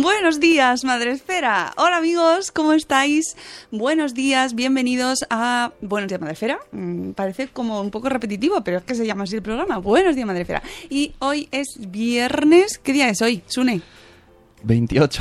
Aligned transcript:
Buenos 0.00 0.38
días, 0.38 0.84
Madre 0.84 1.10
Esfera. 1.10 1.72
Hola 1.76 1.96
amigos, 1.96 2.52
¿cómo 2.52 2.72
estáis? 2.72 3.36
Buenos 3.72 4.14
días, 4.14 4.54
bienvenidos 4.54 5.26
a 5.28 5.72
Buenos 5.80 6.08
días, 6.08 6.20
Madre 6.20 6.34
Esfera. 6.34 6.60
Mm, 6.70 7.10
parece 7.12 7.48
como 7.48 7.80
un 7.80 7.90
poco 7.90 8.08
repetitivo, 8.08 8.62
pero 8.62 8.78
es 8.78 8.84
que 8.84 8.94
se 8.94 9.04
llama 9.04 9.24
así 9.24 9.34
el 9.34 9.42
programa. 9.42 9.78
Buenos 9.78 10.14
días, 10.14 10.24
Madre 10.24 10.42
Esfera. 10.42 10.62
Y 10.88 11.14
hoy 11.18 11.48
es 11.50 11.78
viernes. 11.78 12.78
¿Qué 12.78 12.92
día 12.92 13.08
es 13.08 13.20
hoy, 13.22 13.42
Sune? 13.48 13.82
28. 14.62 15.20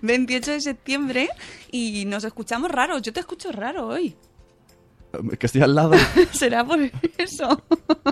28 0.00 0.50
de 0.52 0.60
septiembre 0.60 1.28
y 1.72 2.04
nos 2.04 2.22
escuchamos 2.22 2.70
raros. 2.70 3.02
Yo 3.02 3.12
te 3.12 3.18
escucho 3.18 3.50
raro 3.50 3.88
hoy. 3.88 4.14
Que 5.38 5.46
estoy 5.46 5.62
al 5.62 5.74
lado. 5.74 5.92
Será 6.32 6.64
por 6.64 6.78
eso. 7.18 7.62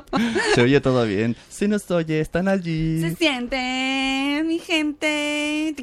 Se 0.55 0.63
oye 0.63 0.81
todo 0.81 1.05
bien. 1.07 1.37
Si 1.49 1.69
nos 1.69 1.91
oye, 1.91 2.21
están 2.21 2.49
allí. 2.49 3.01
Se 3.01 3.15
siente, 3.15 4.43
mi 4.45 4.59
gente. 4.59 5.75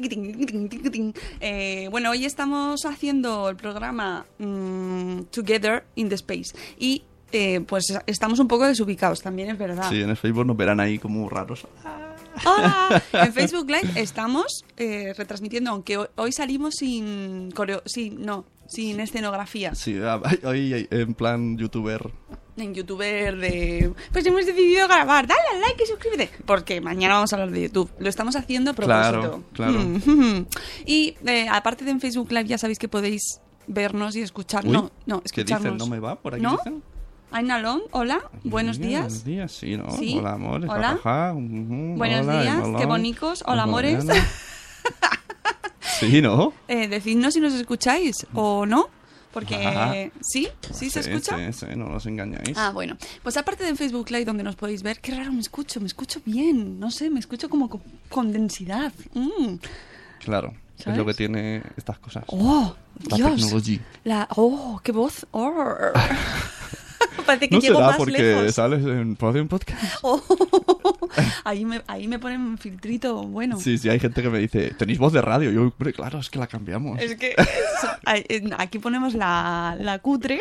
Eh, 1.40 1.88
bueno, 1.90 2.10
hoy 2.10 2.24
estamos 2.24 2.84
haciendo 2.84 3.48
el 3.48 3.56
programa 3.56 4.26
mm, 4.38 5.22
Together 5.30 5.84
in 5.94 6.08
the 6.08 6.16
Space. 6.16 6.54
Y 6.78 7.02
eh, 7.32 7.60
pues 7.66 7.86
estamos 8.06 8.38
un 8.38 8.48
poco 8.48 8.66
desubicados, 8.66 9.20
también 9.20 9.50
es 9.50 9.58
verdad. 9.58 9.88
Sí, 9.88 10.00
en 10.00 10.10
el 10.10 10.16
Facebook 10.16 10.46
nos 10.46 10.56
verán 10.56 10.80
ahí 10.80 10.98
como 10.98 11.28
raros. 11.28 11.66
Hola. 12.44 13.02
En 13.12 13.32
Facebook 13.32 13.68
Live 13.68 13.92
estamos 13.96 14.64
eh, 14.76 15.12
retransmitiendo, 15.16 15.70
aunque 15.70 15.96
hoy, 15.96 16.06
hoy 16.16 16.32
salimos 16.32 16.74
sin 16.76 17.50
coreo, 17.52 17.82
sin, 17.86 18.22
no, 18.22 18.44
sin 18.68 19.00
escenografía. 19.00 19.74
Sí, 19.74 19.98
ah, 20.02 20.20
hoy 20.44 20.86
en 20.90 21.14
plan 21.14 21.56
youtuber. 21.56 22.10
En 22.56 22.74
youtuber 22.74 23.36
de... 23.36 23.92
Pues 24.12 24.24
hemos 24.24 24.46
decidido 24.46 24.88
grabar, 24.88 25.26
dale 25.26 25.40
al 25.54 25.60
like 25.60 25.82
y 25.82 25.86
suscríbete. 25.86 26.30
Porque 26.46 26.80
mañana 26.80 27.14
vamos 27.14 27.32
a 27.32 27.36
hablar 27.36 27.50
de 27.50 27.62
YouTube. 27.62 27.90
Lo 27.98 28.08
estamos 28.08 28.34
haciendo 28.34 28.70
a 28.70 28.74
propósito. 28.74 29.42
Claro, 29.52 29.72
claro. 29.72 29.78
Mm. 30.06 30.46
Y 30.86 31.16
eh, 31.26 31.48
aparte 31.50 31.84
de 31.84 31.90
en 31.90 32.00
Facebook 32.00 32.30
Live 32.32 32.46
ya 32.46 32.58
sabéis 32.58 32.78
que 32.78 32.88
podéis 32.88 33.40
vernos 33.66 34.16
y 34.16 34.22
escuchar. 34.22 34.64
Uy, 34.64 34.72
no, 34.72 34.90
no, 35.04 35.20
¿Qué 35.20 35.26
escucharnos. 35.26 35.74
dicen? 35.74 35.78
¿No 35.78 35.86
me 35.86 36.00
va? 36.00 36.16
¿Por 36.16 36.34
aquí 36.34 36.42
¿No? 36.42 36.52
dicen? 36.52 36.82
Hola, 37.90 38.22
buenos 38.44 38.78
días. 38.78 39.02
Buenos 39.02 39.24
días, 39.24 39.52
sí, 39.52 39.76
¿no? 39.76 39.90
Sí. 39.90 40.16
Hola, 40.18 40.32
amores. 40.32 40.70
Hola. 40.70 40.98
Buenos 41.34 42.26
hola, 42.26 42.42
días, 42.42 42.66
qué 42.78 42.86
bonicos. 42.86 43.44
Hola, 43.46 43.64
amores. 43.64 44.06
Sí, 45.98 46.20
¿no? 46.20 46.52
Eh, 46.68 46.88
decidnos 46.88 47.34
si 47.34 47.40
nos 47.40 47.54
escucháis 47.54 48.26
o 48.34 48.66
no. 48.66 48.88
Porque 49.32 50.10
sí, 50.22 50.48
sí 50.72 50.88
se 50.88 51.00
escucha. 51.00 51.36
Sí, 51.52 51.66
sí, 51.66 51.76
no 51.76 51.96
os 51.96 52.06
engañáis. 52.06 52.56
Ah, 52.56 52.70
bueno. 52.70 52.96
Pues 53.22 53.36
aparte 53.36 53.64
de 53.64 53.74
Facebook 53.76 54.10
Live, 54.10 54.24
donde 54.24 54.42
nos 54.42 54.56
podéis 54.56 54.82
ver, 54.82 54.98
qué 55.00 55.14
raro 55.14 55.30
me 55.30 55.40
escucho, 55.40 55.78
me 55.78 55.86
escucho 55.86 56.22
bien. 56.24 56.80
No 56.80 56.90
sé, 56.90 57.10
me 57.10 57.20
escucho 57.20 57.50
como 57.50 57.68
con, 57.68 57.82
con 58.08 58.32
densidad. 58.32 58.94
Mm. 59.12 59.56
Claro, 60.20 60.54
es 60.78 60.96
lo 60.96 61.04
que 61.04 61.12
tiene 61.12 61.62
estas 61.76 61.98
cosas. 61.98 62.24
¡Oh! 62.28 62.74
La 63.10 63.16
Dios. 63.16 63.36
tecnología. 63.36 63.80
La, 64.04 64.26
¡Oh! 64.36 64.80
¡Qué 64.82 64.92
voz! 64.92 65.26
Oh. 65.32 65.52
Parece 67.26 67.48
que 67.48 67.54
No 67.56 67.60
llego 67.60 67.74
será 67.76 67.86
más 67.88 67.96
porque 67.96 68.22
lejos. 68.22 68.54
sales 68.54 68.84
en 68.84 69.16
Podium 69.16 69.48
Podcast. 69.48 69.82
Oh. 70.02 70.22
Ahí, 71.44 71.64
me, 71.64 71.82
ahí 71.86 72.06
me 72.08 72.18
ponen 72.18 72.40
un 72.42 72.58
filtrito 72.58 73.22
bueno. 73.22 73.58
Sí, 73.58 73.78
sí, 73.78 73.88
hay 73.88 73.98
gente 73.98 74.22
que 74.22 74.28
me 74.28 74.38
dice, 74.38 74.74
tenéis 74.76 74.98
voz 74.98 75.12
de 75.12 75.22
radio. 75.22 75.50
Yo, 75.50 75.62
hombre, 75.62 75.92
claro, 75.92 76.18
es 76.18 76.28
que 76.28 76.38
la 76.38 76.46
cambiamos. 76.46 77.00
Es 77.00 77.16
que 77.16 77.34
eh, 78.06 78.50
aquí 78.58 78.78
ponemos 78.78 79.14
la, 79.14 79.76
la 79.80 79.98
cutre 80.00 80.38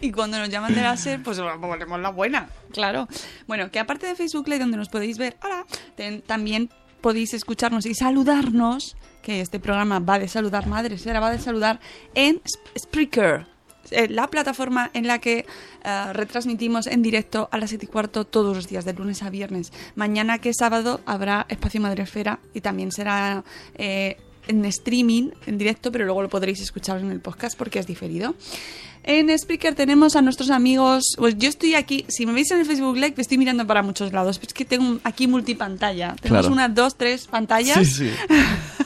y 0.00 0.10
cuando 0.12 0.38
nos 0.38 0.48
llaman 0.50 0.74
de 0.74 0.82
la 0.82 0.96
SER, 0.96 1.22
pues 1.22 1.38
ponemos 1.40 2.00
la 2.00 2.10
buena, 2.10 2.48
claro. 2.72 3.08
Bueno, 3.46 3.70
que 3.70 3.78
aparte 3.78 4.06
de 4.06 4.14
Facebook 4.14 4.46
Live, 4.48 4.60
donde 4.60 4.76
nos 4.76 4.88
podéis 4.88 5.18
ver, 5.18 5.36
hola, 5.42 5.64
ten- 5.96 6.22
también 6.22 6.70
podéis 7.00 7.34
escucharnos 7.34 7.86
y 7.86 7.94
saludarnos, 7.94 8.96
que 9.22 9.40
este 9.40 9.58
programa 9.60 10.00
va 10.00 10.18
de 10.18 10.28
saludar 10.28 10.66
madres, 10.66 11.06
ahora 11.06 11.20
va 11.20 11.30
de 11.30 11.38
saludar 11.38 11.80
en 12.14 12.40
Sp- 12.44 12.78
Spreaker. 12.78 13.46
Eh, 13.90 14.08
La 14.08 14.28
plataforma 14.28 14.90
en 14.94 15.06
la 15.06 15.18
que 15.18 15.46
eh, 15.84 16.12
retransmitimos 16.12 16.86
en 16.86 17.02
directo 17.02 17.48
a 17.50 17.58
las 17.58 17.70
7 17.70 17.86
y 17.86 17.88
cuarto 17.88 18.24
todos 18.24 18.54
los 18.56 18.68
días, 18.68 18.84
de 18.84 18.92
lunes 18.94 19.22
a 19.22 19.30
viernes. 19.30 19.72
Mañana, 19.96 20.38
que 20.38 20.50
es 20.50 20.56
sábado, 20.58 21.00
habrá 21.06 21.46
Espacio 21.48 21.80
Madresfera 21.80 22.38
y 22.54 22.60
también 22.60 22.92
será 22.92 23.44
eh, 23.74 24.16
en 24.48 24.64
streaming, 24.64 25.30
en 25.46 25.58
directo, 25.58 25.92
pero 25.92 26.04
luego 26.04 26.22
lo 26.22 26.28
podréis 26.28 26.60
escuchar 26.60 26.98
en 26.98 27.10
el 27.10 27.20
podcast 27.20 27.56
porque 27.56 27.78
es 27.78 27.86
diferido. 27.86 28.34
En 29.04 29.36
Spreaker 29.36 29.74
tenemos 29.74 30.14
a 30.14 30.22
nuestros 30.22 30.50
amigos. 30.50 31.14
Pues 31.18 31.36
yo 31.36 31.48
estoy 31.48 31.74
aquí, 31.74 32.04
si 32.08 32.24
me 32.24 32.32
veis 32.32 32.50
en 32.52 32.60
el 32.60 32.66
Facebook 32.66 32.94
Live, 32.96 33.14
estoy 33.16 33.36
mirando 33.36 33.66
para 33.66 33.82
muchos 33.82 34.12
lados. 34.12 34.38
Es 34.40 34.52
que 34.54 34.64
tengo 34.64 35.00
aquí 35.02 35.26
multipantalla. 35.26 36.14
Tenemos 36.20 36.42
Claro. 36.46 36.52
unas, 36.54 36.72
dos, 36.74 36.94
tres 36.96 37.26
pantallas. 37.26 37.78
Sí, 37.78 37.84
sí. 37.84 38.10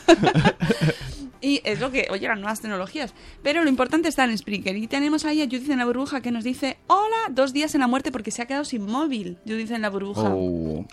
Y 1.40 1.60
es 1.64 1.80
lo 1.80 1.90
que, 1.90 2.06
oye, 2.10 2.26
las 2.28 2.38
nuevas 2.38 2.60
tecnologías. 2.60 3.14
Pero 3.42 3.62
lo 3.62 3.68
importante 3.68 4.08
está 4.08 4.24
en 4.24 4.36
Spreaker. 4.36 4.76
Y 4.76 4.86
tenemos 4.86 5.24
ahí 5.24 5.42
a 5.42 5.44
Judith 5.44 5.70
en 5.70 5.78
la 5.78 5.84
burbuja 5.84 6.20
que 6.20 6.30
nos 6.30 6.44
dice: 6.44 6.78
Hola, 6.86 7.16
dos 7.30 7.52
días 7.52 7.74
en 7.74 7.80
la 7.82 7.86
muerte 7.86 8.10
porque 8.12 8.30
se 8.30 8.42
ha 8.42 8.46
quedado 8.46 8.64
sin 8.64 8.86
móvil. 8.86 9.38
Judith 9.46 9.70
en 9.70 9.82
la 9.82 9.90
burbuja. 9.90 10.30
Oh, 10.34 10.84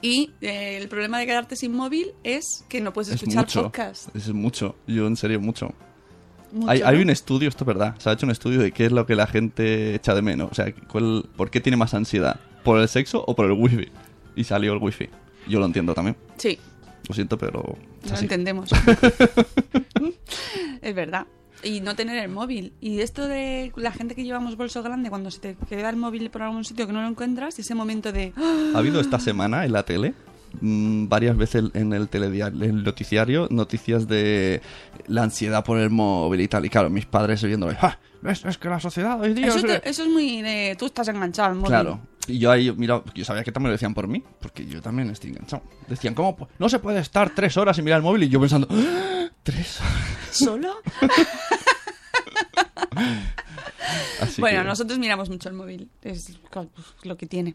Y 0.00 0.30
eh, 0.40 0.78
el 0.80 0.88
problema 0.88 1.18
de 1.18 1.26
quedarte 1.26 1.56
sin 1.56 1.72
móvil 1.74 2.12
es 2.24 2.64
que 2.68 2.80
no 2.80 2.92
puedes 2.92 3.08
es 3.08 3.14
escuchar 3.16 3.44
mucho. 3.44 3.62
podcast. 3.64 4.14
Es 4.16 4.28
mucho. 4.32 4.76
Yo, 4.86 5.06
en 5.06 5.16
serio, 5.16 5.40
mucho. 5.40 5.72
Mucho, 6.52 6.70
hay, 6.70 6.82
hay 6.82 7.00
un 7.00 7.08
estudio, 7.10 7.48
esto 7.48 7.64
es 7.64 7.66
verdad. 7.68 7.94
Se 7.98 8.10
ha 8.10 8.12
hecho 8.12 8.26
un 8.26 8.32
estudio 8.32 8.60
de 8.60 8.72
qué 8.72 8.86
es 8.86 8.92
lo 8.92 9.06
que 9.06 9.14
la 9.14 9.26
gente 9.26 9.94
echa 9.94 10.14
de 10.14 10.20
menos. 10.22 10.50
O 10.50 10.54
sea, 10.54 10.72
cuál, 10.90 11.24
¿por 11.36 11.50
qué 11.50 11.60
tiene 11.60 11.76
más 11.76 11.94
ansiedad? 11.94 12.40
¿Por 12.62 12.78
el 12.78 12.88
sexo 12.88 13.24
o 13.26 13.34
por 13.34 13.46
el 13.46 13.52
wifi? 13.52 13.88
Y 14.36 14.44
salió 14.44 14.72
el 14.74 14.78
wifi. 14.78 15.08
Yo 15.48 15.60
lo 15.60 15.66
entiendo 15.66 15.94
también. 15.94 16.16
Sí. 16.36 16.58
Lo 17.08 17.14
siento, 17.14 17.36
pero 17.38 17.76
No 18.10 18.18
entendemos. 18.18 18.70
es 20.82 20.94
verdad. 20.94 21.26
Y 21.64 21.80
no 21.80 21.94
tener 21.94 22.18
el 22.22 22.28
móvil. 22.30 22.72
Y 22.80 23.00
esto 23.00 23.28
de 23.28 23.72
la 23.76 23.92
gente 23.92 24.14
que 24.16 24.24
llevamos 24.24 24.56
bolso 24.56 24.82
grande, 24.82 25.10
cuando 25.10 25.30
se 25.30 25.38
te 25.38 25.56
queda 25.68 25.90
el 25.90 25.96
móvil 25.96 26.28
por 26.30 26.42
algún 26.42 26.64
sitio 26.64 26.86
que 26.86 26.92
no 26.92 27.02
lo 27.02 27.08
encuentras, 27.08 27.56
ese 27.58 27.74
momento 27.74 28.10
de... 28.12 28.32
Ha 28.74 28.78
habido 28.78 29.00
esta 29.00 29.20
semana 29.20 29.64
en 29.64 29.72
la 29.72 29.84
tele 29.84 30.14
mm, 30.60 31.06
varias 31.08 31.36
veces 31.36 31.64
en 31.74 31.92
el 31.92 32.08
telediario, 32.08 32.64
en 32.64 32.70
el 32.78 32.82
noticiario, 32.82 33.46
noticias 33.50 34.08
de 34.08 34.60
la 35.06 35.22
ansiedad 35.22 35.64
por 35.64 35.78
el 35.78 35.90
móvil 35.90 36.40
y 36.40 36.48
tal. 36.48 36.64
Y 36.64 36.68
claro, 36.68 36.90
mis 36.90 37.06
padres 37.06 37.44
viéndolo, 37.44 37.76
¡ah! 37.80 37.96
¿Ves? 38.22 38.44
Es 38.44 38.58
que 38.58 38.68
la 38.68 38.80
sociedad 38.80 39.20
hoy 39.20 39.32
día... 39.34 39.46
Eso, 39.48 39.58
es- 39.58 39.64
te- 39.82 39.88
eso 39.88 40.02
es 40.02 40.08
muy 40.08 40.42
de... 40.42 40.74
Tú 40.78 40.86
estás 40.86 41.06
enganchado 41.08 41.48
al 41.50 41.54
móvil. 41.56 41.68
Claro. 41.68 42.00
Y 42.28 42.38
yo 42.38 42.50
ahí, 42.50 42.72
mira, 42.76 43.02
yo 43.14 43.24
sabía 43.24 43.42
que 43.42 43.50
también 43.50 43.70
lo 43.70 43.72
decían 43.72 43.94
por 43.94 44.06
mí, 44.06 44.22
porque 44.40 44.64
yo 44.64 44.80
también 44.80 45.10
estoy 45.10 45.30
enganchado. 45.30 45.62
Decían, 45.88 46.14
¿cómo? 46.14 46.48
No 46.58 46.68
se 46.68 46.78
puede 46.78 47.00
estar 47.00 47.34
tres 47.34 47.56
horas 47.56 47.76
sin 47.76 47.84
mirar 47.84 47.98
el 47.98 48.04
móvil 48.04 48.22
y 48.24 48.28
yo 48.28 48.38
pensando, 48.40 48.68
¡Ah! 48.70 49.28
¿tres 49.42 49.80
horas? 49.80 50.28
¿Solo? 50.30 50.74
Así 54.20 54.40
bueno, 54.40 54.60
que- 54.62 54.68
nosotros 54.68 54.98
miramos 54.98 55.28
mucho 55.28 55.48
el 55.48 55.54
móvil. 55.54 55.88
Es 56.02 56.38
pues, 56.52 56.68
lo 57.04 57.16
que 57.16 57.26
tiene. 57.26 57.54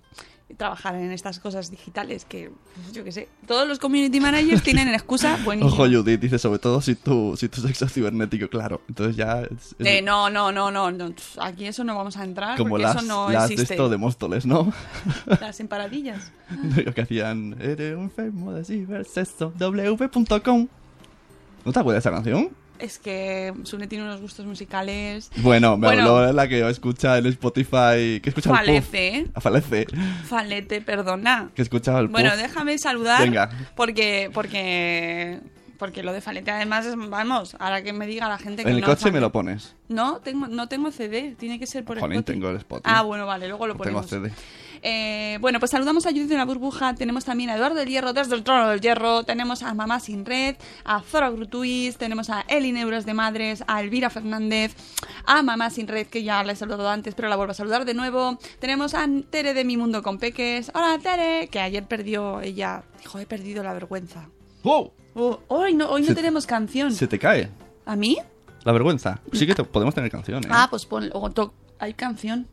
Trabajar 0.56 0.96
en 0.96 1.12
estas 1.12 1.42
cosas 1.42 1.70
digitales 1.72 2.24
que, 2.24 2.50
pues, 2.76 2.94
yo 2.94 3.04
qué 3.04 3.12
sé, 3.12 3.28
todos 3.48 3.68
los 3.68 3.80
community 3.80 4.22
managers 4.22 4.64
tienen 4.64 4.88
excusa 4.88 5.38
buenísima. 5.44 5.74
Ojo, 5.74 5.84
Judith, 5.90 6.22
dice 6.22 6.40
sobre 6.40 6.60
todo 6.60 6.80
si 6.80 6.96
tu, 6.96 7.36
si 7.36 7.50
tu 7.50 7.60
sexo 7.60 7.84
es 7.84 7.92
cibernético, 7.94 8.48
claro. 8.48 8.82
Entonces 8.88 9.18
ya... 9.18 9.42
es- 9.42 9.76
es- 9.78 9.86
Eh, 9.86 10.02
no, 10.02 10.30
no, 10.30 10.54
no, 10.54 10.72
no, 10.72 10.90
no. 10.90 11.14
Aquí 11.42 11.66
eso 11.66 11.84
no 11.84 11.96
vamos 11.98 12.16
a 12.16 12.24
entrar 12.24 12.56
como 12.58 12.70
porque 12.72 12.84
las, 12.84 12.96
eso 12.96 13.06
no 13.06 13.30
las 13.30 13.50
de 13.50 13.56
existe. 13.56 13.74
esto 13.74 13.90
de 13.90 13.98
Móstoles, 13.98 14.46
¿no? 14.46 14.72
Las 15.42 15.60
emparadillas. 15.60 16.32
Lo 16.86 16.94
que 16.94 17.02
hacían, 17.02 17.58
eres 17.60 17.98
un 17.98 18.04
enfermo 18.04 18.54
de 18.54 18.64
cibersexo, 18.64 19.52
w.com. 19.58 20.68
¿No 21.66 21.74
te 21.74 21.80
acuerdas 21.80 22.04
de 22.06 22.10
esa 22.10 22.16
canción? 22.16 22.50
Es 22.80 23.00
que 23.00 23.54
Sune 23.64 23.88
tiene 23.88 24.04
unos 24.06 24.22
gustos 24.22 24.46
musicales. 24.46 25.30
Bueno, 25.38 25.78
me 25.78 25.88
Bueno. 25.88 26.16
habló 26.16 26.34
la 26.34 26.48
que 26.48 26.68
escucha 26.70 27.18
en 27.18 27.26
Spotify, 27.28 28.20
que 28.22 28.30
escucha 28.30 28.50
el 28.52 28.56
Falece, 28.58 29.22
pop. 29.26 29.32
Ah, 29.36 29.42
Falece, 29.42 29.88
Falete, 30.26 30.82
perdona. 30.82 31.50
que 31.56 31.62
escuchaba 31.64 32.00
el 32.00 32.08
Bueno, 32.08 32.30
puff. 32.32 32.40
déjame 32.42 32.78
saludar. 32.78 33.22
Venga. 33.24 33.50
Porque, 33.76 34.30
porque, 34.34 35.40
porque 35.80 36.04
lo 36.04 36.14
de 36.14 36.22
Falete 36.22 36.52
además 36.52 36.86
es, 36.86 36.96
vamos, 36.96 37.56
ahora 37.60 37.82
que 37.82 37.94
me 37.94 38.06
diga 38.08 38.30
la 38.30 38.38
gente 38.38 38.64
que 38.64 38.70
En 38.70 38.76
el 38.76 38.82
no 38.82 38.88
coche 38.88 39.12
me 39.12 39.20
lo 39.20 39.32
pones. 39.32 39.76
No, 39.90 40.18
tengo, 40.18 40.48
no 40.48 40.68
tengo 40.68 40.92
CD, 40.92 41.36
tiene 41.38 41.58
que 41.60 41.66
ser 41.68 41.84
por 41.84 42.00
Jolín, 42.00 42.20
Spotify. 42.20 42.40
tengo 42.40 42.50
el 42.52 42.58
Spotify. 42.58 42.90
Ah, 42.96 43.02
bueno, 43.02 43.26
vale, 43.26 43.48
luego 43.48 43.66
lo 43.68 43.74
Tengo 43.74 43.84
ponemos. 44.02 44.08
CD. 44.08 44.32
Eh, 44.82 45.38
bueno, 45.42 45.60
pues 45.60 45.72
saludamos 45.72 46.06
a 46.06 46.10
Judith 46.10 46.28
de 46.30 46.38
la 46.38 46.46
Burbuja, 46.46 46.94
tenemos 46.96 47.26
también 47.26 47.50
a 47.50 47.56
Eduardo 47.56 47.76
del 47.76 47.90
Hierro 47.90 48.14
desde 48.14 48.36
el 48.36 48.44
Trono 48.44 48.70
del 48.70 48.82
Hierro, 48.82 49.24
tenemos 49.24 49.64
a 49.64 49.74
Mamá 49.74 50.00
Sin 50.00 50.26
Red, 50.26 50.56
a 50.86 51.02
Zora 51.02 51.30
Grutuis, 51.30 51.98
tenemos 51.98 52.30
a 52.30 52.42
Eli 52.48 52.72
Neuros 52.72 53.06
de 53.06 53.14
Madres, 53.14 53.64
a 53.68 53.82
Elvira 53.82 54.10
Fernández, 54.10 54.76
a 55.26 55.42
Mamá 55.44 55.70
Sin 55.70 55.88
Red, 55.88 56.08
que 56.08 56.24
ya 56.24 56.44
la 56.44 56.54
he 56.54 56.56
saludado 56.56 56.90
antes, 56.90 57.16
pero 57.16 57.30
la 57.30 57.36
vuelvo 57.36 57.52
a 57.52 57.56
saludar 57.56 57.86
de 57.86 57.94
nuevo. 57.94 58.38
Tenemos 58.60 58.94
a 58.94 59.08
Tere 59.30 59.54
de 59.54 59.64
Mi 59.66 59.78
Mundo 59.78 60.02
con 60.04 60.18
Peques. 60.20 60.72
Hola, 60.74 60.98
Tere, 61.02 61.48
que 61.50 61.60
ayer 61.60 61.86
perdió 61.86 62.42
ella, 62.42 62.84
dijo, 63.00 63.20
he 63.20 63.26
perdido 63.26 63.64
la 63.64 63.74
vergüenza. 63.74 64.30
¡Wow! 64.64 64.92
Oh, 65.16 65.40
hoy 65.48 65.74
no, 65.74 65.90
hoy 65.90 66.02
no 66.02 66.08
Se- 66.10 66.16
tenemos 66.16 66.46
canción. 66.46 66.92
Se 66.94 67.08
te 67.08 67.18
cae 67.18 67.50
¿A 67.86 67.96
mí? 67.96 68.18
la 68.64 68.72
vergüenza. 68.72 69.20
Sí 69.34 69.48
que 69.48 69.56
te- 69.56 69.64
podemos 69.64 69.96
tener 69.96 70.12
canciones. 70.12 70.52
Ah, 70.54 70.68
pues 70.70 70.86
pon, 70.86 71.10
to- 71.34 71.54
hay 71.80 71.94
canción. 71.94 72.48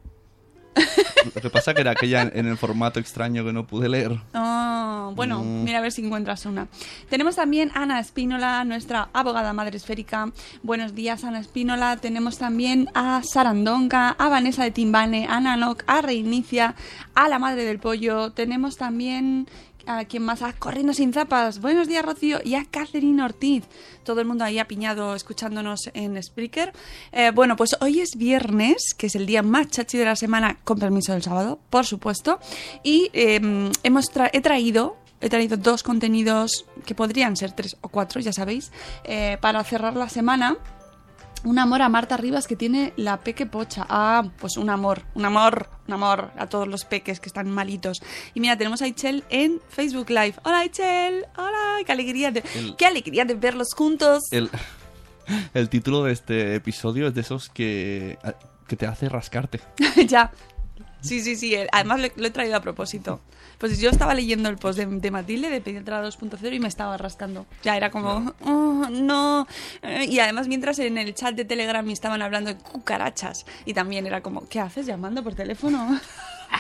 Lo 1.35 1.41
que 1.41 1.51
pasa 1.51 1.73
que 1.75 1.81
era 1.81 1.93
aquella 1.93 2.23
en, 2.23 2.47
el 2.47 2.57
formato 2.57 3.01
extraño 3.01 3.45
que 3.45 3.53
no 3.53 3.67
pude 3.67 3.89
leer. 3.89 4.19
Ah, 4.35 5.11
bueno, 5.15 5.43
Mm. 5.43 5.65
mira 5.65 5.79
a 5.79 5.81
ver 5.81 5.93
si 5.93 6.05
encuentras 6.05 6.45
una. 6.47 6.69
Tenemos 7.09 7.37
también 7.37 7.71
a 7.75 7.83
Ana 7.83 8.01
Espínola, 8.01 8.65
nuestra 8.65 9.09
abogada 9.13 9.53
madre 9.53 9.77
esférica. 9.77 10.31
Buenos 10.63 10.95
días, 10.95 11.25
Ana 11.25 11.41
Espínola. 11.41 11.97
Tenemos 11.97 12.39
también 12.39 12.89
a 12.95 13.23
Sarandonga, 13.23 14.11
a 14.19 14.29
Vanessa 14.29 14.65
de 14.65 14.71
Timbane, 14.71 15.27
a 15.29 15.41
Nanok, 15.41 15.85
a 15.87 16.03
Reinicia, 16.03 16.75
a 17.15 17.29
la 17.29 17.39
madre 17.39 17.65
del 17.65 17.79
pollo. 17.79 18.33
Tenemos 18.33 18.77
también 18.77 19.49
a 19.87 20.05
quien 20.05 20.23
más, 20.23 20.43
a 20.43 20.53
Corriendo 20.53 20.95
sin 20.95 21.13
zapas. 21.13 21.61
Buenos 21.61 21.89
días, 21.89 22.05
Rocío. 22.05 22.39
Y 22.45 22.55
a 22.55 22.65
Catherine 22.65 23.23
Ortiz. 23.23 23.65
Todo 24.05 24.21
el 24.21 24.27
mundo 24.27 24.45
ahí 24.45 24.59
apiñado 24.59 25.15
escuchándonos 25.15 25.91
en 25.95 26.21
Spreaker. 26.23 26.73
Eh, 27.13 27.31
bueno, 27.35 27.57
pues 27.57 27.77
hoy 27.81 28.01
es 28.01 28.17
viernes, 28.17 28.95
que 28.97 29.07
es 29.07 29.15
el 29.15 29.27
día 29.27 29.43
más 29.43 29.69
chachi 29.69 29.99
de 29.99 30.05
la 30.05 30.17
semana, 30.17 30.59
con 30.65 30.79
permiso 30.79 31.13
del 31.13 31.23
sábado, 31.23 31.59
por 31.71 31.87
supuesto. 31.87 32.39
Y 32.83 33.11
eh, 33.13 33.71
hemos 33.83 34.11
he 34.33 34.41
traído. 34.41 34.97
He 35.21 35.31
traído 35.31 35.57
dos 35.57 35.83
contenidos 35.83 36.67
que 36.85 36.95
podrían 36.95 37.35
ser 37.37 37.53
tres 37.53 37.79
o 37.81 37.89
cuatro, 37.89 38.21
ya 38.21 38.33
sabéis, 38.33 38.73
eh, 39.05 39.39
para 39.41 39.65
cerrar 39.65 39.97
la 39.97 40.11
semana. 40.11 40.59
Un 41.45 41.59
amor 41.59 41.83
a 41.83 41.89
Marta 41.91 42.17
Rivas 42.17 42.47
que 42.47 42.57
tiene 42.57 42.93
la 42.97 43.21
peque 43.21 43.45
pocha. 43.45 43.87
Ah, 43.91 44.25
pues 44.39 44.57
un 44.57 44.71
amor, 44.71 45.03
un 45.15 45.27
amor, 45.27 45.69
un 45.87 45.93
amor 45.95 46.31
a 46.39 46.47
todos 46.47 46.67
los 46.67 46.85
peques 46.87 47.21
que 47.21 47.29
están 47.29 47.51
malitos. 47.51 48.03
Y 48.33 48.41
mira, 48.41 48.57
tenemos 48.57 48.81
a 48.81 48.89
Ichel 48.89 49.25
en 49.29 49.61
Facebook 49.69 50.09
Live. 50.09 50.35
Hola 50.45 50.65
Ichel, 50.65 51.27
hola, 51.37 51.85
qué 51.85 51.93
alegría 51.93 52.31
de, 52.31 52.43
El- 52.55 52.77
qué 52.77 52.87
alegría 52.87 53.27
de 53.27 53.35
verlos 53.35 53.69
juntos. 53.77 54.23
El, 54.31 54.49
el 55.55 55.69
título 55.69 56.03
de 56.05 56.13
este 56.13 56.55
episodio 56.55 57.09
es 57.09 57.15
de 57.15 57.21
esos 57.21 57.51
que, 57.51 58.19
que 58.67 58.77
te 58.77 58.87
hace 58.87 59.11
rascarte. 59.11 59.61
ya. 60.09 60.33
Sí, 61.05 61.21
sí, 61.21 61.37
sí. 61.37 61.55
el- 61.55 61.69
Además 61.73 62.01
lo, 62.01 62.09
lo 62.17 62.27
he 62.27 62.31
traído 62.31 62.57
a 62.57 62.61
propósito. 62.61 63.21
Pues 63.59 63.79
yo 63.79 63.89
estaba 63.91 64.15
leyendo 64.15 64.49
el 64.49 64.57
post 64.57 64.79
de, 64.79 64.87
de 64.87 65.11
Matilde 65.11 65.49
de 65.49 65.61
Pediatra 65.61 66.03
2.0 66.05 66.53
y 66.55 66.59
me 66.61 66.67
estaba 66.69 66.97
rascando. 66.97 67.47
Ya 67.63 67.77
era 67.77 67.91
como, 67.91 68.35
oh, 68.45 68.89
no. 68.91 69.47
Eh, 69.83 70.07
Y 70.09 70.19
además 70.19 70.49
mientras 70.49 70.79
en 70.81 70.99
el 70.99 71.15
chat 71.15 71.35
de 71.37 71.45
Telegram 71.45 71.85
me 71.87 71.93
estaban 71.93 72.21
hablando 72.21 72.51
de 72.53 72.57
cucarachas. 72.57 73.47
Y 73.65 73.73
también 73.75 74.07
era 74.07 74.23
como, 74.23 74.49
¿qué 74.49 74.59
haces 74.61 74.87
llamando 74.87 75.23
por 75.23 75.35
teléfono? 75.35 76.01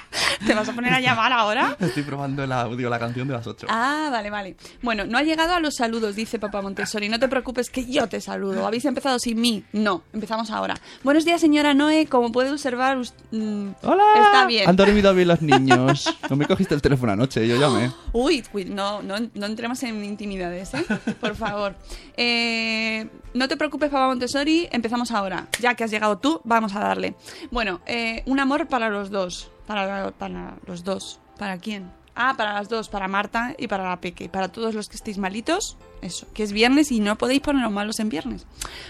¿Te 0.47 0.55
vas 0.55 0.69
a 0.69 0.73
poner 0.73 0.93
a 0.93 1.01
llamar 1.01 1.33
ahora? 1.33 1.77
Estoy 1.81 2.03
probando 2.03 2.45
el 2.45 2.53
audio, 2.53 2.91
la 2.91 2.99
canción 2.99 3.27
de 3.29 3.35
las 3.35 3.47
8. 3.47 3.67
Ah, 3.71 4.09
vale, 4.11 4.31
vale. 4.31 4.57
Bueno, 4.83 5.05
no 5.07 5.17
ha 5.19 5.23
llegado 5.23 5.55
a 5.55 5.61
los 5.61 5.77
saludos, 5.77 6.17
dice 6.17 6.39
Papá 6.39 6.61
Montessori. 6.61 7.09
No 7.09 7.19
te 7.19 7.29
preocupes 7.29 7.71
que 7.71 7.87
yo 7.87 8.07
te 8.09 8.21
saludo. 8.21 8.67
¿Habéis 8.67 8.85
empezado 8.85 9.19
sin 9.19 9.41
mí? 9.41 9.65
No, 9.73 10.03
empezamos 10.13 10.51
ahora. 10.51 10.75
Buenos 11.03 11.25
días, 11.25 11.41
señora 11.41 11.73
Noé. 11.75 12.07
Como 12.07 12.31
puede 12.33 12.51
observar, 12.51 12.99
us- 12.99 13.15
mm, 13.31 13.69
¡Hola! 13.83 14.03
está 14.17 14.47
bien. 14.47 14.69
Han 14.69 14.77
dormido 14.77 15.15
bien 15.15 15.29
los 15.29 15.41
niños. 15.43 16.15
No 16.29 16.37
me 16.37 16.47
cogiste 16.47 16.75
el 16.75 16.83
teléfono 16.83 17.13
anoche, 17.13 17.47
yo 17.49 17.57
llamé. 17.57 17.91
Uy, 18.13 18.43
cuid- 18.53 18.67
no, 18.69 19.03
no, 19.03 19.17
no 19.35 19.47
entremos 19.47 19.83
en 19.85 20.05
intimidades, 20.05 20.75
¿eh? 20.75 20.85
Por 21.21 21.35
favor. 21.37 21.75
Eh, 22.17 23.09
no 23.35 23.49
te 23.49 23.57
preocupes, 23.57 23.91
Papá 23.91 24.07
Montessori, 24.07 24.69
empezamos 24.71 25.11
ahora. 25.11 25.49
Ya 25.61 25.75
que 25.75 25.83
has 25.85 25.91
llegado 25.91 26.19
tú, 26.19 26.41
vamos 26.45 26.75
a 26.77 26.81
darle. 26.81 27.17
Bueno, 27.51 27.81
eh, 27.87 28.23
un 28.27 28.39
amor 28.39 28.69
para 28.69 28.89
los 28.89 29.11
dos. 29.11 29.51
Para, 29.67 30.11
para 30.13 30.57
los 30.67 30.85
dos. 30.85 31.21
¿Para 31.39 31.59
quién? 31.59 31.91
Ah, 32.17 32.35
para 32.37 32.53
las 32.55 32.69
dos, 32.69 32.89
para 32.89 33.09
Marta 33.09 33.57
y 33.59 33.67
para 33.67 33.89
la 33.89 34.01
Peque. 34.01 34.29
Para 34.29 34.49
todos 34.49 34.73
los 34.73 34.89
que 34.89 34.95
estéis 34.95 35.19
malitos, 35.19 35.77
eso, 36.01 36.29
que 36.33 36.45
es 36.45 36.53
viernes 36.53 36.93
y 36.93 37.01
no 37.01 37.19
podéis 37.19 37.41
poneros 37.41 37.73
malos 37.73 37.99
en 37.99 38.09
viernes. 38.09 38.47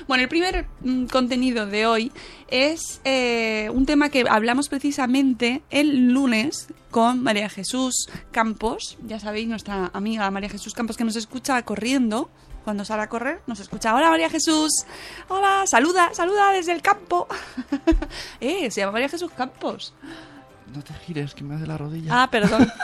Bueno, 0.06 0.22
el 0.22 0.28
primer 0.28 0.66
mm, 0.80 1.06
contenido 1.06 1.64
de 1.64 1.86
hoy 1.86 2.12
es 2.48 3.00
eh, 3.04 3.70
un 3.72 3.86
tema 3.86 4.10
que 4.10 4.24
hablamos 4.28 4.68
precisamente 4.68 5.62
el 5.70 6.12
lunes 6.12 6.68
con 6.90 7.22
María 7.22 7.48
Jesús 7.48 8.10
Campos, 8.30 8.98
ya 9.06 9.18
sabéis, 9.18 9.48
nuestra 9.48 9.90
amiga 9.94 10.30
María 10.30 10.50
Jesús 10.50 10.74
Campos 10.74 10.96
que 10.96 11.04
nos 11.04 11.16
escucha 11.16 11.62
corriendo. 11.62 12.30
Cuando 12.62 12.84
sale 12.86 13.02
a 13.02 13.08
correr, 13.10 13.42
nos 13.46 13.60
escucha. 13.60 13.94
Hola 13.94 14.08
María 14.08 14.30
Jesús. 14.30 14.70
Hola, 15.28 15.64
saluda, 15.66 16.14
saluda 16.14 16.50
desde 16.50 16.72
el 16.72 16.80
campo. 16.80 17.26
eh, 18.40 18.70
se 18.70 18.80
llama 18.80 18.92
María 18.92 19.10
Jesús 19.10 19.30
Campos. 19.36 19.92
No 20.74 20.82
te 20.82 20.92
gires, 20.94 21.34
que 21.34 21.44
me 21.44 21.54
hace 21.54 21.66
la 21.66 21.78
rodilla. 21.78 22.22
Ah, 22.22 22.30
perdón. 22.30 22.70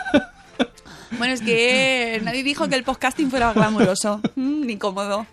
Bueno, 1.19 1.35
es 1.35 1.43
que 1.43 2.21
nadie 2.23 2.45
dijo 2.45 2.69
que 2.69 2.77
el 2.77 2.85
podcasting 2.85 3.31
fuera 3.31 3.53
glamuroso, 3.53 4.21
ni 4.37 4.77
cómodo. 4.77 5.27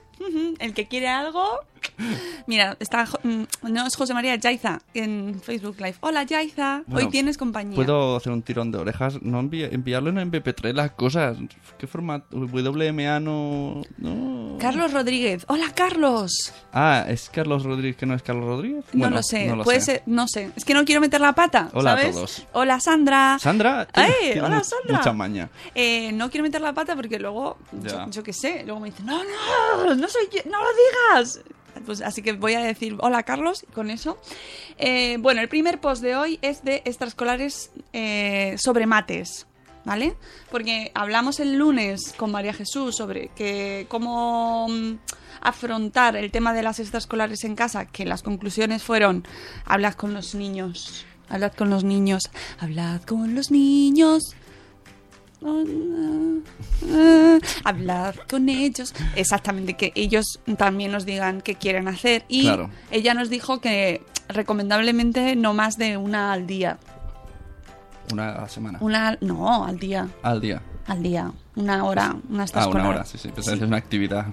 El 0.57 0.73
que 0.73 0.87
quiere 0.87 1.07
algo. 1.07 1.59
Mira, 2.47 2.75
está. 2.79 3.05
Mm, 3.23 3.43
No, 3.69 3.85
es 3.87 3.95
José 3.95 4.13
María 4.13 4.35
Yaiza 4.35 4.79
en 4.93 5.39
Facebook 5.43 5.77
Live. 5.79 5.95
Hola 6.01 6.23
Yaiza, 6.23 6.83
Bueno, 6.87 7.07
hoy 7.07 7.11
tienes 7.11 7.37
compañía. 7.37 7.75
¿Puedo 7.75 8.15
hacer 8.15 8.31
un 8.31 8.41
tirón 8.41 8.71
de 8.71 8.77
orejas? 8.79 9.21
No 9.21 9.41
envi- 9.41 9.69
enviarlo 9.71 10.09
en 10.09 10.17
MP3 10.31 10.73
las 10.73 10.91
cosas. 10.91 11.37
¿Qué 11.77 11.87
formato? 11.87 12.37
WMA 12.37 13.19
no... 13.19 13.81
no... 13.97 14.57
Carlos 14.59 14.93
Rodríguez. 14.93 15.43
Hola 15.47 15.65
Carlos. 15.75 16.53
Ah, 16.73 17.05
¿es 17.07 17.29
Carlos 17.29 17.63
Rodríguez 17.63 17.95
que 17.97 18.05
no 18.05 18.13
es 18.15 18.23
Carlos 18.23 18.45
Rodríguez? 18.45 18.85
No 18.93 19.09
lo 19.09 19.21
sé, 19.21 19.45
no 19.47 19.57
lo 19.57 19.63
puede 19.63 19.79
sé. 19.79 19.85
ser, 19.85 20.03
no 20.07 20.27
sé. 20.27 20.51
Es 20.55 20.65
que 20.65 20.73
no 20.73 20.83
quiero 20.85 21.01
meter 21.01 21.21
la 21.21 21.33
pata. 21.33 21.69
Hola 21.73 21.93
a 21.93 22.11
todos. 22.11 22.45
Hola 22.53 22.79
Sandra. 22.79 23.37
Sandra, 23.39 23.87
Hola 23.95 24.63
Sandra. 24.63 24.97
mucha 24.97 25.13
maña. 25.13 25.49
Eh, 25.75 26.11
no 26.13 26.29
quiero 26.29 26.43
meter 26.43 26.61
la 26.61 26.73
pata 26.73 26.95
porque 26.95 27.19
luego, 27.19 27.57
yo, 27.83 28.09
yo 28.09 28.23
qué 28.23 28.33
sé, 28.33 28.63
luego 28.65 28.79
me 28.79 28.89
dicen, 28.89 29.05
no, 29.05 29.21
no, 29.23 29.95
no 29.95 30.07
soy 30.07 30.23
yo, 30.31 30.39
no 30.49 30.57
lo 30.59 30.69
digas. 31.13 31.41
Pues 31.85 32.01
así 32.01 32.21
que 32.21 32.33
voy 32.33 32.53
a 32.53 32.61
decir, 32.61 32.95
hola 32.99 33.23
Carlos, 33.23 33.65
con 33.73 33.89
eso. 33.89 34.17
Eh, 34.77 35.17
bueno, 35.19 35.41
el 35.41 35.49
primer 35.49 35.79
post 35.79 36.01
de 36.01 36.15
hoy 36.15 36.39
es 36.41 36.63
de 36.63 36.81
extraescolares 36.85 37.71
eh, 37.93 38.55
sobre 38.57 38.85
mates. 38.85 39.47
¿vale? 39.87 40.17
Porque 40.51 40.91
hablamos 40.93 41.39
el 41.39 41.57
lunes 41.57 42.13
con 42.17 42.29
María 42.29 42.53
Jesús 42.53 42.97
sobre 42.97 43.29
que 43.29 43.85
cómo 43.87 44.67
mm, 44.67 44.97
afrontar 45.39 46.17
el 46.17 46.29
tema 46.29 46.53
de 46.53 46.61
las 46.61 46.79
extraescolares 46.79 47.45
en 47.45 47.55
casa, 47.55 47.85
que 47.85 48.05
las 48.05 48.21
conclusiones 48.21 48.83
fueron 48.83 49.25
hablad 49.63 49.93
con 49.93 50.13
los 50.13 50.35
niños, 50.35 51.05
hablad 51.29 51.53
con 51.53 51.69
los 51.69 51.85
niños, 51.85 52.29
hablad 52.59 53.01
con 53.03 53.33
los 53.33 53.49
niños. 53.49 54.35
Hablad 57.63 58.15
con 58.29 58.49
ellos. 58.49 58.93
Exactamente, 59.15 59.75
que 59.75 59.91
ellos 59.95 60.39
también 60.57 60.91
nos 60.91 61.05
digan 61.05 61.41
qué 61.41 61.55
quieren 61.55 61.87
hacer. 61.87 62.23
Y 62.27 62.41
Claro. 62.43 62.69
ella 62.91 63.13
nos 63.13 63.29
dijo 63.29 63.59
que 63.61 64.01
recomendablemente 64.29 65.35
no 65.35 65.53
más 65.53 65.77
de 65.77 65.97
una 65.97 66.33
al 66.33 66.47
día. 66.47 66.77
Una 68.11 68.33
a 68.35 68.41
la 68.41 68.49
semana. 68.49 68.77
Una, 68.81 69.17
no, 69.21 69.65
al 69.65 69.79
día. 69.79 70.07
Al 70.23 70.39
día. 70.41 70.61
Al 70.87 71.03
día. 71.03 71.31
Una 71.55 71.83
hora, 71.83 72.15
una 72.29 72.41
Ah, 72.41 72.45
extraescolar. 72.45 72.81
una 72.85 72.89
hora, 72.95 73.05
sí, 73.05 73.17
sí. 73.17 73.29
Que 73.31 73.41
es 73.41 73.47
una 73.47 73.77
actividad. 73.77 74.27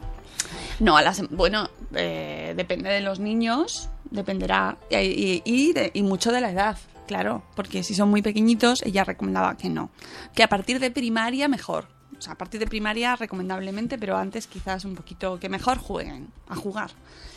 No, 0.78 0.96
a 0.96 1.02
la 1.02 1.12
sem- 1.12 1.28
bueno, 1.30 1.68
eh, 1.94 2.54
depende 2.56 2.90
de 2.90 3.00
los 3.00 3.18
niños, 3.18 3.88
dependerá, 4.10 4.76
y, 4.90 4.96
y- 4.96 5.42
y 5.44 5.72
de- 5.72 5.90
y 5.94 6.02
mucho 6.02 6.30
de 6.32 6.40
la 6.40 6.50
edad, 6.50 6.76
claro, 7.06 7.42
porque 7.54 7.82
si 7.82 7.94
son 7.94 8.10
muy 8.10 8.22
pequeñitos, 8.22 8.82
ella 8.82 9.04
recomendaba 9.04 9.56
que 9.56 9.68
no. 9.68 9.90
Que 10.34 10.42
a 10.42 10.48
partir 10.48 10.80
de 10.80 10.90
primaria, 10.90 11.48
mejor. 11.48 11.88
O 12.16 12.22
sea, 12.22 12.34
a 12.34 12.36
partir 12.36 12.60
de 12.60 12.66
primaria, 12.66 13.16
recomendablemente, 13.16 13.98
pero 13.98 14.16
antes 14.16 14.46
quizás 14.46 14.84
un 14.84 14.94
poquito 14.94 15.38
que 15.38 15.48
mejor 15.48 15.78
jueguen, 15.78 16.28
a 16.48 16.56
jugar. 16.56 16.90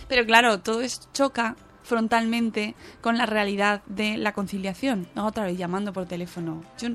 Pero 0.08 0.26
claro, 0.26 0.60
todo 0.60 0.82
esto 0.82 1.08
choca 1.14 1.56
frontalmente 1.84 2.76
con 3.02 3.18
la 3.18 3.26
realidad 3.26 3.82
de 3.86 4.18
la 4.18 4.34
conciliación. 4.34 5.08
No, 5.16 5.26
otra 5.26 5.46
vez 5.46 5.58
llamando 5.58 5.94
por 5.94 6.06
teléfono. 6.06 6.64
Yo, 6.78 6.90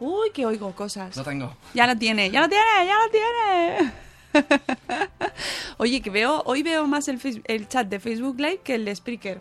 uy, 0.00 0.30
que 0.32 0.46
oigo 0.46 0.74
cosas. 0.74 1.16
Lo 1.16 1.22
tengo. 1.24 1.54
Ya 1.74 1.86
lo 1.86 1.96
tiene, 1.96 2.30
ya 2.30 2.40
lo 2.40 2.48
tiene, 2.48 2.64
ya 2.86 2.96
lo 2.98 3.10
tiene. 3.10 3.92
Oye, 5.76 6.00
que 6.00 6.10
veo, 6.10 6.42
hoy 6.46 6.62
veo 6.62 6.86
más 6.86 7.08
el, 7.08 7.20
el 7.44 7.68
chat 7.68 7.86
de 7.88 8.00
Facebook 8.00 8.36
Live 8.38 8.60
que 8.64 8.74
el 8.74 8.84
de 8.84 8.96
Spreaker. 8.96 9.40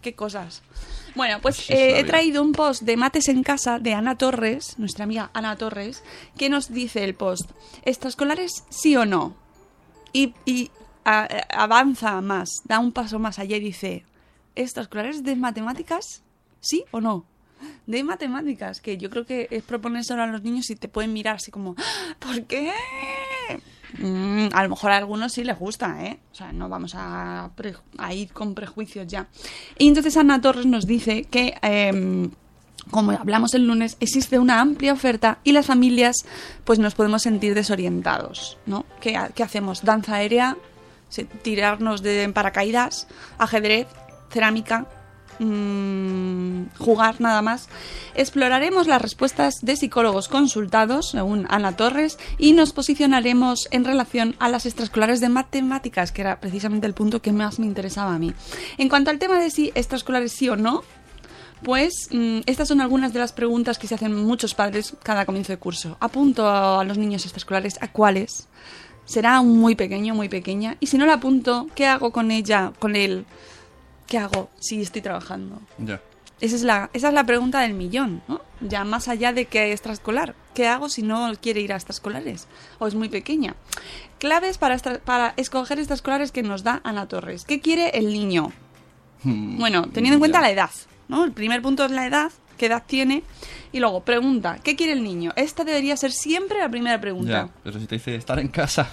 Qué 0.00 0.14
cosas. 0.14 0.62
Bueno, 1.14 1.40
pues 1.40 1.70
eh, 1.70 1.98
he 2.00 2.04
traído 2.04 2.42
un 2.42 2.52
post 2.52 2.82
de 2.82 2.96
Mates 2.96 3.28
en 3.28 3.42
Casa 3.44 3.78
de 3.78 3.94
Ana 3.94 4.16
Torres, 4.18 4.78
nuestra 4.78 5.04
amiga 5.04 5.30
Ana 5.32 5.56
Torres, 5.56 6.02
que 6.36 6.48
nos 6.48 6.72
dice 6.72 7.04
el 7.04 7.14
post, 7.14 7.50
¿extraescolares 7.84 8.64
sí 8.68 8.96
o 8.96 9.06
no? 9.06 9.36
Y, 10.12 10.34
y 10.44 10.70
a- 11.04 11.28
avanza 11.50 12.20
más, 12.20 12.48
da 12.64 12.78
un 12.80 12.90
paso 12.92 13.18
más 13.20 13.38
allá 13.38 13.56
y 13.56 13.60
dice, 13.60 14.04
¿extraescolares 14.56 15.22
de 15.22 15.36
matemáticas 15.36 16.22
sí 16.60 16.84
o 16.90 17.00
no? 17.00 17.24
De 17.86 18.02
matemáticas, 18.02 18.80
que 18.80 18.96
yo 18.98 19.08
creo 19.08 19.24
que 19.24 19.46
es 19.50 19.62
proponérselo 19.62 20.22
a 20.22 20.26
los 20.26 20.42
niños 20.42 20.68
y 20.70 20.76
te 20.76 20.88
pueden 20.88 21.12
mirar 21.12 21.36
así 21.36 21.50
como, 21.50 21.76
"¡Ah! 21.78 22.16
¿por 22.18 22.42
qué? 22.44 22.72
Mm, 23.98 24.48
a 24.52 24.62
lo 24.64 24.68
mejor 24.70 24.90
a 24.90 24.96
algunos 24.96 25.32
sí 25.32 25.44
les 25.44 25.58
gusta, 25.58 26.04
¿eh? 26.04 26.18
O 26.32 26.34
sea, 26.34 26.52
no 26.52 26.68
vamos 26.68 26.94
a, 26.96 27.50
ir 28.12 28.32
con 28.32 28.54
prejuicios 28.54 29.06
ya. 29.06 29.28
Y 29.78 29.86
entonces 29.88 30.16
Ana 30.16 30.40
Torres 30.40 30.66
nos 30.66 30.86
dice 30.86 31.24
que, 31.24 31.54
em, 31.62 32.30
como 32.90 33.12
hablamos 33.12 33.54
el 33.54 33.66
lunes, 33.66 33.96
existe 34.00 34.38
una 34.38 34.60
amplia 34.60 34.92
oferta 34.92 35.38
y 35.44 35.52
las 35.52 35.66
familias 35.66 36.16
pues 36.64 36.78
nos 36.78 36.94
podemos 36.94 37.22
sentir 37.22 37.54
desorientados, 37.54 38.58
¿no? 38.66 38.84
¿Qué, 39.00 39.16
ha- 39.16 39.28
qué 39.28 39.42
hacemos? 39.42 39.82
Danza 39.84 40.16
aérea, 40.16 40.56
tirarnos 41.42 42.02
de 42.02 42.28
paracaídas, 42.30 43.06
ajedrez, 43.38 43.86
cerámica, 44.30 44.86
mm, 45.38 46.76
jugar 46.78 47.20
nada 47.20 47.42
más. 47.42 47.68
Exploraremos 48.14 48.86
las 48.86 49.02
respuestas 49.02 49.56
de 49.62 49.76
psicólogos 49.76 50.28
consultados, 50.28 51.10
según 51.10 51.46
Ana 51.48 51.76
Torres, 51.76 52.18
y 52.38 52.52
nos 52.52 52.72
posicionaremos 52.72 53.68
en 53.70 53.84
relación 53.84 54.36
a 54.38 54.48
las 54.48 54.66
extraescolares 54.66 55.20
de 55.20 55.28
matemáticas, 55.28 56.12
que 56.12 56.22
era 56.22 56.40
precisamente 56.40 56.86
el 56.86 56.94
punto 56.94 57.22
que 57.22 57.32
más 57.32 57.58
me 57.58 57.66
interesaba 57.66 58.14
a 58.14 58.18
mí. 58.18 58.32
En 58.78 58.88
cuanto 58.88 59.10
al 59.10 59.18
tema 59.18 59.38
de 59.38 59.50
si 59.50 59.72
extraescolares 59.74 60.32
sí 60.32 60.48
o 60.48 60.56
no, 60.56 60.82
pues 61.62 62.08
mm, 62.10 62.40
estas 62.46 62.68
son 62.68 62.80
algunas 62.80 63.12
de 63.12 63.18
las 63.18 63.32
preguntas 63.32 63.78
que 63.78 63.86
se 63.86 63.94
hacen 63.94 64.14
muchos 64.14 64.54
padres 64.54 64.94
cada 65.02 65.24
comienzo 65.24 65.52
de 65.52 65.58
curso. 65.58 65.96
Apunto 65.98 66.48
a 66.48 66.84
los 66.84 66.98
niños 66.98 67.24
extraescolares 67.24 67.78
a 67.80 67.90
cuáles. 67.90 68.48
Será 69.06 69.42
muy 69.42 69.74
pequeño, 69.74 70.14
muy 70.14 70.28
pequeña. 70.28 70.76
Y 70.80 70.86
si 70.86 70.98
no 70.98 71.06
la 71.06 71.14
apunto, 71.14 71.66
¿qué 71.74 71.86
hago 71.86 72.10
con 72.12 72.30
ella, 72.30 72.72
con 72.78 72.96
él? 72.96 73.26
¿Qué 74.06 74.18
hago 74.18 74.50
si 74.60 74.80
estoy 74.82 75.02
trabajando? 75.02 75.60
Ya. 75.78 76.00
Esa 76.40 76.56
es 76.56 76.62
la, 76.62 76.90
esa 76.92 77.08
es 77.08 77.14
la 77.14 77.24
pregunta 77.24 77.60
del 77.60 77.74
millón, 77.74 78.22
¿no? 78.28 78.40
Ya 78.60 78.84
más 78.84 79.08
allá 79.08 79.32
de 79.32 79.46
que 79.46 79.72
extraescolar. 79.72 80.34
¿Qué 80.52 80.66
hago 80.68 80.88
si 80.88 81.02
no 81.02 81.32
quiere 81.40 81.60
ir 81.60 81.72
a 81.72 81.76
extraescolares? 81.76 82.48
O 82.80 82.86
es 82.86 82.94
muy 82.94 83.08
pequeña. 83.08 83.54
Claves 84.18 84.58
para, 84.58 84.74
extra- 84.74 84.98
para 84.98 85.32
escoger 85.36 85.78
extraescolares 85.78 86.32
que 86.32 86.42
nos 86.42 86.62
da 86.64 86.80
Ana 86.84 87.06
Torres. 87.06 87.44
¿Qué 87.44 87.60
quiere 87.60 87.90
el 87.90 88.06
niño? 88.12 88.52
Hmm, 89.22 89.58
Bueno, 89.58 89.82
teniendo 89.90 90.14
en 90.16 90.20
cuenta 90.20 90.40
la 90.40 90.50
edad, 90.50 90.70
¿no? 91.08 91.24
El 91.24 91.32
primer 91.32 91.62
punto 91.62 91.84
es 91.84 91.90
la 91.92 92.06
edad, 92.06 92.30
qué 92.58 92.66
edad 92.66 92.82
tiene. 92.86 93.22
Y 93.72 93.78
luego, 93.80 94.00
pregunta, 94.04 94.58
¿qué 94.62 94.76
quiere 94.76 94.92
el 94.92 95.02
niño? 95.04 95.32
Esta 95.36 95.64
debería 95.64 95.96
ser 95.96 96.12
siempre 96.12 96.58
la 96.58 96.68
primera 96.68 97.00
pregunta. 97.00 97.46
Ya, 97.46 97.48
pero 97.62 97.78
si 97.78 97.86
te 97.86 97.94
dice 97.94 98.16
estar 98.16 98.38
en 98.38 98.48
casa. 98.48 98.88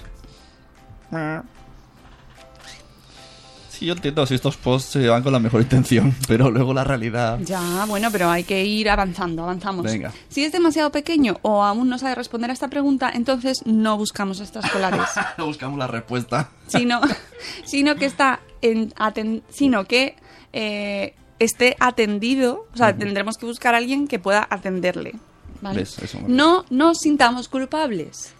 Sí, 3.82 3.88
yo 3.88 3.94
entiendo 3.94 4.24
si 4.28 4.36
estos 4.36 4.58
posts 4.58 4.92
se 4.92 5.08
van 5.08 5.24
con 5.24 5.34
la 5.34 5.40
mejor 5.40 5.60
intención, 5.62 6.16
pero 6.28 6.52
luego 6.52 6.72
la 6.72 6.84
realidad. 6.84 7.40
Ya, 7.44 7.84
bueno, 7.88 8.10
pero 8.12 8.30
hay 8.30 8.44
que 8.44 8.64
ir 8.64 8.88
avanzando, 8.92 9.42
avanzamos. 9.42 9.84
Venga. 9.86 10.14
Si 10.30 10.44
es 10.44 10.52
demasiado 10.52 10.92
pequeño 10.92 11.40
o 11.42 11.64
aún 11.64 11.90
no 11.90 11.98
sabe 11.98 12.14
responder 12.14 12.52
a 12.52 12.54
esta 12.54 12.68
pregunta, 12.68 13.10
entonces 13.12 13.64
no 13.66 13.98
buscamos 13.98 14.40
extraescolares. 14.40 15.02
No 15.40 15.48
buscamos 15.48 15.80
la 15.80 15.88
respuesta. 15.88 16.50
sino, 16.68 17.02
sino 17.66 17.96
que 17.96 18.06
está 18.06 18.40
en 18.62 18.92
aten- 18.92 19.42
sino 19.50 19.86
que 19.86 20.16
eh, 20.54 21.16
esté 21.40 21.76
atendido, 21.80 22.68
o 22.74 22.78
sea, 22.78 22.96
tendremos 22.96 23.40
que 23.40 23.48
buscar 23.48 23.74
a 23.74 23.78
alguien 23.80 24.08
que 24.08 24.20
pueda 24.20 24.46
atenderle. 24.48 25.16
¿vale? 25.62 25.82
Eso 25.82 26.02
no 26.28 26.66
nos 26.70 27.00
sintamos 27.00 27.48
culpables. 27.48 28.36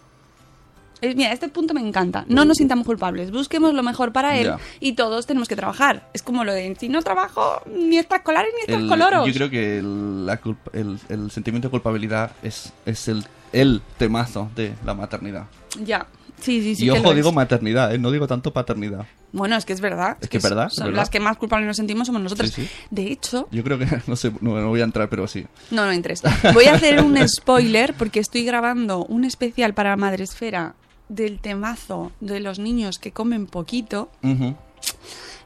Eh, 1.02 1.16
Mira, 1.16 1.32
este 1.34 1.50
punto 1.50 1.74
me 1.74 1.82
encanta. 1.82 2.26
No 2.28 2.46
nos 2.46 2.58
sintamos 2.58 2.86
culpables. 2.86 3.32
Busquemos 3.32 3.74
lo 3.74 3.84
mejor 3.84 4.12
para 4.14 4.38
él 4.38 4.46
Ya. 4.48 4.58
y 4.80 4.94
todos 4.94 5.26
tenemos 5.26 5.48
que 5.48 5.56
trabajar. 5.56 6.08
Es 6.14 6.22
como 6.22 6.44
lo 6.44 6.54
de 6.54 6.76
si 6.80 6.90
no 6.90 7.02
trabajo 7.02 7.62
ni 7.76 7.98
extraescolares 7.98 8.52
ni 8.56 8.74
El- 8.74 8.80
extracoloros. 8.82 9.28
yo 9.28 9.34
creo 9.34 9.50
que 9.50 9.80
el, 9.80 10.26
la 10.26 10.38
culpa- 10.40 10.72
el- 10.74 11.00
el 11.10 11.32
sentimiento 11.32 11.68
de 11.68 11.72
culpabilidad 11.72 12.32
es, 12.44 12.72
es 12.86 13.08
el, 13.08 13.26
el 13.52 13.82
temazo 13.98 14.50
de 14.56 14.74
la 14.86 14.94
maternidad. 14.94 15.46
Ya. 15.84 16.06
Sí, 16.40 16.62
sí, 16.64 16.76
sí. 16.76 16.86
y 16.86 16.90
ojo, 16.90 17.14
digo 17.14 17.32
maternidad, 17.32 17.94
¿eh? 17.94 18.00
no 18.00 18.10
digo 18.10 18.26
tanto 18.26 18.52
paternidad. 18.52 19.06
Bueno, 19.32 19.56
es 19.56 19.64
que 19.66 19.74
es 19.74 19.82
verdad. 19.82 20.18
Es 20.22 20.28
que 20.28 20.38
es 20.38 20.44
verdad, 20.44 20.68
es 20.68 20.74
son 20.74 20.86
verdad. 20.88 21.02
Las 21.02 21.10
que 21.12 21.20
más 21.20 21.38
culpables 21.38 21.68
nos 21.68 21.78
sentimos 21.78 22.08
somos 22.08 22.20
nosotros. 22.22 22.50
Sí, 22.50 22.64
sí. 22.64 22.70
De 22.90 23.12
hecho, 23.12 23.48
Yo 23.52 23.64
creo 23.64 23.78
que, 23.78 23.86
no 24.08 24.16
sé, 24.16 24.32
no, 24.42 24.60
no 24.60 24.70
voy 24.70 24.82
a 24.82 24.84
entrar, 24.84 25.08
pero 25.08 25.28
sí. 25.28 25.46
No, 25.70 25.86
no 25.86 25.92
entres. 25.92 26.24
Voy 26.54 26.66
a 26.66 26.74
hacer 26.74 27.02
un 27.04 27.16
spoiler 27.28 27.94
porque 27.94 28.20
estoy 28.20 28.44
grabando 28.44 29.06
un 29.06 29.24
especial 29.24 29.76
para 29.76 29.96
Madresfera 29.98 30.74
del 31.12 31.40
temazo 31.40 32.12
de 32.22 32.40
los 32.40 32.58
niños 32.58 32.98
que 32.98 33.12
comen 33.12 33.46
poquito. 33.46 34.10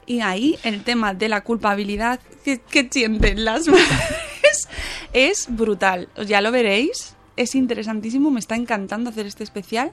Y 0.06 0.20
ahí 0.20 0.56
el 0.62 0.84
tema 0.84 1.12
de 1.12 1.28
la 1.28 1.42
culpabilidad 1.42 2.20
que, 2.44 2.60
que 2.60 2.88
sienten 2.90 3.44
las 3.44 3.66
madres 3.66 4.68
es 5.12 5.46
brutal. 5.50 6.08
Ya 6.26 6.40
lo 6.40 6.52
veréis. 6.52 7.14
Es 7.36 7.54
interesantísimo, 7.54 8.30
me 8.30 8.40
está 8.40 8.54
encantando 8.54 9.10
hacer 9.10 9.26
este 9.26 9.44
especial. 9.44 9.92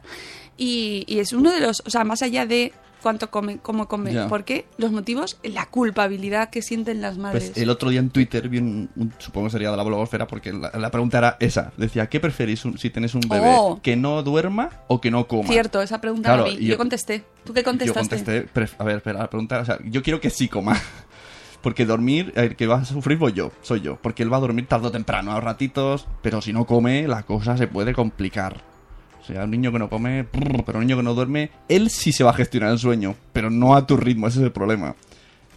Y, 0.55 1.03
y 1.07 1.19
es 1.19 1.33
uno 1.33 1.51
de 1.51 1.59
los, 1.59 1.81
o 1.85 1.89
sea, 1.89 2.03
más 2.03 2.21
allá 2.21 2.45
de 2.45 2.71
cuánto 3.03 3.29
come, 3.29 3.59
cómo 3.59 3.87
come, 3.87 4.11
Ya. 4.13 4.27
¿por 4.27 4.43
qué? 4.45 4.65
Los 4.77 4.91
motivos, 4.91 5.37
la 5.43 5.67
culpabilidad 5.67 6.49
que 6.49 6.63
sienten 6.63 7.01
las 7.01 7.19
madres. 7.19 7.51
Pues 7.51 7.57
el 7.61 7.69
otro 7.69 7.91
día 7.91 7.99
en 7.99 8.09
Twitter 8.09 8.49
vi 8.49 8.57
un, 8.57 8.89
un- 8.95 9.13
supongo 9.19 9.47
que 9.47 9.51
sería 9.51 9.69
de 9.69 9.77
la 9.77 9.83
blogosfera, 9.83 10.25
porque 10.25 10.51
la, 10.51 10.71
la 10.73 10.89
pregunta 10.89 11.19
era 11.19 11.37
esa. 11.39 11.71
Decía, 11.77 12.07
¿qué 12.07 12.19
preferís 12.19 12.65
un- 12.65 12.79
si 12.79 12.89
tenéis 12.89 13.13
un 13.13 13.21
bebé? 13.29 13.53
Oh. 13.55 13.79
¿Que 13.83 13.95
no 13.95 14.23
duerma 14.23 14.69
o 14.87 14.99
que 14.99 15.11
no 15.11 15.27
coma? 15.27 15.47
Cierto, 15.49 15.81
esa 15.83 16.01
pregunta 16.01 16.29
Claro, 16.29 16.47
la 16.47 16.49
vi. 16.55 16.65
Yo, 16.65 16.71
yo- 16.71 16.77
contesté. 16.77 17.23
¿Tú 17.43 17.53
qué 17.53 17.59
Yo 17.59 17.65
contestaste? 17.65 18.09
contesté, 18.15 18.47
pref- 18.53 18.75
a 18.79 18.83
ver, 18.85 18.95
espera, 18.97 19.19
la 19.19 19.29
pregunta, 19.29 19.59
o 19.59 19.65
sea, 19.65 19.77
yo 19.83 20.01
quiero 20.01 20.19
que 20.19 20.29
sí 20.31 20.47
coma. 20.47 20.75
Porque 21.61 21.85
dormir, 21.85 22.33
el 22.35 22.57
que 22.57 22.67
va 22.67 22.79
a 22.79 22.85
sufrir 22.85 23.17
voy 23.17 23.31
yo, 23.31 23.51
soy 23.61 23.79
yo. 23.79 23.97
Porque 24.01 24.21
él 24.23 24.31
va 24.33 24.35
a 24.37 24.41
dormir 24.41 24.67
tarde 24.67 24.87
o 24.87 24.91
temprano, 24.91 25.31
a 25.31 25.39
ratitos, 25.39 26.07
pero 26.21 26.41
si 26.41 26.51
no 26.51 26.65
come, 26.65 27.07
la 27.07 27.23
cosa 27.23 27.55
se 27.55 27.67
puede 27.67 27.93
complicar. 27.93 28.61
O 29.23 29.25
sea, 29.25 29.45
un 29.45 29.51
niño 29.51 29.71
que 29.71 29.79
no 29.79 29.89
come, 29.89 30.25
pero 30.65 30.79
un 30.79 30.85
niño 30.85 30.97
que 30.97 31.03
no 31.03 31.13
duerme, 31.13 31.49
él 31.69 31.89
sí 31.89 32.11
se 32.11 32.25
va 32.25 32.31
a 32.31 32.33
gestionar 32.33 32.71
el 32.71 32.77
sueño, 32.77 33.15
pero 33.31 33.49
no 33.49 33.73
a 33.73 33.87
tu 33.87 33.95
ritmo, 33.95 34.27
ese 34.27 34.39
es 34.39 34.45
el 34.45 34.51
problema. 34.51 34.95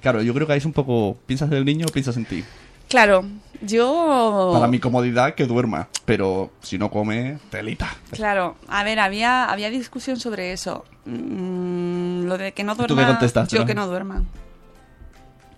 Claro, 0.01 0.23
yo 0.23 0.33
creo 0.35 0.47
que 0.47 0.53
ahí 0.53 0.59
es 0.59 0.65
un 0.67 0.73
poco, 0.73 1.19
¿piensas 1.27 1.51
en 1.51 1.57
el 1.57 1.65
niño 1.65 1.87
o 1.89 1.93
piensas 1.93 2.17
en 2.17 2.27
ti? 2.27 2.45
Claro, 2.89 3.25
yo... 3.61 4.51
Para 4.53 4.69
mi 4.69 4.79
comodidad, 4.79 5.35
que 5.35 5.47
duerma, 5.47 5.89
pero 6.05 6.53
si 6.63 6.79
no 6.79 6.93
come, 6.93 7.39
telita. 7.51 7.93
Claro, 8.13 8.55
a 8.69 8.85
ver, 8.85 9.01
había, 9.01 9.47
había 9.47 9.69
discusión 9.69 10.21
sobre 10.21 10.53
eso. 10.53 10.85
Mm, 11.05 12.27
lo 12.27 12.39
de 12.39 12.53
que 12.53 12.63
no 12.63 12.77
¿Tú 12.77 12.87
qué 12.87 12.95
duerma... 12.95 13.19
yo 13.49 13.59
no? 13.59 13.67
que 13.67 13.75
no 13.75 13.89
duerma. 13.89 14.23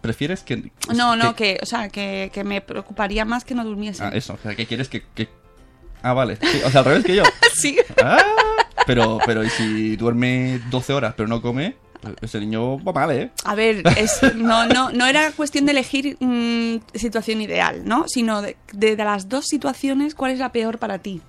¿Prefieres 0.01 0.43
que...? 0.45 0.73
No, 0.97 1.15
no, 1.15 1.37
que, 1.37 1.59
o 1.63 1.67
sea, 1.67 1.91
que, 1.91 2.31
que 2.33 2.43
me 2.43 2.63
preocuparía 2.63 3.27
más 3.27 3.45
que 3.45 3.55
no 3.55 3.67
durmiese. 3.67 4.03
Ah, 4.03 4.13
eso, 4.15 4.33
o 4.33 4.39
sea, 4.39 4.55
que 4.55 4.65
quieres 4.65 4.89
que, 4.89 5.03
que 5.15 5.29
Ah, 6.03 6.13
vale. 6.13 6.37
Sí, 6.41 6.61
o 6.65 6.71
sea, 6.71 6.81
al 6.81 6.87
revés 6.87 7.05
que 7.05 7.17
yo. 7.17 7.23
sí. 7.55 7.79
Ah, 8.03 8.23
pero, 8.87 9.19
pero 9.27 9.45
¿y 9.45 9.51
si 9.51 9.97
duerme 9.97 10.61
12 10.71 10.93
horas 10.93 11.15
pero 11.17 11.29
no 11.29 11.43
come? 11.43 11.77
Ese 12.21 12.39
niño 12.39 12.83
va 12.83 12.93
mal, 12.93 13.11
¿eh? 13.11 13.31
A 13.45 13.55
ver, 13.57 13.83
es, 13.97 14.21
no, 14.37 14.67
no, 14.67 14.91
no 14.93 15.07
era 15.07 15.33
cuestión 15.33 15.67
de 15.67 15.73
elegir 15.73 16.17
mm, 16.21 16.77
situación 16.95 17.41
ideal, 17.41 17.83
¿no? 17.85 18.07
Sino 18.07 18.41
de, 18.41 18.57
de, 18.73 18.95
de 18.95 19.05
las 19.05 19.29
dos 19.29 19.47
situaciones, 19.47 20.15
¿cuál 20.15 20.31
es 20.33 20.39
la 20.39 20.53
peor 20.53 20.79
para 20.79 20.99
ti? 20.99 21.21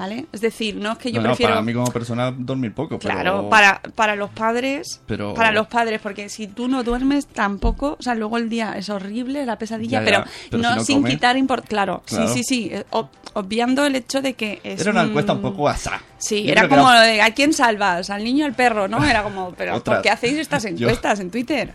¿Vale? 0.00 0.24
Es 0.32 0.40
decir, 0.40 0.76
no 0.76 0.92
es 0.92 0.98
que 0.98 1.12
yo 1.12 1.20
No, 1.20 1.24
no, 1.28 1.34
prefiero... 1.34 1.52
para 1.52 1.62
mí 1.62 1.74
como 1.74 1.90
persona 1.92 2.30
dormir 2.30 2.72
poco, 2.72 2.98
pero... 2.98 3.14
Claro, 3.14 3.50
para, 3.50 3.82
para 3.94 4.16
los 4.16 4.30
padres, 4.30 5.02
Pero- 5.06 5.34
para 5.34 5.52
los 5.52 5.66
padres, 5.66 6.00
porque 6.02 6.30
si 6.30 6.46
tú 6.46 6.68
no 6.68 6.82
duermes 6.84 7.26
tampoco, 7.26 7.96
o 7.98 8.02
sea, 8.02 8.14
luego 8.14 8.38
el 8.38 8.48
día 8.48 8.72
es 8.78 8.88
horrible, 8.88 9.44
la 9.44 9.58
pesadilla, 9.58 9.98
Ya, 9.98 9.98
ya, 9.98 10.04
pero, 10.06 10.24
pero 10.50 10.62
no, 10.62 10.70
si 10.70 10.76
no 10.76 10.84
sin 10.84 11.04
quitar 11.04 11.36
import, 11.36 11.66
claro, 11.68 12.02
Claro. 12.06 12.28
sí, 12.28 12.32
sí, 12.32 12.44
sí, 12.44 12.70
eh, 12.72 12.86
ob- 12.92 13.10
obviando 13.34 13.84
el 13.84 13.94
hecho 13.94 14.22
de 14.22 14.32
que 14.32 14.60
es 14.64 14.80
Era 14.80 14.92
una 14.92 15.02
un- 15.02 15.08
encuesta 15.10 15.34
un 15.34 15.42
poco 15.42 15.68
asá. 15.68 16.00
Sí, 16.16 16.44
Yo 16.44 16.52
era 16.52 16.66
como 16.66 16.90
de 16.90 17.20
¿a 17.20 17.34
quién 17.34 17.52
salvas? 17.52 18.08
¿Al 18.08 18.24
niño 18.24 18.44
o 18.44 18.48
al 18.48 18.54
perro? 18.54 18.88
¿No? 18.88 19.04
Era 19.04 19.22
como, 19.22 19.52
pero. 19.52 19.82
¿por 19.84 20.00
qué 20.00 20.08
hacéis 20.08 20.38
estas 20.38 20.62
Yo- 20.64 20.68
encuestas 20.88 21.20
en 21.20 21.30
Twitter? 21.30 21.72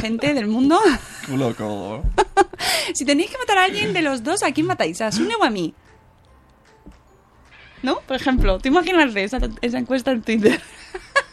Gente 0.00 0.34
del 0.34 0.48
mundo. 0.48 0.80
Culo 1.28 1.54
codo. 1.54 2.02
si 2.94 3.04
tenéis 3.04 3.30
que 3.30 3.38
matar 3.38 3.58
a 3.58 3.64
alguien 3.64 3.92
de 3.92 4.02
los 4.02 4.24
dos, 4.24 4.42
¿a 4.42 4.50
quién 4.52 4.66
matáis? 4.66 5.00
¿A 5.00 5.12
Sune 5.12 5.34
o 5.36 5.44
a 5.44 5.50
mí? 5.50 5.74
¿No? 7.82 8.00
Por 8.00 8.16
ejemplo, 8.16 8.58
¿te 8.58 8.68
imaginas 8.68 9.14
esa, 9.14 9.38
esa 9.60 9.78
encuesta 9.78 10.10
en 10.10 10.22
Twitter? 10.22 10.60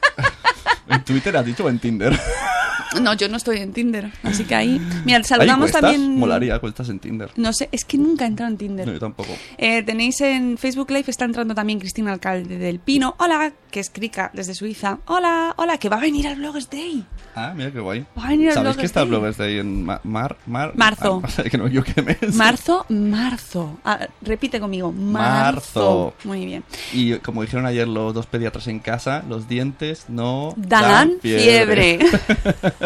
¿En 0.90 1.04
Twitter 1.04 1.36
has 1.36 1.46
dicho 1.46 1.66
o 1.66 1.70
en 1.70 1.80
Tinder? 1.80 2.14
No, 3.02 3.14
yo 3.14 3.28
no 3.30 3.38
estoy 3.38 3.58
en 3.60 3.74
Tinder, 3.74 4.12
así 4.24 4.44
que 4.46 4.56
ahí... 4.56 4.80
Mira, 5.06 5.18
¿Hay 5.18 5.24
saludamos 5.24 5.70
encuestas? 5.70 5.82
también... 5.82 6.18
Molaría 6.18 6.56
encuestas 6.56 6.90
en 6.90 7.00
Tinder. 7.00 7.32
No 7.36 7.52
sé, 7.54 7.68
es 7.72 7.84
que 7.86 7.98
nunca 7.98 8.26
he 8.26 8.28
entrado 8.28 8.52
en 8.52 8.58
Tinder. 8.58 8.88
No, 8.88 8.94
yo 8.94 9.00
tampoco. 9.00 9.30
Eh, 9.58 9.84
tenéis 9.84 10.22
en 10.22 10.58
Facebook 10.58 10.90
Live, 10.92 11.06
está 11.08 11.26
entrando 11.26 11.54
también 11.56 11.80
Cristina 11.80 12.14
Alcalde 12.14 12.58
del 12.58 12.80
Pino. 12.80 13.16
Hola, 13.20 13.52
que 13.72 13.80
es 13.80 13.90
Krika 13.90 14.32
desde 14.34 14.54
Suiza. 14.56 15.00
Hola, 15.08 15.54
hola, 15.58 15.78
que 15.78 15.90
va 15.90 15.98
a 15.98 16.02
venir 16.02 16.28
al 16.28 16.36
Bloggers 16.36 16.70
Day. 16.70 17.04
Ah, 17.36 17.54
mira 17.56 17.72
qué 17.72 17.80
guay. 17.80 18.06
Va 18.18 18.26
a 18.26 18.30
venir 18.30 18.50
al 18.50 18.54
¿Sabéis 18.56 18.78
que 18.78 18.86
está 18.86 19.02
el 19.02 19.10
Day. 19.10 19.18
Bloggers 19.20 19.38
Day 19.38 19.60
en 19.60 19.84
ma- 19.84 20.00
mar, 20.04 20.38
mar, 20.46 20.72
Marzo. 20.76 21.22
Ah, 21.24 21.44
que 21.52 21.58
no 21.58 21.68
equivoque 21.68 21.94
de 21.94 22.02
mes. 22.04 22.36
Marzo, 22.36 22.86
marzo. 22.90 23.78
Ah, 23.84 24.08
repite 24.22 24.60
conmigo, 24.60 24.92
marzo. 24.94 26.14
Marzo. 26.14 26.14
Muy 26.24 26.46
bien. 26.46 26.64
Y 26.94 27.16
como 27.16 27.42
dijeron 27.42 27.66
ayer 27.66 27.88
los 27.88 28.14
dos 28.14 28.26
pediatras 28.28 28.68
en 28.68 28.80
casa, 28.80 29.24
los 29.28 29.50
dientes 29.50 30.06
no 30.08 30.54
Dan 30.56 31.18
fiebre. 31.22 32.00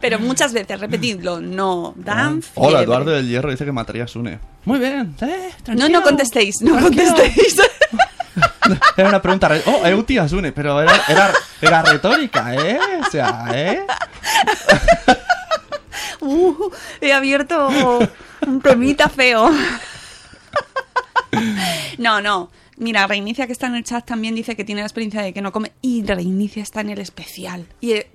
Pero 0.00 0.18
muchas 0.18 0.52
veces, 0.52 0.78
repetidlo, 0.78 1.40
no 1.40 1.94
dan 1.96 2.42
fiebre. 2.42 2.52
Ah. 2.56 2.60
Hola, 2.68 2.82
Eduardo 2.82 3.10
del 3.12 3.28
Hierro 3.28 3.50
dice 3.50 3.64
que 3.64 3.72
mataría 3.72 4.04
a 4.04 4.08
Sune. 4.08 4.38
Muy 4.64 4.78
bien, 4.78 5.14
eh, 5.20 5.50
No, 5.58 5.64
tranquilo. 5.64 5.88
no 5.88 6.02
contestéis, 6.02 6.60
no 6.62 6.76
Tranquilo. 6.76 7.04
contestéis. 7.14 7.56
Era 8.96 9.08
una 9.08 9.22
pregunta. 9.22 9.48
re- 9.48 9.62
Oh, 9.66 9.86
Euti 9.86 10.18
Asune, 10.18 10.52
pero 10.52 10.80
era, 10.82 10.92
era, 11.08 11.32
era 11.60 11.82
retórica, 11.82 12.54
¿eh? 12.54 12.78
O 13.06 13.10
sea, 13.10 13.46
¿eh? 13.52 13.84
Uh, 16.20 16.70
he 17.00 17.12
abierto 17.12 17.68
un 18.46 18.60
temita 18.60 19.08
feo. 19.08 19.50
No, 21.98 22.20
no. 22.20 22.50
Mira, 22.78 23.06
Reinicia 23.06 23.46
que 23.46 23.52
está 23.52 23.68
en 23.68 23.74
el 23.74 23.84
chat 23.84 24.04
también 24.04 24.34
dice 24.34 24.54
que 24.54 24.64
tiene 24.64 24.82
la 24.82 24.86
experiencia 24.86 25.22
de 25.22 25.32
que 25.32 25.40
no 25.40 25.50
come 25.50 25.72
y 25.80 26.02
Reinicia 26.02 26.62
está 26.62 26.82
en 26.82 26.90
el 26.90 26.98
especial. 26.98 27.66
Y 27.80 27.92
eh, 27.92 28.06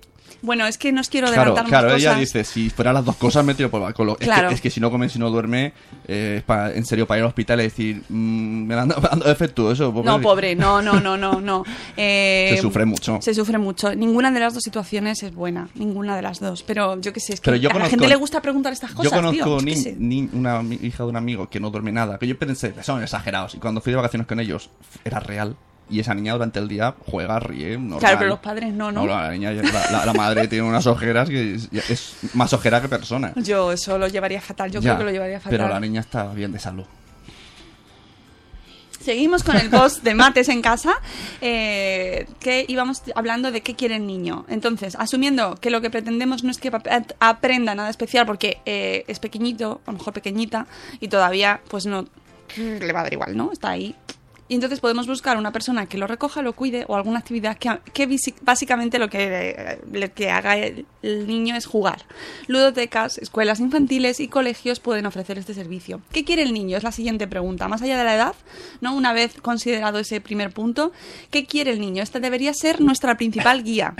bueno, 0.42 0.66
es 0.68 0.78
que 0.78 0.92
no 0.92 1.02
os 1.02 1.10
quiero 1.10 1.28
Claro, 1.28 1.52
adelantar 1.52 1.68
claro, 1.68 1.96
ella 1.96 2.10
cosas. 2.12 2.20
dice, 2.20 2.44
si 2.44 2.70
fuera 2.70 2.94
las 2.94 3.06
dos 3.06 3.16
cosas 3.16 3.46
me 3.46 3.54
tiro 3.54 3.70
por 3.70 3.80
el 3.80 3.84
balcón. 3.86 4.10
Es, 4.20 4.28
Claro. 4.28 4.50
que, 4.50 4.56
es 4.56 4.62
que 4.62 4.70
si 4.70 4.80
no 4.80 4.90
come, 4.92 5.08
si 5.10 5.20
no 5.20 5.30
duerme, 5.30 5.74
eh, 6.08 6.36
es 6.40 6.44
pa- 6.44 6.72
en 6.72 6.86
serio 6.86 7.06
para 7.08 7.20
ir 7.20 7.24
al 7.24 7.28
hospital 7.30 7.60
y 7.60 7.64
decir, 7.64 8.02
mmm, 8.10 8.66
me 8.66 8.76
ando, 8.76 8.96
ando 9.12 9.26
defectuoso. 9.28 9.92
No, 10.04 10.20
pobre, 10.22 10.56
no, 10.56 10.82
no, 10.82 11.00
no, 11.00 11.18
no, 11.18 11.40
no. 11.42 11.64
Eh, 11.98 12.52
Se 12.56 12.62
sufre 12.62 12.86
mucho. 12.86 13.20
Se 13.22 13.34
sufre 13.34 13.58
mucho. 13.58 13.94
Ninguna 13.96 14.32
de 14.32 14.40
las 14.40 14.54
dos 14.54 14.64
situaciones 14.64 15.22
es 15.24 15.34
buena, 15.34 15.70
ninguna 15.76 16.16
de 16.16 16.22
las 16.22 16.40
dos. 16.40 16.64
Pero 16.64 17.00
yo 17.02 17.14
qué 17.14 17.20
sé, 17.20 17.34
es 17.34 17.42
que 17.42 17.60
yo 17.60 17.70
a 17.70 17.74
la 17.74 17.80
conozco- 17.80 17.90
gente 17.92 18.08
le 18.08 18.16
gusta 18.16 18.42
preguntar 18.42 18.74
estas 18.74 18.92
Yo 18.92 18.96
cosas, 18.98 19.12
conozco 19.14 19.34
tío. 19.58 19.60
Yo 19.60 19.62
ni- 19.98 20.22
ni- 20.22 20.30
una 20.34 20.62
hija 20.82 21.04
de 21.04 21.10
un 21.10 21.18
amigo 21.18 21.50
que 21.50 21.60
no 21.60 21.70
duerme 21.70 21.92
nada, 21.92 22.18
que 22.18 22.28
yo 22.28 22.38
pensé, 22.38 22.74
son 22.84 23.04
exagerados. 23.04 23.56
Y 23.56 23.58
cuando 23.60 23.82
fui 23.82 23.92
de 23.92 23.98
vacaciones 23.98 24.28
con 24.28 24.40
ellos, 24.40 24.70
era 25.06 25.20
real. 25.20 25.56
Y 25.92 26.00
esa 26.00 26.14
niña 26.16 26.34
durante 26.34 26.58
el 26.60 26.68
día 26.68 26.96
juega, 27.06 27.40
ríe, 27.40 27.78
normal. 27.78 28.00
Claro, 28.00 28.18
pero 28.18 28.30
los 28.30 28.40
padres 28.40 28.74
no, 28.74 28.92
¿no? 28.92 29.06
la 29.06 29.30
niña, 29.32 29.52
ya- 29.52 29.62
la, 29.64 29.92
la- 29.92 30.06
la 30.06 30.14
madre 30.14 30.48
tiene 30.48 30.64
unas 30.68 30.88
ojeras 30.88 31.30
que 31.30 31.56
es, 31.56 32.16
más 32.34 32.54
ojera 32.54 32.82
que 32.82 32.88
persona. 32.90 33.34
Yo 33.36 33.72
eso 33.74 33.98
lo 33.98 34.08
llevaría 34.08 34.40
fatal, 34.42 34.72
yo 34.72 34.80
Ya, 34.80 34.92
creo 34.92 35.00
que 35.00 35.04
lo 35.04 35.12
llevaría 35.12 35.40
fatal. 35.40 35.52
Pero 35.52 35.68
la 35.70 35.80
niña 35.80 36.00
está 36.02 36.32
bien 36.34 36.52
de 36.54 36.60
salud. 36.60 36.86
Seguimos 39.00 39.42
con 39.44 39.56
el 39.58 39.70
post 39.72 40.04
de 40.04 40.14
mates 40.14 40.48
en 40.48 40.62
casa, 40.62 40.94
eh, 41.42 42.28
que 42.40 42.66
íbamos 42.68 43.02
hablando 43.16 43.52
de 43.52 43.62
qué 43.62 43.76
quiere 43.76 43.96
el 43.96 44.06
niño. 44.06 44.46
Entonces, 44.48 44.96
asumiendo 44.96 45.56
que 45.56 45.72
lo 45.72 45.82
que 45.82 45.90
pretendemos 45.90 46.44
no 46.44 46.52
es 46.52 46.60
que 46.60 46.68
ap- 46.68 47.12
aprenda 47.20 47.74
nada 47.74 47.90
especial 47.90 48.28
porque 48.28 48.60
eh, 48.68 49.04
es 49.08 49.18
pequeñito, 49.18 49.82
a 49.88 49.92
lo 49.92 49.98
mejor 49.98 50.14
pequeñita, 50.14 50.68
y 51.00 51.08
todavía 51.08 51.62
pues 51.68 51.88
no 51.88 52.06
le 52.58 52.94
va 52.94 53.00
a 53.00 53.04
dar 53.04 53.14
igual, 53.14 53.36
¿no? 53.36 53.52
Está 53.52 53.72
ahí. 53.72 53.96
Y 54.52 54.56
entonces 54.56 54.82
podemos 54.82 55.08
buscar 55.08 55.38
una 55.38 55.54
persona 55.54 55.86
que 55.86 55.98
lo 55.98 56.08
recoja, 56.08 56.42
lo 56.42 56.52
cuide 56.52 56.84
o 56.90 56.98
alguna 56.98 57.20
actividad 57.20 57.58
que, 57.58 58.20
básicamente 58.42 59.00
lo 59.00 59.10
que, 59.10 59.56
eh, 59.56 59.80
lo 59.90 60.14
que 60.14 60.30
haga 60.30 60.58
el, 60.58 60.86
el 61.02 61.26
niño 61.26 61.56
es 61.56 61.66
jugar. 61.66 62.04
Ludotecas, 62.48 63.18
escuelas 63.18 63.62
infantiles 63.62 64.20
y 64.20 64.28
colegios 64.28 64.82
pueden 64.82 65.06
ofrecer 65.06 65.38
este 65.38 65.54
servicio. 65.54 66.02
¿Qué 66.12 66.26
quiere 66.26 66.42
el 66.42 66.54
niño? 66.54 66.76
Es 66.76 66.84
la 66.84 66.92
siguiente 66.92 67.30
pregunta. 67.30 67.70
Más 67.70 67.82
allá 67.82 67.98
de 67.98 68.04
la 68.04 68.14
edad, 68.14 68.36
¿no? 68.82 68.94
Una 68.94 69.14
vez 69.14 69.40
considerado 69.42 70.00
ese 70.00 70.20
primer 70.20 70.52
punto, 70.52 70.92
¿qué 71.30 71.46
quiere 71.46 71.72
el 71.72 71.80
niño? 71.80 72.04
Esta 72.04 72.20
debería 72.20 72.54
ser 72.54 72.82
nuestra 72.82 73.16
principal 73.16 73.64
guía. 73.64 73.96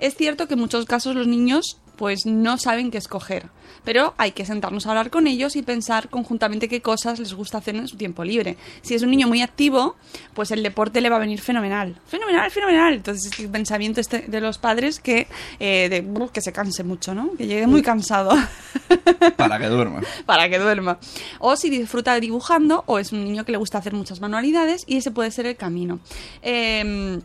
Es 0.00 0.16
cierto 0.16 0.48
que 0.48 0.52
en 0.52 0.60
muchos 0.60 0.84
casos 0.84 1.14
los 1.14 1.26
niños 1.26 1.78
pues 1.96 2.26
no 2.26 2.58
saben 2.58 2.90
qué 2.90 2.98
escoger. 2.98 3.48
Pero 3.88 4.12
hay 4.18 4.32
que 4.32 4.44
sentarnos 4.44 4.84
a 4.84 4.90
hablar 4.90 5.08
con 5.08 5.26
ellos 5.26 5.56
y 5.56 5.62
pensar 5.62 6.10
conjuntamente 6.10 6.68
qué 6.68 6.82
cosas 6.82 7.18
les 7.18 7.32
gusta 7.32 7.56
hacer 7.56 7.74
en 7.74 7.88
su 7.88 7.96
tiempo 7.96 8.22
libre. 8.22 8.58
Si 8.82 8.94
es 8.94 9.02
un 9.02 9.10
niño 9.10 9.28
muy 9.28 9.40
activo, 9.40 9.96
pues 10.34 10.50
el 10.50 10.62
deporte 10.62 11.00
le 11.00 11.08
va 11.08 11.16
a 11.16 11.20
venir 11.20 11.40
fenomenal. 11.40 11.98
Fenomenal, 12.06 12.50
fenomenal. 12.50 12.92
Entonces 12.92 13.32
es 13.32 13.40
el 13.40 13.48
pensamiento 13.48 14.02
este 14.02 14.26
de 14.28 14.42
los 14.42 14.58
padres 14.58 15.00
que, 15.00 15.26
eh, 15.58 15.88
de, 15.88 16.02
"Brr, 16.02 16.30
que 16.30 16.42
se 16.42 16.52
canse 16.52 16.84
mucho, 16.84 17.14
¿no? 17.14 17.30
Que 17.38 17.46
llegue 17.46 17.66
muy 17.66 17.80
cansado 17.80 18.36
Para 19.38 19.58
que 19.58 19.68
duerma. 19.68 20.02
para 20.26 20.50
que 20.50 20.58
duerma. 20.58 20.98
O 21.38 21.56
si 21.56 21.70
disfruta 21.70 22.20
dibujando 22.20 22.84
o 22.84 22.98
es 22.98 23.12
un 23.12 23.24
niño 23.24 23.46
que 23.46 23.52
le 23.52 23.58
gusta 23.58 23.78
hacer 23.78 23.94
muchas 23.94 24.20
manualidades 24.20 24.84
y 24.86 24.98
ese 24.98 25.12
puede 25.12 25.30
ser 25.30 25.46
el 25.46 25.56
camino. 25.56 25.98
Eh, 26.42 27.20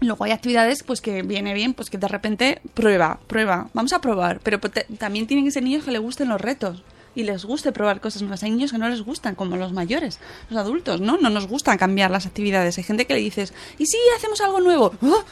Luego 0.00 0.24
hay 0.24 0.32
actividades 0.32 0.82
pues 0.82 1.00
que 1.00 1.22
viene 1.22 1.54
bien, 1.54 1.72
pues 1.74 1.88
que 1.90 1.96
de 1.98 2.06
repente 2.08 2.60
prueba, 2.74 3.18
prueba, 3.26 3.68
vamos 3.72 3.92
a 3.94 4.00
probar, 4.00 4.40
pero 4.42 4.60
te- 4.60 4.84
también 4.98 5.26
tienen 5.26 5.44
que 5.46 5.50
ser 5.50 5.62
niños 5.62 5.84
que 5.84 5.90
les 5.90 6.00
gusten 6.02 6.28
los 6.28 6.40
retos 6.40 6.82
y 7.14 7.22
les 7.22 7.46
guste 7.46 7.72
probar 7.72 8.00
cosas 8.02 8.20
nuevas. 8.20 8.42
Hay 8.42 8.50
niños 8.50 8.72
que 8.72 8.78
no 8.78 8.88
les 8.90 9.00
gustan, 9.00 9.34
como 9.34 9.56
los 9.56 9.72
mayores, 9.72 10.20
los 10.50 10.58
adultos, 10.60 11.00
¿no? 11.00 11.16
No 11.16 11.30
nos 11.30 11.46
gustan 11.46 11.78
cambiar 11.78 12.10
las 12.10 12.26
actividades. 12.26 12.76
Hay 12.76 12.84
gente 12.84 13.06
que 13.06 13.14
le 13.14 13.20
dices, 13.20 13.54
¿y 13.78 13.86
si 13.86 13.96
hacemos 14.18 14.38
algo 14.42 14.60
nuevo? 14.60 14.92
¡Ah! 15.02 15.24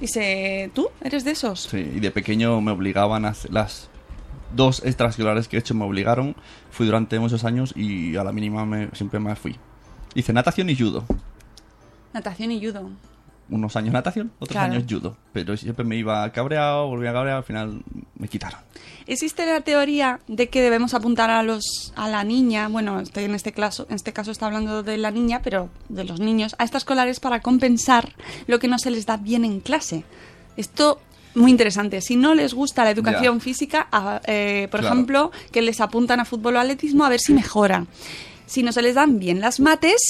Dice, 0.00 0.70
¿tú 0.74 0.88
eres 1.02 1.24
de 1.24 1.32
esos? 1.32 1.60
Sí, 1.70 1.78
y 1.78 2.00
de 2.00 2.10
pequeño 2.10 2.60
me 2.62 2.70
obligaban 2.70 3.24
a 3.26 3.28
hacer 3.30 3.52
las 3.52 3.88
dos 4.54 4.82
extraescolares 4.84 5.48
que 5.48 5.56
he 5.56 5.60
hecho 5.60 5.74
me 5.74 5.84
obligaron. 5.84 6.34
Fui 6.70 6.86
durante 6.86 7.18
muchos 7.18 7.44
años 7.44 7.74
y 7.76 8.16
a 8.16 8.24
la 8.24 8.32
mínima 8.32 8.64
me, 8.64 8.88
siempre 8.94 9.20
me 9.20 9.36
fui. 9.36 9.56
Hice 10.14 10.32
natación 10.32 10.70
y 10.70 10.76
judo. 10.76 11.04
Natación 12.14 12.52
y 12.52 12.64
judo. 12.66 12.90
Unos 13.48 13.76
años 13.76 13.92
natación, 13.92 14.32
otros 14.40 14.50
Claro. 14.56 14.72
años 14.74 14.84
judo. 14.90 15.16
Pero 15.32 15.56
siempre 15.56 15.84
me 15.84 15.96
iba 15.96 16.30
cabreado, 16.32 16.88
volvía 16.88 17.12
cabreado, 17.12 17.38
al 17.38 17.44
final 17.44 17.82
me 18.18 18.26
quitaron. 18.28 18.58
Existe 19.06 19.46
la 19.46 19.60
teoría 19.60 20.18
de 20.26 20.48
que 20.48 20.60
debemos 20.60 20.92
apuntar 20.94 21.30
a 21.30 21.44
los 21.44 21.92
a 21.94 22.08
la 22.08 22.24
niña, 22.24 22.66
bueno, 22.66 22.98
este- 23.00 23.24
en 23.24 23.36
este 23.36 23.52
caso, 23.52 23.86
en 23.88 23.94
este 23.94 24.12
caso 24.12 24.32
está 24.32 24.46
hablando 24.46 24.82
de 24.82 24.96
la 24.98 25.12
niña, 25.12 25.42
pero 25.44 25.70
de 25.88 26.02
los 26.02 26.18
niños, 26.18 26.56
a 26.58 26.64
estas 26.64 26.80
escolares 26.82 27.20
para 27.20 27.40
compensar 27.40 28.14
lo 28.48 28.58
que 28.58 28.66
no 28.66 28.80
se 28.80 28.90
les 28.90 29.06
da 29.06 29.16
bien 29.16 29.44
en 29.44 29.60
clase. 29.60 30.02
Esto 30.56 31.00
muy 31.36 31.52
interesante. 31.52 32.00
Si 32.00 32.16
no 32.16 32.34
les 32.34 32.52
gusta 32.52 32.82
la 32.82 32.90
educación 32.90 33.40
física, 33.40 33.86
a- 33.92 34.20
eh, 34.26 34.66
por 34.72 34.80
Claro. 34.80 34.94
ejemplo, 34.94 35.30
que 35.52 35.62
les 35.62 35.80
apuntan 35.80 36.18
a 36.18 36.24
fútbol 36.24 36.56
o 36.56 36.58
atletismo 36.60 37.04
a 37.04 37.08
ver 37.10 37.20
si 37.20 37.32
mejoran. 37.32 37.86
Si 38.46 38.62
no 38.64 38.72
se 38.72 38.82
les 38.82 38.94
dan 38.96 39.18
bien 39.20 39.40
las 39.40 39.60
mates. 39.60 40.00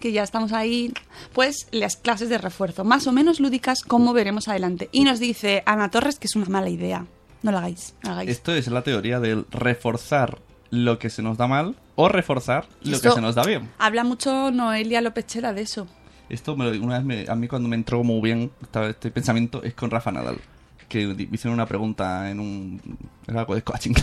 Que 0.00 0.12
ya 0.12 0.22
estamos 0.24 0.52
ahí, 0.52 0.92
pues 1.32 1.68
las 1.70 1.96
clases 1.96 2.28
de 2.28 2.38
refuerzo, 2.38 2.82
más 2.84 3.06
o 3.06 3.12
menos 3.12 3.38
lúdicas, 3.38 3.82
como 3.82 4.12
veremos 4.12 4.48
adelante. 4.48 4.88
Y 4.90 5.04
nos 5.04 5.20
dice 5.20 5.62
Ana 5.66 5.90
Torres 5.90 6.18
que 6.18 6.26
es 6.26 6.34
una 6.34 6.46
mala 6.46 6.68
idea. 6.70 7.06
No 7.42 7.52
lo 7.52 7.58
hagáis, 7.58 7.94
no 8.02 8.08
lo 8.10 8.14
hagáis. 8.14 8.30
Esto 8.30 8.52
es 8.54 8.66
la 8.68 8.82
teoría 8.82 9.20
del 9.20 9.46
reforzar 9.50 10.38
lo 10.70 10.98
que 10.98 11.10
se 11.10 11.22
nos 11.22 11.36
da 11.38 11.46
mal 11.46 11.76
o 11.96 12.08
reforzar 12.08 12.66
lo 12.82 12.96
Esto- 12.96 13.08
que 13.10 13.14
se 13.14 13.20
nos 13.20 13.34
da 13.34 13.42
bien. 13.44 13.70
Habla 13.78 14.04
mucho 14.04 14.50
Noelia 14.50 15.00
López 15.00 15.26
Chela 15.26 15.52
de 15.52 15.62
eso. 15.62 15.86
Esto 16.28 16.56
me 16.56 16.64
lo- 16.70 16.84
una 16.84 16.98
vez 16.98 17.04
me- 17.04 17.24
a 17.30 17.34
mí 17.34 17.48
cuando 17.48 17.68
me 17.68 17.76
entró 17.76 18.04
muy 18.04 18.20
bien 18.20 18.50
este 18.88 19.10
pensamiento 19.10 19.62
es 19.64 19.74
con 19.74 19.90
Rafa 19.90 20.12
Nadal. 20.12 20.38
Que 20.90 21.28
hicieron 21.32 21.54
una 21.54 21.64
pregunta 21.66 22.28
en 22.30 22.40
un... 22.40 22.80
Era 23.26 23.40
algo 23.40 23.54
de 23.54 23.62
coaching. 23.62 23.94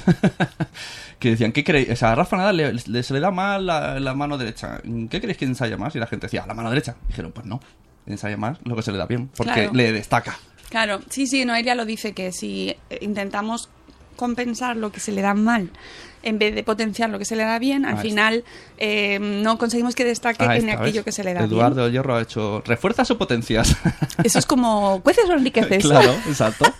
que 1.19 1.29
decían, 1.31 1.51
¿qué 1.51 1.63
creéis? 1.63 1.89
O 1.91 1.95
sea, 1.95 2.13
a 2.13 2.15
Rafa 2.15 2.37
Nadal 2.37 2.57
le, 2.57 2.73
le- 2.73 3.03
se 3.03 3.13
le 3.13 3.19
da 3.19 3.29
mal 3.29 3.65
la, 3.65 3.99
la 3.99 4.13
mano 4.15 4.37
derecha. 4.37 4.81
¿Qué 5.09 5.19
creéis 5.19 5.37
que 5.37 5.45
ensaya 5.45 5.77
más? 5.77 5.95
Y 5.95 5.99
la 5.99 6.07
gente 6.07 6.25
decía, 6.27 6.45
la 6.47 6.53
mano 6.55 6.69
derecha. 6.69 6.95
Dijeron, 7.07 7.31
pues 7.31 7.45
no, 7.45 7.59
ensaya 8.05 8.37
más 8.37 8.57
lo 8.63 8.75
que 8.75 8.81
se 8.81 8.91
le 8.91 8.97
da 8.97 9.05
bien, 9.05 9.27
porque 9.35 9.53
Claro. 9.53 9.73
le 9.73 9.91
destaca. 9.91 10.39
Claro, 10.69 11.01
sí, 11.09 11.27
sí, 11.27 11.45
Noelia 11.45 11.75
lo 11.75 11.85
dice 11.85 12.13
que 12.13 12.31
si 12.31 12.75
intentamos 13.01 13.69
compensar 14.15 14.75
lo 14.77 14.91
que 14.91 14.99
se 14.99 15.11
le 15.11 15.21
da 15.21 15.33
mal 15.33 15.69
en 16.23 16.39
vez 16.39 16.55
de 16.55 16.63
potenciar 16.63 17.09
lo 17.09 17.19
que 17.19 17.25
se 17.25 17.35
le 17.35 17.43
da 17.43 17.59
bien, 17.59 17.85
al 17.85 17.97
Ahí 17.97 18.01
final 18.01 18.43
eh, 18.77 19.19
no 19.19 19.57
conseguimos 19.57 19.95
que 19.95 20.03
destaque 20.05 20.43
Ahí 20.43 20.59
en 20.59 20.69
aquello 20.69 20.95
¿ves? 20.99 21.05
que 21.05 21.11
se 21.11 21.23
le 21.23 21.33
da 21.33 21.43
Eduardo 21.43 21.89
Hierro 21.89 22.15
ha 22.15 22.21
hecho, 22.21 22.61
refuerzas 22.65 23.09
o 23.11 23.17
potencias. 23.17 23.75
bien. 23.83 23.93
Eso 24.23 24.39
es 24.39 24.45
como 24.45 25.01
cueces 25.03 25.29
o 25.29 25.33
enriqueces. 25.33 25.83
claro, 25.83 26.13
exacto. 26.27 26.65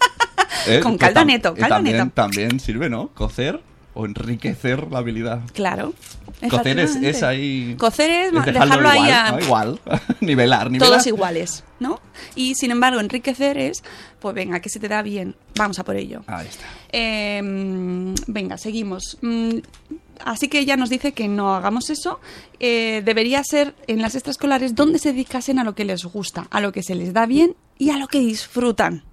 Eh, 0.65 0.81
Con 0.81 0.97
caldo 0.97 1.23
neto, 1.23 1.53
eh, 1.55 1.59
caldo 1.59 1.75
también, 1.75 1.97
neto. 1.97 2.11
también 2.13 2.59
sirve, 2.59 2.89
¿no? 2.89 3.09
Cocer 3.13 3.61
o 3.97 4.05
enriquecer 4.05 4.91
la 4.91 4.99
habilidad. 4.99 5.41
Claro. 5.53 5.93
Cocer 6.49 6.79
es, 6.79 7.23
ahí. 7.23 7.75
Cocer 7.79 8.11
es, 8.11 8.31
dejarlo 8.31 8.51
dejarlo 8.59 8.89
ahí 8.89 8.99
igual, 8.99 9.13
a- 9.13 9.31
¿no? 9.31 9.39
igual. 9.39 9.79
nivelar, 10.21 10.69
nivelar. 10.71 10.89
Todos 10.93 11.07
iguales, 11.07 11.63
¿no? 11.79 11.99
Y 12.35 12.53
sin 12.55 12.69
embargo, 12.71 12.99
enriquecer 12.99 13.57
es, 13.57 13.83
pues 14.19 14.35
venga, 14.35 14.59
que 14.59 14.69
se 14.69 14.79
te 14.79 14.87
da 14.87 15.01
bien, 15.01 15.35
vamos 15.55 15.79
a 15.79 15.83
por 15.83 15.95
ello. 15.95 16.23
Ahí 16.27 16.47
está. 16.47 16.65
Eh, 16.91 17.41
mm, 17.43 18.13
venga, 18.27 18.57
seguimos. 18.57 19.17
Mm, 19.21 19.57
Así 20.25 20.47
que 20.47 20.57
ella 20.59 20.77
nos 20.77 20.89
dice 20.89 21.11
que 21.11 21.27
no 21.27 21.53
hagamos 21.55 21.91
eso. 21.91 22.19
Eh, 22.59 23.03
debería 23.05 23.43
ser 23.43 23.75
en 23.85 24.01
las 24.01 24.15
extraescolares 24.15 24.73
donde 24.73 24.97
se 24.97 25.11
dedicasen 25.13 25.59
a 25.59 25.63
lo 25.63 25.75
que 25.75 25.85
les 25.85 26.03
gusta, 26.05 26.47
a 26.49 26.59
lo 26.59 26.71
que 26.71 26.81
se 26.81 26.95
les 26.95 27.13
da 27.13 27.27
bien 27.27 27.55
y 27.77 27.91
a 27.91 27.97
lo 27.97 28.07
que 28.07 28.19
disfrutan. 28.19 29.03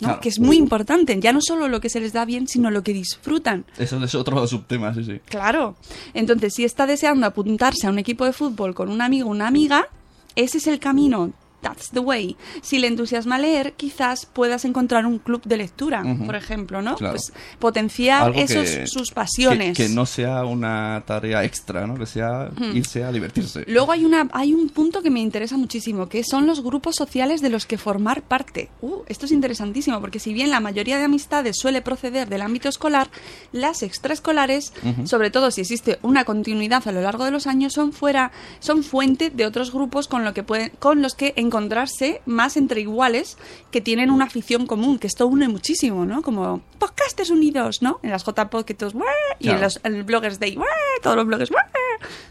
¿No? 0.00 0.08
Claro. 0.08 0.20
Que 0.20 0.28
es 0.28 0.38
muy 0.38 0.56
importante. 0.56 1.18
Ya 1.20 1.32
no 1.32 1.40
solo 1.40 1.68
lo 1.68 1.80
que 1.80 1.88
se 1.88 2.00
les 2.00 2.12
da 2.12 2.24
bien, 2.24 2.48
sino 2.48 2.70
lo 2.70 2.82
que 2.82 2.92
disfrutan. 2.92 3.64
Eso 3.78 4.02
es 4.02 4.14
otro 4.14 4.46
subtema, 4.46 4.94
sí, 4.94 5.04
sí. 5.04 5.20
Claro. 5.26 5.76
Entonces, 6.14 6.54
si 6.54 6.64
está 6.64 6.86
deseando 6.86 7.26
apuntarse 7.26 7.86
a 7.86 7.90
un 7.90 7.98
equipo 7.98 8.24
de 8.24 8.32
fútbol 8.32 8.74
con 8.74 8.88
un 8.88 9.02
amigo 9.02 9.28
o 9.28 9.32
una 9.32 9.46
amiga, 9.46 9.88
ese 10.36 10.58
es 10.58 10.66
el 10.66 10.78
camino. 10.78 11.32
That's 11.60 11.90
the 11.90 12.00
way. 12.00 12.36
Si 12.62 12.78
le 12.78 12.86
entusiasma 12.86 13.38
leer, 13.38 13.74
quizás 13.74 14.26
puedas 14.26 14.64
encontrar 14.64 15.04
un 15.06 15.18
club 15.18 15.42
de 15.44 15.56
lectura, 15.58 16.02
por 16.24 16.34
ejemplo, 16.36 16.80
¿no? 16.82 16.96
Claro. 16.96 17.14
Pues 17.14 17.32
potenciar 17.58 18.22
Algo 18.24 18.40
esos 18.40 18.70
que- 18.70 18.86
sus 18.86 19.10
pasiones. 19.10 19.76
Que, 19.76 19.86
que 19.86 19.88
no 19.90 20.06
sea 20.06 20.44
una 20.44 21.02
tarea 21.06 21.44
extra, 21.44 21.86
¿no? 21.86 21.96
Que 21.96 22.06
sea 22.06 22.50
irse 22.72 23.04
a 23.04 23.12
divertirse. 23.12 23.64
Luego 23.66 23.92
hay 23.92 24.04
una 24.04 24.28
hay 24.32 24.54
un 24.54 24.68
punto 24.70 25.02
que 25.02 25.10
me 25.10 25.20
interesa 25.20 25.56
muchísimo, 25.56 26.08
que 26.08 26.24
son 26.24 26.46
los 26.46 26.62
grupos 26.62 26.96
sociales 26.96 27.42
de 27.42 27.50
los 27.50 27.66
que 27.66 27.78
formar 27.78 28.22
parte. 28.22 28.70
Uh, 28.80 29.02
esto 29.06 29.26
es 29.26 29.32
interesantísimo, 29.32 30.00
porque 30.00 30.18
si 30.18 30.32
bien 30.32 30.50
la 30.50 30.60
mayoría 30.60 30.98
de 30.98 31.04
amistades 31.04 31.56
suele 31.58 31.82
proceder 31.82 32.28
del 32.28 32.42
ámbito 32.42 32.68
escolar, 32.68 33.10
las 33.52 33.82
extraescolares, 33.82 34.72
sobre 35.04 35.30
todo 35.30 35.50
si 35.50 35.60
existe 35.60 35.98
una 36.02 36.24
continuidad 36.24 36.86
a 36.88 36.92
lo 36.92 37.02
largo 37.02 37.24
de 37.24 37.30
los 37.30 37.46
años, 37.46 37.72
son 37.72 37.92
fuera, 37.92 38.32
son 38.60 38.82
fuente 38.82 39.30
de 39.30 39.46
otros 39.46 39.72
grupos 39.72 40.08
con 40.08 40.24
lo 40.24 40.32
que 40.34 40.42
pueden, 40.42 40.72
con 40.78 41.02
los 41.02 41.14
que 41.14 41.34
encontrarse 41.50 42.22
más 42.26 42.56
entre 42.56 42.80
iguales 42.80 43.36
que 43.72 43.80
tienen 43.80 44.10
una 44.12 44.26
afición 44.26 44.66
común, 44.66 45.00
que 45.00 45.08
esto 45.08 45.26
une 45.26 45.48
muchísimo, 45.48 46.06
¿no? 46.06 46.22
Como 46.22 46.62
podcasters 46.78 47.30
unidos, 47.30 47.82
¿no? 47.82 47.98
En 48.04 48.10
las 48.10 48.24
JPod 48.24 48.64
que 48.64 48.76
y 49.40 49.48
en 49.50 49.60
los 49.60 49.80
en 49.82 50.06
Bloggers 50.06 50.38
"Buah", 50.38 50.64
todos 51.02 51.16
los 51.16 51.26
bloggers, 51.26 51.50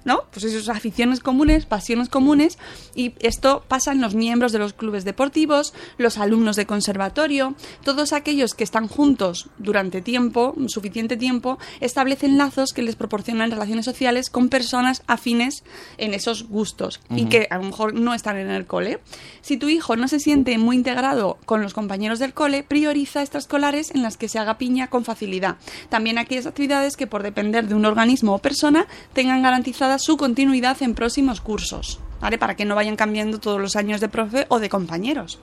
¿no? 0.06 0.24
Pues 0.32 0.46
esas 0.46 0.70
aficiones 0.70 1.20
comunes, 1.20 1.66
pasiones 1.66 2.10
comunes, 2.10 2.58
y 2.96 3.14
esto 3.20 3.64
pasa 3.68 3.92
en 3.92 4.02
los 4.02 4.16
miembros 4.16 4.52
de 4.52 4.60
los 4.60 4.74
clubes 4.74 5.04
deportivos, 5.04 5.74
los 5.98 6.18
alumnos 6.18 6.56
de 6.56 6.66
conservatorio, 6.66 7.56
todos 7.84 8.14
aquellos 8.14 8.54
que 8.54 8.64
están 8.64 8.88
juntos 8.88 9.50
durante 9.58 10.02
tiempo, 10.02 10.56
suficiente 10.68 11.18
tiempo, 11.18 11.60
establecen 11.82 12.38
lazos 12.38 12.72
que 12.74 12.82
les 12.82 12.96
proporcionan 12.96 13.52
relaciones 13.52 13.86
sociales 13.86 14.30
con 14.30 14.50
personas 14.50 15.04
afines 15.08 15.64
en 15.98 16.14
esos 16.14 16.48
gustos 16.48 17.02
y 17.10 17.26
que 17.26 17.48
a 17.50 17.58
lo 17.58 17.64
mejor 17.64 17.94
no 17.94 18.14
están 18.14 18.38
en 18.38 18.50
el 18.50 18.66
cole. 18.66 19.00
Si 19.42 19.58
tu 19.58 19.70
hijo 19.70 19.96
no 19.96 20.08
se 20.08 20.20
siente 20.20 20.58
muy 20.58 20.76
integrado 20.76 21.38
con 21.46 21.62
los 21.62 21.74
compañeros 21.74 22.20
del 22.20 22.34
cole, 22.34 22.64
prioriza 22.64 23.22
extraescolares 23.22 23.92
en 23.96 24.04
las 24.04 24.18
que 24.18 24.30
se 24.30 24.40
haga 24.40 24.58
piña 24.58 24.88
con 24.88 25.06
facilidad. 25.06 25.58
También 25.90 26.18
aquellas 26.18 26.46
actividades 26.46 26.98
que 26.98 27.08
por 27.08 27.24
depender 27.24 27.68
de 27.68 27.76
un 27.76 27.86
organismo 27.86 28.36
o 28.36 28.40
persona 28.40 28.88
tengan 29.14 29.42
garantizada 29.42 30.00
su 30.00 30.18
continuidad 30.18 30.82
en 30.82 30.96
próximos 30.96 31.42
cursos, 31.42 32.00
¿vale? 32.22 32.38
Para 32.38 32.56
que 32.56 32.66
no 32.66 32.76
vayan 32.76 32.96
cambiando 32.96 33.40
todos 33.40 33.60
los 33.60 33.76
años 33.76 34.02
de 34.02 34.10
profe 34.10 34.46
o 34.50 34.60
de 34.60 34.70
compañeros. 34.70 35.40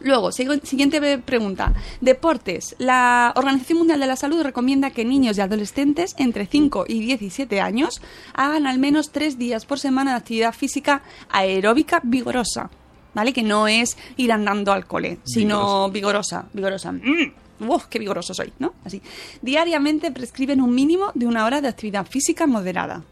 Luego, 0.00 0.30
siguiente 0.32 1.18
pregunta. 1.18 1.74
Deportes. 2.00 2.76
La 2.78 3.32
Organización 3.36 3.78
Mundial 3.78 4.00
de 4.00 4.06
la 4.06 4.16
Salud 4.16 4.42
recomienda 4.42 4.90
que 4.90 5.04
niños 5.04 5.38
y 5.38 5.40
adolescentes 5.40 6.14
entre 6.18 6.46
5 6.46 6.84
y 6.88 7.00
17 7.00 7.60
años 7.60 8.00
hagan 8.34 8.66
al 8.66 8.78
menos 8.78 9.10
3 9.10 9.38
días 9.38 9.66
por 9.66 9.78
semana 9.78 10.12
de 10.12 10.18
actividad 10.18 10.54
física 10.54 11.02
aeróbica 11.30 12.00
vigorosa. 12.04 12.70
¿Vale? 13.14 13.32
Que 13.32 13.42
no 13.42 13.66
es 13.66 13.96
ir 14.16 14.30
andando 14.30 14.72
al 14.72 14.86
cole, 14.86 15.18
sino 15.24 15.90
vigorosa, 15.90 16.46
vigorosa. 16.52 16.92
Mm, 16.92 17.32
¡Uf, 17.66 17.86
qué 17.86 17.98
vigoroso 17.98 18.34
soy! 18.34 18.52
¿No? 18.60 18.74
Así. 18.84 19.02
Diariamente 19.42 20.12
prescriben 20.12 20.60
un 20.60 20.72
mínimo 20.74 21.10
de 21.14 21.26
una 21.26 21.44
hora 21.44 21.60
de 21.60 21.68
actividad 21.68 22.06
física 22.06 22.46
moderada. 22.46 23.02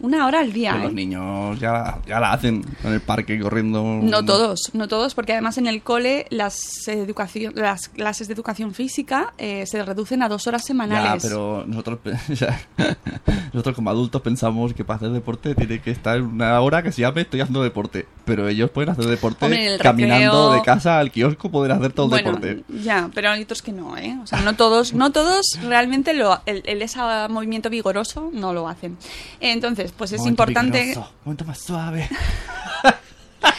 Una 0.00 0.26
hora 0.26 0.40
al 0.40 0.52
día. 0.52 0.72
Que 0.72 0.78
¿eh? 0.78 0.82
los 0.82 0.92
niños 0.92 1.58
ya, 1.58 1.98
ya 2.06 2.20
la 2.20 2.32
hacen 2.32 2.64
en 2.84 2.92
el 2.92 3.00
parque 3.00 3.40
corriendo. 3.40 3.82
No 4.02 4.24
todos, 4.24 4.70
no 4.74 4.88
todos, 4.88 5.14
porque 5.14 5.32
además 5.32 5.56
en 5.58 5.66
el 5.66 5.82
cole 5.82 6.26
las, 6.30 6.86
educación, 6.88 7.52
las 7.56 7.88
clases 7.88 8.28
de 8.28 8.34
educación 8.34 8.74
física 8.74 9.32
eh, 9.38 9.64
se 9.66 9.82
reducen 9.82 10.22
a 10.22 10.28
dos 10.28 10.46
horas 10.46 10.62
Ya, 10.62 10.66
semanales. 10.68 11.22
pero 11.22 11.64
nosotros, 11.66 11.98
nosotros 13.52 13.74
como 13.74 13.90
adultos 13.90 14.20
pensamos 14.22 14.74
que 14.74 14.84
para 14.84 14.98
hacer 14.98 15.10
deporte 15.10 15.54
tiene 15.54 15.80
que 15.80 15.90
estar 15.90 16.20
una 16.20 16.60
hora 16.60 16.82
que 16.82 16.92
se 16.92 17.02
llame 17.02 17.22
estoy 17.22 17.40
haciendo 17.40 17.62
deporte. 17.62 18.06
Pero 18.24 18.48
ellos 18.48 18.70
pueden 18.70 18.90
hacer 18.90 19.04
deporte 19.06 19.44
Hombre, 19.44 19.78
caminando 19.78 20.50
recreo- 20.52 20.54
de 20.58 20.62
casa 20.62 20.98
al 20.98 21.10
kiosco, 21.12 21.50
poder 21.50 21.72
hacer 21.72 21.92
todo 21.92 22.06
el 22.06 22.10
bueno, 22.24 22.38
deporte. 22.38 22.64
ya, 22.82 23.08
pero 23.14 23.30
hay 23.30 23.42
otros 23.42 23.62
que 23.62 23.72
no, 23.72 23.96
¿eh? 23.96 24.18
O 24.22 24.26
sea, 24.26 24.40
no 24.40 24.56
todos, 24.56 24.92
no 24.94 25.12
todos 25.12 25.58
realmente 25.62 26.12
lo, 26.12 26.40
el, 26.46 26.62
el 26.66 26.82
ese 26.82 26.98
movimiento 27.30 27.70
vigoroso 27.70 28.30
no 28.32 28.52
lo 28.52 28.68
hacen. 28.68 28.96
Entonces, 29.40 29.85
pues 29.92 30.12
es 30.12 30.18
Momento 30.18 30.42
importante. 30.42 30.82
vigoroso, 30.82 31.12
momento 31.24 31.44
más 31.44 31.58
suave. 31.58 32.08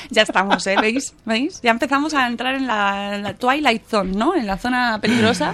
Ya 0.10 0.22
estamos, 0.22 0.66
¿eh? 0.68 0.76
¿Veis? 0.80 1.14
¿Veis? 1.26 1.62
Ya 1.62 1.72
empezamos 1.72 2.14
a 2.14 2.28
entrar 2.28 2.56
en 2.56 2.68
la, 2.68 3.16
en 3.16 3.24
la 3.24 3.34
Twilight 3.34 3.86
Zone, 3.88 4.12
¿no? 4.14 4.36
En 4.36 4.48
la 4.48 4.58
zona 4.58 5.00
peligrosa. 5.02 5.54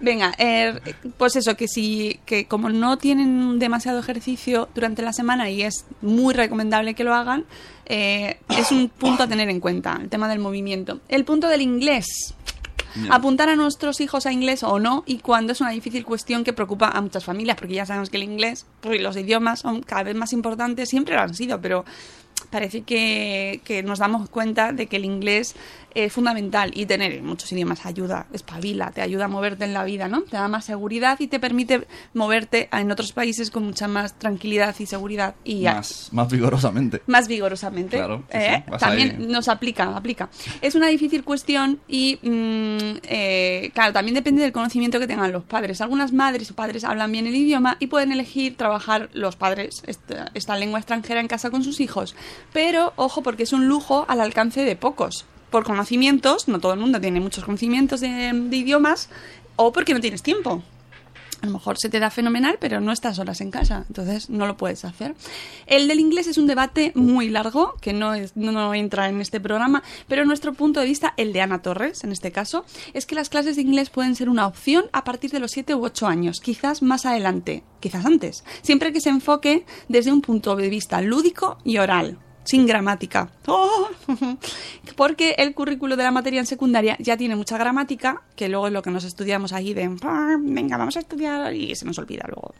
Venga, 0.00 0.34
eh, 0.38 0.78
pues 1.16 1.36
eso, 1.36 1.56
que 1.56 1.68
si, 1.68 2.20
que 2.26 2.46
como 2.46 2.68
no 2.70 2.98
tienen 2.98 3.58
demasiado 3.58 4.00
ejercicio 4.00 4.68
durante 4.74 5.02
la 5.02 5.12
semana 5.12 5.48
y 5.50 5.62
es 5.62 5.86
muy 6.02 6.34
recomendable 6.34 6.94
que 6.94 7.04
lo 7.04 7.14
hagan, 7.14 7.44
eh, 7.86 8.38
es 8.48 8.72
un 8.72 8.88
punto 8.88 9.22
a 9.22 9.28
tener 9.28 9.48
en 9.48 9.60
cuenta, 9.60 9.98
el 10.00 10.08
tema 10.08 10.28
del 10.28 10.40
movimiento. 10.40 11.00
El 11.08 11.24
punto 11.24 11.48
del 11.48 11.62
inglés. 11.62 12.34
Apuntar 13.10 13.48
a 13.48 13.56
nuestros 13.56 14.00
hijos 14.00 14.26
a 14.26 14.32
inglés 14.32 14.62
o 14.62 14.78
no, 14.78 15.02
y 15.06 15.18
cuando 15.18 15.52
es 15.52 15.60
una 15.60 15.70
difícil 15.70 16.04
cuestión 16.04 16.44
que 16.44 16.52
preocupa 16.52 16.88
a 16.88 17.00
muchas 17.00 17.24
familias, 17.24 17.56
porque 17.56 17.74
ya 17.74 17.86
sabemos 17.86 18.10
que 18.10 18.16
el 18.16 18.22
inglés 18.22 18.66
pues, 18.80 19.00
los 19.00 19.16
idiomas 19.16 19.60
son 19.60 19.82
cada 19.82 20.04
vez 20.04 20.14
más 20.14 20.32
importantes, 20.32 20.88
siempre 20.88 21.14
lo 21.14 21.22
han 21.22 21.34
sido, 21.34 21.60
pero 21.60 21.84
parece 22.50 22.82
que 22.82 23.82
nos 23.84 23.98
damos 23.98 24.28
cuenta 24.28 24.72
de 24.72 24.86
que 24.86 24.96
el 24.96 25.04
inglés 25.04 25.56
es 25.94 26.12
fundamental 26.12 26.70
y 26.74 26.86
tener 26.86 27.22
muchos 27.22 27.50
idiomas 27.52 27.86
ayuda, 27.86 28.26
espabila, 28.32 28.90
te 28.90 29.00
ayuda 29.00 29.26
a 29.26 29.28
moverte 29.28 29.64
en 29.64 29.72
la 29.72 29.84
vida, 29.84 30.08
¿no? 30.08 30.22
Te 30.22 30.36
da 30.36 30.48
más 30.48 30.64
seguridad 30.64 31.18
y 31.20 31.26
te 31.28 31.38
permite 31.40 31.86
moverte 32.14 32.68
en 32.72 32.90
otros 32.90 33.12
países 33.12 33.50
con 33.50 33.64
mucha 33.64 33.88
más 33.88 34.18
tranquilidad 34.18 34.74
y 34.78 34.86
seguridad 34.86 35.34
y 35.44 35.64
Más, 35.64 36.08
más 36.12 36.28
vigorosamente. 36.30 37.02
más 37.06 37.28
vigorosamente. 37.28 37.96
Claro, 37.96 38.24
sí, 38.30 38.38
¿eh? 38.38 38.64
sí, 38.66 38.72
También 38.78 39.16
ahí. 39.20 39.26
nos 39.26 39.48
aplica, 39.48 39.96
aplica. 39.96 40.28
Es 40.60 40.74
una 40.74 40.88
difícil 40.88 41.24
cuestión 41.24 41.80
y, 41.88 42.18
mm, 42.22 42.98
eh, 43.04 43.70
claro, 43.74 43.92
también 43.92 44.14
depende 44.14 44.42
del 44.42 44.52
conocimiento 44.52 44.98
que 44.98 45.06
tengan 45.06 45.32
los 45.32 45.44
padres. 45.44 45.80
Algunas 45.80 46.12
madres 46.12 46.50
o 46.50 46.54
padres 46.54 46.84
hablan 46.84 47.12
bien 47.12 47.26
el 47.26 47.34
idioma 47.34 47.76
y 47.80 47.86
pueden 47.86 48.12
elegir 48.12 48.56
trabajar 48.56 49.08
los 49.12 49.36
padres 49.36 49.82
esta, 49.86 50.30
esta 50.34 50.56
lengua 50.56 50.78
extranjera 50.80 51.20
en 51.20 51.28
casa 51.28 51.50
con 51.50 51.62
sus 51.62 51.80
hijos. 51.80 52.14
Pero, 52.52 52.92
ojo, 52.96 53.22
porque 53.22 53.44
es 53.44 53.52
un 53.52 53.68
lujo 53.68 54.04
al 54.08 54.20
alcance 54.20 54.64
de 54.64 54.76
pocos. 54.76 55.24
Por 55.54 55.62
conocimientos, 55.62 56.48
no 56.48 56.58
todo 56.58 56.72
el 56.72 56.80
mundo 56.80 57.00
tiene 57.00 57.20
muchos 57.20 57.44
conocimientos 57.44 58.00
de, 58.00 58.08
idiomas, 58.50 59.08
o 59.54 59.72
porque 59.72 59.94
no 59.94 60.00
tienes 60.00 60.20
tiempo. 60.20 60.64
A 61.42 61.46
lo 61.46 61.52
mejor 61.52 61.78
se 61.78 61.88
te 61.88 62.00
da 62.00 62.10
fenomenal, 62.10 62.56
pero 62.60 62.80
no 62.80 62.90
estás 62.90 63.20
horas 63.20 63.40
en 63.40 63.52
casa, 63.52 63.84
entonces 63.86 64.30
no 64.30 64.48
lo 64.48 64.56
puedes 64.56 64.84
hacer. 64.84 65.14
El 65.66 65.86
del 65.86 66.00
inglés 66.00 66.26
es 66.26 66.38
un 66.38 66.48
debate 66.48 66.90
muy 66.96 67.28
largo, 67.30 67.76
que 67.80 67.92
no, 67.92 68.14
es- 68.14 68.36
no 68.36 68.74
entra 68.74 69.08
en 69.08 69.20
este 69.20 69.38
programa, 69.38 69.84
pero 70.08 70.24
nuestro 70.24 70.54
punto 70.54 70.80
de 70.80 70.86
vista, 70.86 71.14
el 71.16 71.32
de 71.32 71.42
Ana 71.42 71.62
Torres 71.62 72.02
en 72.02 72.10
este 72.10 72.32
caso, 72.32 72.64
es 72.92 73.06
que 73.06 73.14
las 73.14 73.28
clases 73.28 73.54
de 73.54 73.62
inglés 73.62 73.90
pueden 73.90 74.16
ser 74.16 74.28
una 74.28 74.48
opción 74.48 74.86
a 74.92 75.04
partir 75.04 75.30
de 75.30 75.38
los 75.38 75.52
7 75.52 75.76
u 75.76 75.84
8 75.84 76.08
años, 76.08 76.40
quizás 76.40 76.82
más 76.82 77.06
adelante, 77.06 77.62
quizás 77.78 78.04
antes, 78.06 78.42
siempre 78.62 78.92
que 78.92 79.00
se 79.00 79.10
enfoque 79.10 79.66
desde 79.88 80.10
un 80.10 80.20
punto 80.20 80.56
de 80.56 80.68
vista 80.68 81.00
lúdico 81.00 81.58
y 81.62 81.78
oral. 81.78 82.18
Sin 82.44 82.66
gramática. 82.66 83.28
¡Oh! 83.46 83.88
Porque 84.96 85.34
el 85.38 85.54
currículo 85.54 85.96
de 85.96 86.04
la 86.04 86.10
materia 86.10 86.40
en 86.40 86.46
secundaria 86.46 86.96
ya 87.00 87.16
tiene 87.16 87.36
mucha 87.36 87.58
gramática, 87.58 88.22
que 88.36 88.48
luego 88.48 88.66
es 88.68 88.72
lo 88.72 88.82
que 88.82 88.90
nos 88.90 89.04
estudiamos 89.04 89.52
ahí 89.52 89.74
de, 89.74 89.90
"Ah, 90.02 90.36
venga, 90.38 90.76
vamos 90.76 90.96
a 90.96 91.00
estudiar 91.00 91.54
y 91.54 91.74
se 91.74 91.84
nos 91.84 91.98
olvida 91.98 92.24
luego. 92.28 92.54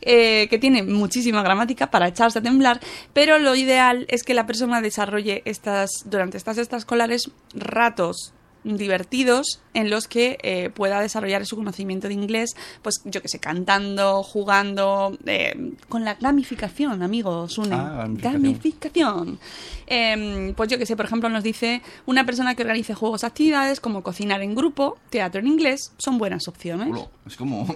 Eh, 0.00 0.46
que 0.50 0.58
tiene 0.58 0.82
muchísima 0.82 1.42
gramática 1.42 1.90
para 1.90 2.08
echarse 2.08 2.38
a 2.40 2.42
temblar, 2.42 2.80
pero 3.12 3.38
lo 3.38 3.54
ideal 3.54 4.06
es 4.08 4.22
que 4.24 4.34
la 4.34 4.46
persona 4.46 4.80
desarrolle 4.80 5.42
estas, 5.44 5.90
durante 6.04 6.36
estas 6.36 6.58
extraescolares 6.58 7.30
ratos 7.54 8.32
divertidos 8.64 9.60
en 9.74 9.88
los 9.90 10.08
que 10.08 10.38
eh, 10.42 10.70
pueda 10.70 11.00
desarrollar 11.00 11.46
su 11.46 11.56
conocimiento 11.56 12.08
de 12.08 12.14
inglés, 12.14 12.54
pues 12.82 12.96
yo 13.04 13.22
que 13.22 13.28
sé, 13.28 13.38
cantando, 13.38 14.22
jugando, 14.22 15.16
eh, 15.26 15.72
con 15.88 16.04
la 16.04 16.14
gamificación, 16.14 17.02
amigos, 17.02 17.52
Sune. 17.54 17.74
Ah, 17.74 18.06
gamificación. 18.08 18.42
Gamificación. 18.42 19.38
Em, 19.86 20.54
pues 20.54 20.68
yo 20.70 20.78
que 20.78 20.86
sé, 20.86 20.96
por 20.96 21.06
ejemplo, 21.06 21.28
nos 21.28 21.42
dice 21.44 21.82
una 22.06 22.26
persona 22.26 22.54
que 22.54 22.62
organice 22.62 22.94
juegos, 22.94 23.24
actividades 23.24 23.80
como 23.80 24.02
cocinar 24.02 24.42
en 24.42 24.54
grupo, 24.54 24.98
teatro 25.10 25.40
en 25.40 25.46
inglés, 25.46 25.92
son 25.98 26.18
buenas 26.18 26.48
opciones. 26.48 26.94
Es 27.26 27.36
como... 27.36 27.66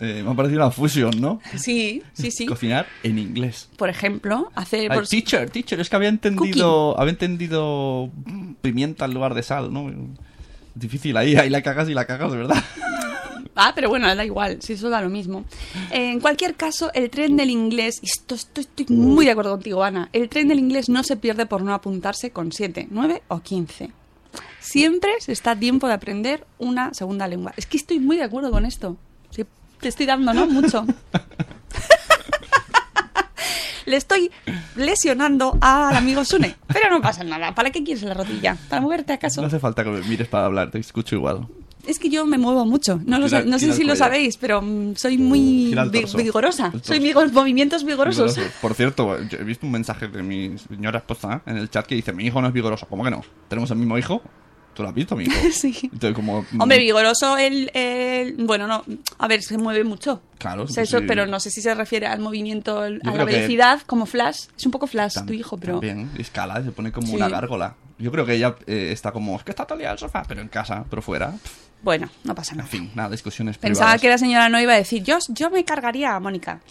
eh, 0.00 0.22
me 0.24 0.30
ha 0.32 0.34
parecido 0.34 0.60
una 0.62 0.70
fusión, 0.72 1.12
¿no? 1.20 1.40
Sí, 1.56 2.02
sí, 2.12 2.30
sí. 2.32 2.44
Cocinar 2.46 2.86
en 3.04 3.18
inglés. 3.20 3.68
Por 3.76 3.88
ejemplo, 3.88 4.50
hacer... 4.54 4.90
Ay, 4.90 4.98
por- 4.98 5.06
teacher, 5.06 5.48
teacher, 5.48 5.78
es 5.80 5.88
que 5.88 5.94
había 5.96 6.08
entendido, 6.08 6.98
había 6.98 7.12
entendido 7.12 8.10
pimienta 8.60 9.04
en 9.04 9.14
lugar 9.14 9.34
de 9.34 9.42
sal, 9.44 9.72
¿no? 9.72 9.90
Difícil, 10.74 11.16
ahí, 11.16 11.36
ahí 11.36 11.50
la 11.50 11.62
cagas 11.62 11.88
y 11.88 11.94
la 11.94 12.06
cagas, 12.06 12.32
de 12.32 12.38
verdad. 12.38 12.62
Ah, 13.54 13.72
pero 13.74 13.90
bueno, 13.90 14.14
da 14.14 14.24
igual, 14.24 14.62
si 14.62 14.72
eso 14.72 14.88
da 14.88 15.02
lo 15.02 15.10
mismo. 15.10 15.44
En 15.90 16.20
cualquier 16.20 16.54
caso, 16.54 16.90
el 16.94 17.10
tren 17.10 17.36
del 17.36 17.50
inglés, 17.50 18.00
esto, 18.02 18.34
esto 18.34 18.62
estoy 18.62 18.86
muy 18.88 19.26
de 19.26 19.32
acuerdo 19.32 19.50
contigo, 19.50 19.84
Ana, 19.84 20.08
el 20.14 20.30
tren 20.30 20.48
del 20.48 20.58
inglés 20.58 20.88
no 20.88 21.02
se 21.02 21.16
pierde 21.16 21.44
por 21.44 21.62
no 21.62 21.74
apuntarse 21.74 22.30
con 22.30 22.50
7, 22.50 22.88
9 22.90 23.22
o 23.28 23.40
15. 23.40 23.90
Siempre 24.58 25.10
se 25.20 25.32
está 25.32 25.50
a 25.50 25.58
tiempo 25.58 25.86
de 25.86 25.92
aprender 25.92 26.46
una 26.58 26.94
segunda 26.94 27.28
lengua. 27.28 27.52
Es 27.56 27.66
que 27.66 27.76
estoy 27.76 27.98
muy 27.98 28.16
de 28.16 28.22
acuerdo 28.22 28.50
con 28.50 28.64
esto. 28.64 28.96
Sí, 29.30 29.44
te 29.80 29.88
estoy 29.88 30.06
dando, 30.06 30.32
¿no? 30.32 30.46
Mucho. 30.46 30.86
Le 33.86 33.96
estoy 33.96 34.30
lesionando 34.76 35.56
al 35.60 35.96
amigo 35.96 36.24
Sune. 36.24 36.56
Pero 36.72 36.90
no 36.90 37.00
pasa 37.00 37.24
nada. 37.24 37.54
¿Para 37.54 37.70
qué 37.70 37.82
quieres 37.82 38.02
la 38.04 38.14
rodilla? 38.14 38.56
¿Para 38.68 38.80
moverte 38.82 39.12
acaso? 39.12 39.40
No 39.40 39.46
hace 39.48 39.58
falta 39.58 39.84
que 39.84 39.90
me 39.90 40.00
mires 40.02 40.28
para 40.28 40.46
hablar, 40.46 40.70
te 40.70 40.78
escucho 40.78 41.14
igual. 41.16 41.46
Es 41.86 41.98
que 41.98 42.08
yo 42.08 42.24
me 42.24 42.38
muevo 42.38 42.64
mucho. 42.64 43.00
No, 43.04 43.18
lo 43.18 43.26
Gira- 43.26 43.44
no 43.44 43.58
sé 43.58 43.72
si 43.72 43.82
lo 43.82 43.96
sabéis, 43.96 44.36
pero 44.36 44.62
mm, 44.62 44.94
soy 44.94 45.18
muy 45.18 45.74
vi- 45.90 46.04
vigorosa. 46.16 46.72
Soy 46.80 47.00
movimientos 47.32 47.82
vigorosos. 47.84 48.36
Vigoroso. 48.36 48.54
Por 48.60 48.74
cierto, 48.74 49.20
yo 49.24 49.38
he 49.38 49.42
visto 49.44 49.66
un 49.66 49.72
mensaje 49.72 50.06
de 50.06 50.22
mi 50.22 50.56
señora 50.58 50.98
esposa 50.98 51.42
en 51.44 51.56
el 51.56 51.68
chat 51.70 51.84
que 51.86 51.96
dice, 51.96 52.12
mi 52.12 52.24
hijo 52.24 52.40
no 52.40 52.46
es 52.46 52.52
vigoroso. 52.54 52.86
¿Cómo 52.88 53.02
que 53.02 53.10
no? 53.10 53.22
¿Tenemos 53.48 53.68
el 53.72 53.78
mismo 53.78 53.98
hijo? 53.98 54.22
¿Tú 54.74 54.82
lo 54.82 54.88
has 54.88 54.94
visto, 54.94 55.14
mi 55.16 55.24
hijo? 55.24 55.34
Sí. 55.52 55.76
Entonces, 55.84 56.14
como... 56.14 56.46
mm, 56.50 56.60
Hombre, 56.60 56.78
vigoroso 56.78 57.36
el, 57.36 57.70
el- 57.74 58.34
Bueno, 58.38 58.66
no. 58.66 58.84
A 59.18 59.28
ver, 59.28 59.42
se 59.42 59.58
mueve 59.58 59.84
mucho. 59.84 60.22
Claro, 60.38 60.62
O 60.64 60.66
sea, 60.66 60.76
pues 60.82 60.88
eso, 60.88 60.98
sí. 61.00 61.04
pero 61.06 61.26
no 61.26 61.38
sé 61.40 61.50
si 61.50 61.60
se 61.60 61.74
refiere 61.74 62.06
al 62.06 62.20
movimiento, 62.20 62.80
a 62.80 62.88
la 62.90 62.98
que- 63.00 63.24
velocidad, 63.24 63.80
como 63.86 64.06
Flash. 64.06 64.46
Es 64.56 64.64
un 64.66 64.72
poco 64.72 64.86
Flash 64.86 65.16
tam- 65.16 65.26
tu 65.26 65.32
hijo, 65.34 65.56
pero. 65.58 65.74
También, 65.74 66.10
escala, 66.18 66.62
se 66.62 66.72
pone 66.72 66.90
como 66.92 67.06
Sí. 67.08 67.16
una 67.16 67.28
gárgola. 67.28 67.74
Yo 67.98 68.10
creo 68.10 68.24
que 68.26 68.34
ella 68.34 68.56
eh, 68.66 68.90
está 68.92 69.12
como, 69.12 69.36
es 69.36 69.44
que 69.44 69.50
está 69.52 69.64
todo 69.66 69.78
el 69.78 69.84
en 69.84 69.98
sofá, 69.98 70.24
pero 70.26 70.40
en 70.40 70.48
casa, 70.48 70.84
pero 70.90 71.02
fuera. 71.02 71.32
Bueno, 71.82 72.08
no 72.24 72.34
pasa 72.34 72.52
En 72.52 72.58
nada. 72.58 72.68
fin, 72.70 72.90
nada, 72.94 73.10
discusiones 73.10 73.58
Pensaba 73.58 73.86
privadas. 73.86 74.00
que 74.00 74.08
la 74.08 74.18
señora 74.18 74.48
no 74.48 74.60
iba 74.60 74.72
a 74.72 74.76
decir, 74.76 75.02
yo, 75.02 75.18
yo 75.28 75.50
me 75.50 75.64
cargaría 75.64 76.14
a 76.14 76.20
Mónica. 76.20 76.60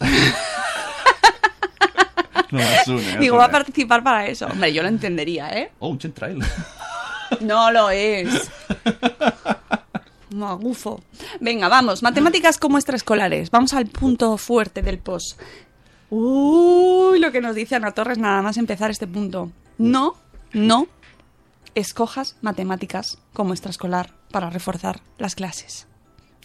No, 2.50 2.60
Asune, 2.60 3.16
Digo, 3.18 3.38
va 3.38 3.46
a 3.46 3.50
participar 3.50 4.02
para 4.02 4.26
eso. 4.26 4.46
Hombre, 4.46 4.70
yo 4.74 4.82
lo 4.82 4.88
entendería, 4.88 5.48
¿eh? 5.58 5.72
Oh, 5.78 5.88
un 5.88 5.98
chentrail. 5.98 6.38
No 7.40 7.70
lo 7.70 7.90
es. 7.90 8.50
Magufo. 10.30 11.02
Venga, 11.40 11.68
vamos. 11.68 12.02
Matemáticas 12.02 12.58
como 12.58 12.78
extraescolares. 12.78 13.50
Vamos 13.50 13.74
al 13.74 13.86
punto 13.86 14.36
fuerte 14.38 14.82
del 14.82 14.98
post. 14.98 15.40
Uy, 16.10 17.18
lo 17.18 17.32
que 17.32 17.40
nos 17.40 17.54
dice 17.54 17.74
Ana 17.74 17.92
Torres 17.92 18.18
nada 18.18 18.42
más 18.42 18.56
empezar 18.56 18.90
este 18.90 19.06
punto. 19.06 19.50
No, 19.78 20.16
no 20.52 20.86
escojas 21.74 22.36
matemáticas 22.42 23.18
como 23.32 23.52
extraescolar 23.54 24.12
para 24.30 24.50
reforzar 24.50 25.00
las 25.18 25.34
clases. 25.34 25.86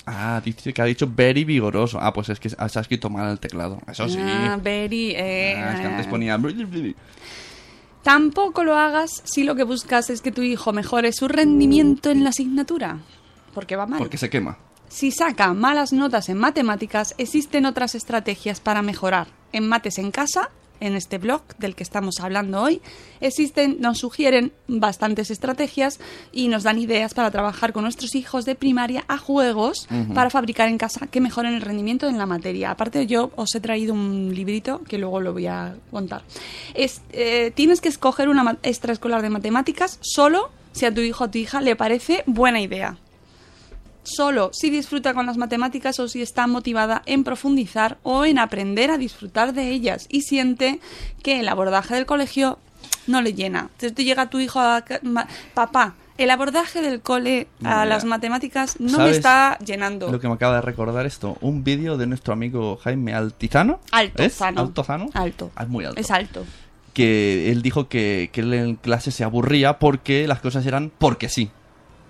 Ah, 0.06 0.41
dice 0.43 0.71
que 0.71 0.82
ha 0.82 0.86
dicho 0.86 1.12
very 1.13 1.43
vigoroso. 1.43 2.00
Ah, 2.02 2.13
pues 2.13 2.30
es 2.30 2.39
que 2.39 2.50
se 2.50 2.56
ha 2.58 2.65
escrito 2.65 3.10
mal 3.10 3.30
el 3.30 3.39
teclado. 3.39 3.82
Eso 3.91 4.08
sí. 4.08 4.17
Ah, 4.21 4.58
very, 4.62 5.12
eh, 5.12 5.56
Ah, 5.58 5.73
es 5.73 5.82
que 5.82 5.88
antes 5.88 6.08
ponía... 6.08 6.39
Tampoco 8.08 8.63
lo 8.63 8.78
hagas 8.78 9.22
si 9.26 9.43
lo 9.43 9.54
que 9.56 9.63
buscas 9.63 10.10
es 10.10 10.22
que 10.22 10.32
tu 10.32 10.41
hijo 10.41 10.72
mejore 10.72 11.12
su 11.12 11.28
rendimiento 11.28 12.10
en 12.10 12.24
la 12.24 12.30
asignatura. 12.30 13.00
Porque 13.54 13.76
va 13.76 13.86
mal. 13.86 14.00
Porque 14.00 14.17
se 14.17 14.30
quema. 14.30 14.58
Si 14.88 15.12
saca 15.12 15.54
malas 15.54 15.91
notas 15.91 16.30
en 16.30 16.38
matemáticas, 16.38 17.15
existen 17.17 17.65
otras 17.65 17.96
estrategias 17.96 18.62
para 18.62 18.82
mejorar. 18.82 19.28
En 19.52 19.67
Mates 19.67 19.98
en 19.98 20.12
Casa, 20.12 20.52
en 20.80 20.96
este 20.96 21.18
blog 21.18 21.42
del 21.58 21.76
que 21.76 21.84
estamos 21.84 22.20
hablando 22.20 22.62
hoy, 22.62 22.82
existen, 23.22 23.78
nos 23.80 24.00
sugieren 24.00 24.52
bastantes 24.68 25.32
estrategias 25.32 26.00
y 26.32 26.48
nos 26.48 26.63
dan 26.63 26.80
ideas 26.80 27.13
para 27.13 27.32
trabajar 27.32 27.74
con 27.74 27.84
nuestros 27.84 28.16
hijos 28.16 28.46
de 28.46 28.56
primaria 28.56 29.04
a 29.08 29.18
juegos 29.18 29.88
para 30.13 30.30
fabricar 30.30 30.68
en 30.70 30.78
casa 30.78 31.08
que 31.08 31.22
mejoren 31.22 31.54
el 31.54 31.62
rendimiento 31.62 32.08
en 32.08 32.18
la 32.18 32.26
materia. 32.26 32.72
Aparte, 32.72 33.08
yo 33.08 33.32
os 33.36 33.54
he 33.56 33.60
traído 33.60 33.94
un 33.94 34.34
librito 34.34 34.82
que 34.88 34.98
luego 34.98 35.22
lo 35.22 35.34
voy 35.34 35.48
a 35.48 35.76
contar. 35.92 36.24
Es, 36.74 37.02
eh, 37.12 37.52
tienes 37.56 37.82
que 37.82 37.90
escoger 37.90 38.30
una 38.30 38.58
extraescolar 38.63 39.22
de 39.22 39.30
matemáticas 39.30 40.00
solo 40.02 40.50
si 40.72 40.86
a 40.86 40.94
tu 40.94 41.02
hijo 41.02 41.26
o 41.26 41.30
tu 41.30 41.38
hija 41.38 41.62
le 41.62 41.76
parece 41.76 42.24
buena 42.28 42.62
idea 42.62 42.98
solo 44.08 44.52
si 44.54 44.70
disfruta 44.70 45.13
con 45.13 45.26
las 45.26 45.38
matemáticas 45.38 46.00
o 46.00 46.08
si 46.08 46.22
está 46.22 46.48
motivada 46.48 47.02
en 47.06 47.24
profundizar 47.24 47.98
o 48.04 48.26
en 48.26 48.39
aprender 48.39 48.89
a 48.91 48.98
disfrutar 48.98 49.54
de 49.54 49.70
ellas 49.70 50.08
y 50.10 50.22
siente 50.22 50.80
que 51.24 51.39
el 51.39 51.50
abordaje 51.50 51.96
del 51.96 52.06
colegio 52.06 52.60
no 53.06 53.22
le 53.22 53.34
llena. 53.34 53.62
Entonces 53.62 53.93
te 53.93 54.04
llega 54.04 54.30
tu 54.30 54.39
hijo 54.39 54.60
a... 54.60 54.84
Papá, 55.54 55.96
el 56.17 56.32
abordaje 56.32 56.82
del 56.82 57.02
cole 57.02 57.48
a 57.63 57.86
las 57.86 58.06
matemáticas 58.06 58.80
no 58.80 58.91
me 58.91 58.98
¿sabes 58.98 59.17
está 59.17 59.58
llenando. 59.60 60.12
Lo 60.12 60.20
que 60.20 60.28
me 60.28 60.34
acaba 60.34 60.56
de 60.56 60.62
recordar 60.62 61.06
esto, 61.06 61.38
un 61.41 61.63
vídeo 61.63 61.98
de 61.98 62.08
nuestro 62.08 62.34
amigo 62.34 62.78
Jaime 62.78 63.13
Altizano. 63.13 63.80
Altozano. 63.91 64.62
Altozano. 64.62 65.10
Alto. 65.13 65.52
Es 65.60 65.67
muy 65.67 65.86
alto. 65.86 66.00
Es 66.00 66.12
alto. 66.12 66.46
que 66.93 67.52
él 67.52 67.62
dijo 67.62 67.88
que, 67.88 68.30
que 68.34 68.41
él 68.41 68.54
en 68.54 68.76
clase 68.76 69.12
se 69.12 69.24
aburría 69.24 69.78
porque 69.80 70.28
las 70.28 70.39
cosas 70.39 70.65
eran 70.65 70.91
porque 70.98 71.30
sí. 71.30 71.52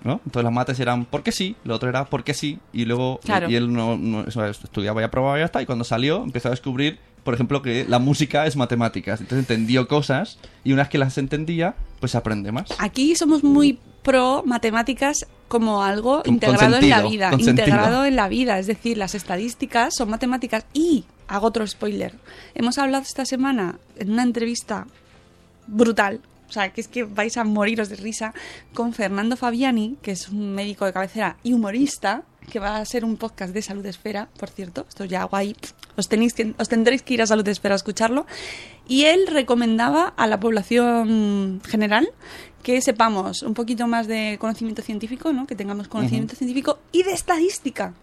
¿No? 0.04 0.20
Entonces 0.24 0.44
las 0.44 0.52
mates 0.52 0.78
eran 0.80 1.04
porque 1.04 1.32
sí, 1.32 1.56
lo 1.64 1.74
otro 1.74 1.88
era 1.88 2.04
porque 2.06 2.34
sí, 2.34 2.58
y 2.72 2.84
luego 2.84 3.18
Claro. 3.24 3.50
y 3.50 3.56
él 3.56 3.72
no, 3.72 3.96
no- 3.96 4.22
eso, 4.26 4.44
estudiaba 4.46 5.00
y 5.00 5.04
aprobaba 5.04 5.36
y 5.38 5.40
ya 5.40 5.46
está, 5.46 5.60
y 5.62 5.66
cuando 5.66 5.84
salió 5.84 6.22
empezó 6.22 6.48
a 6.48 6.50
descubrir, 6.52 6.98
por 7.24 7.34
ejemplo, 7.34 7.60
que 7.62 7.84
la 7.86 7.98
música 7.98 8.46
es 8.46 8.56
matemáticas. 8.56 9.20
Entonces 9.20 9.40
entendió 9.48 9.86
cosas 9.88 10.38
y 10.64 10.72
una 10.72 10.82
vez 10.82 10.88
que 10.90 10.98
las 10.98 11.18
entendía, 11.18 11.74
pues 12.00 12.14
aprende 12.14 12.52
más. 12.52 12.66
Aquí 12.78 13.14
somos 13.16 13.44
muy 13.44 13.78
pro 14.02 14.42
matemáticas 14.46 15.26
como 15.48 15.82
algo 15.82 16.22
Con- 16.22 16.34
integrado 16.34 16.74
con 16.76 16.84
en 16.84 16.90
la 16.90 17.02
vida, 17.02 17.30
integrado 17.38 18.04
en 18.04 18.16
la 18.16 18.28
vida, 18.28 18.58
es 18.58 18.66
decir, 18.66 18.96
las 18.96 19.14
estadísticas 19.14 19.94
son 19.96 20.08
matemáticas 20.10 20.64
y 20.72 21.04
hago 21.26 21.48
otro 21.48 21.66
spoiler. 21.66 22.14
Hemos 22.54 22.78
hablado 22.78 23.02
esta 23.02 23.26
semana 23.26 23.78
en 23.98 24.10
una 24.12 24.22
entrevista 24.22 24.86
brutal, 25.66 26.20
o 26.48 26.52
sea, 26.52 26.72
que 26.72 26.80
es 26.80 26.88
que 26.88 27.04
vais 27.04 27.36
a 27.36 27.44
moriros 27.44 27.88
de 27.88 27.96
risa 27.96 28.32
con 28.74 28.92
Fernando 28.92 29.36
Fabiani, 29.36 29.96
que 30.00 30.12
es 30.12 30.28
un 30.28 30.54
médico 30.54 30.86
de 30.86 30.92
cabecera 30.92 31.36
y 31.42 31.52
humorista, 31.52 32.24
que 32.50 32.58
va 32.58 32.78
a 32.78 32.84
ser 32.84 33.04
un 33.04 33.16
podcast 33.16 33.52
de 33.52 33.60
Salud 33.60 33.84
Esfera, 33.84 34.28
por 34.38 34.48
cierto, 34.48 34.86
esto 34.88 35.04
ya 35.04 35.22
hago 35.22 35.36
ahí, 35.36 35.54
os, 35.96 36.08
tenéis 36.08 36.32
que, 36.32 36.54
os 36.58 36.68
tendréis 36.68 37.02
que 37.02 37.14
ir 37.14 37.22
a 37.22 37.26
Salud 37.26 37.46
Esfera 37.46 37.74
a 37.74 37.76
escucharlo, 37.76 38.26
y 38.86 39.04
él 39.04 39.26
recomendaba 39.26 40.14
a 40.16 40.26
la 40.26 40.40
población 40.40 41.60
general 41.66 42.08
que 42.62 42.80
sepamos 42.80 43.42
un 43.42 43.54
poquito 43.54 43.86
más 43.86 44.06
de 44.06 44.38
conocimiento 44.40 44.82
científico, 44.82 45.32
¿no? 45.32 45.46
que 45.46 45.54
tengamos 45.54 45.88
conocimiento 45.88 46.34
científico 46.34 46.78
y 46.92 47.02
de 47.02 47.12
estadística. 47.12 47.94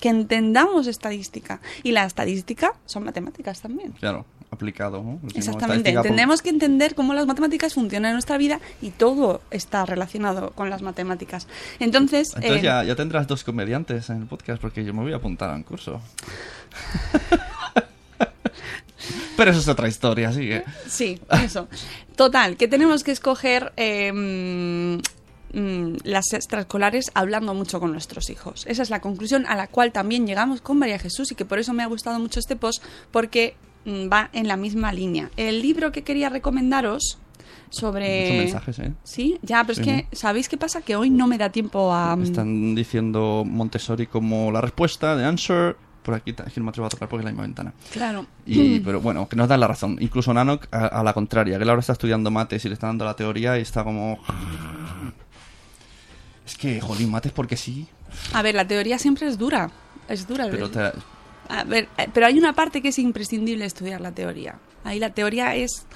Que 0.00 0.08
entendamos 0.08 0.86
estadística. 0.86 1.60
Y 1.82 1.92
la 1.92 2.04
estadística 2.06 2.72
son 2.86 3.04
matemáticas 3.04 3.60
también. 3.60 3.92
Claro, 3.92 4.24
aplicado. 4.50 5.02
¿no? 5.02 5.18
Decimos 5.22 5.48
Exactamente. 5.48 5.92
Tenemos 6.02 6.42
que 6.42 6.50
entender 6.50 6.94
cómo 6.94 7.14
las 7.14 7.26
matemáticas 7.26 7.74
funcionan 7.74 8.10
en 8.10 8.14
nuestra 8.14 8.36
vida 8.38 8.60
y 8.82 8.90
todo 8.90 9.40
está 9.50 9.86
relacionado 9.86 10.50
con 10.50 10.70
las 10.70 10.82
matemáticas. 10.82 11.46
Entonces, 11.78 12.32
Entonces 12.34 12.58
eh, 12.58 12.62
ya, 12.62 12.84
ya 12.84 12.96
tendrás 12.96 13.26
dos 13.26 13.44
comediantes 13.44 14.10
en 14.10 14.22
el 14.22 14.26
podcast 14.26 14.60
porque 14.60 14.84
yo 14.84 14.92
me 14.92 15.02
voy 15.02 15.12
a 15.12 15.16
apuntar 15.16 15.50
a 15.50 15.54
un 15.54 15.62
curso. 15.62 16.00
Pero 19.36 19.50
eso 19.52 19.60
es 19.60 19.68
otra 19.68 19.88
historia, 19.88 20.32
sigue. 20.32 20.64
Sí, 20.86 21.18
eso. 21.42 21.68
Total, 22.14 22.56
que 22.58 22.68
tenemos 22.68 23.02
que 23.02 23.12
escoger 23.12 23.72
eh, 23.76 24.12
mm, 24.12 25.96
las 26.04 26.32
extraescolares 26.32 27.10
hablando 27.14 27.54
mucho 27.54 27.80
con 27.80 27.92
nuestros 27.92 28.28
hijos. 28.28 28.66
Esa 28.66 28.82
es 28.82 28.90
la 28.90 29.00
conclusión 29.00 29.46
a 29.46 29.56
la 29.56 29.66
cual 29.66 29.92
también 29.92 30.26
llegamos 30.26 30.60
con 30.60 30.78
María 30.78 30.98
Jesús 30.98 31.32
y 31.32 31.34
que 31.34 31.46
por 31.46 31.58
eso 31.58 31.72
me 31.72 31.82
ha 31.82 31.86
gustado 31.86 32.18
mucho 32.18 32.38
este 32.38 32.56
post, 32.56 32.82
porque 33.10 33.54
va 33.86 34.30
en 34.32 34.46
la 34.48 34.56
misma 34.56 34.92
línea. 34.92 35.30
El 35.36 35.62
libro 35.62 35.92
que 35.92 36.02
quería 36.02 36.28
recomendaros 36.28 37.18
sobre... 37.70 38.22
Muchos 38.22 38.36
mensajes, 38.44 38.78
¿eh? 38.80 38.92
Sí, 39.04 39.38
ya, 39.42 39.62
pero 39.64 39.74
Sí, 39.82 39.88
es 39.90 40.04
que, 40.08 40.16
¿sabéis 40.16 40.48
qué 40.48 40.56
pasa? 40.56 40.82
Que 40.82 40.96
hoy 40.96 41.08
no 41.10 41.26
me 41.26 41.38
da 41.38 41.50
tiempo 41.50 41.92
a... 41.92 42.16
mm, 42.16 42.22
Están 42.22 42.74
diciendo 42.74 43.44
Montessori 43.46 44.06
como 44.06 44.50
la 44.50 44.60
respuesta 44.60 45.14
de 45.16 45.24
answer. 45.24 45.76
Por 46.02 46.14
aquí 46.14 46.30
es 46.46 46.52
que 46.52 46.60
no 46.60 46.64
me 46.64 46.70
atrevo 46.70 46.86
a 46.86 46.88
tocar 46.90 47.08
porque 47.08 47.20
es 47.20 47.24
la 47.26 47.30
misma 47.30 47.42
ventana. 47.44 47.72
Claro. 47.92 48.26
Y, 48.46 48.80
pero 48.84 49.00
bueno, 49.00 49.28
que 49.28 49.36
nos 49.36 49.48
dan 49.48 49.60
la 49.60 49.68
razón. 49.68 49.96
Incluso 50.00 50.32
Nanok 50.34 50.66
a, 50.72 50.86
a 50.86 51.02
la 51.04 51.12
contraria, 51.12 51.56
que 51.58 51.62
él 51.62 51.68
ahora 51.68 51.80
está 51.80 51.92
estudiando 51.92 52.30
mates 52.30 52.64
y 52.64 52.68
le 52.68 52.74
está 52.74 52.86
dando 52.88 53.04
la 53.04 53.14
teoría 53.14 53.56
y 53.58 53.62
está 53.62 53.84
como... 53.84 54.18
Es 56.46 56.56
que, 56.56 56.80
jolín, 56.80 57.10
mates 57.10 57.32
porque 57.32 57.56
sí, 57.56 57.86
A 58.32 58.42
ver, 58.42 58.54
la 58.54 58.66
teoría 58.66 58.98
siempre 58.98 59.28
es 59.28 59.38
dura. 59.38 59.70
Es 60.08 60.26
dura. 60.26 60.48
pero 60.50 60.68
te- 60.68 60.90
A 61.50 61.64
ver, 61.64 61.88
eh, 61.98 62.06
pero 62.14 62.26
hay 62.26 62.38
una 62.38 62.52
parte 62.54 62.80
que 62.80 62.88
es 62.88 62.98
imprescindible 62.98 63.64
estudiar 63.64 64.00
la 64.00 64.12
teoría. 64.12 64.56
Ahí 64.84 64.98
la 64.98 65.10
teoría 65.10 65.54
es 65.56 65.86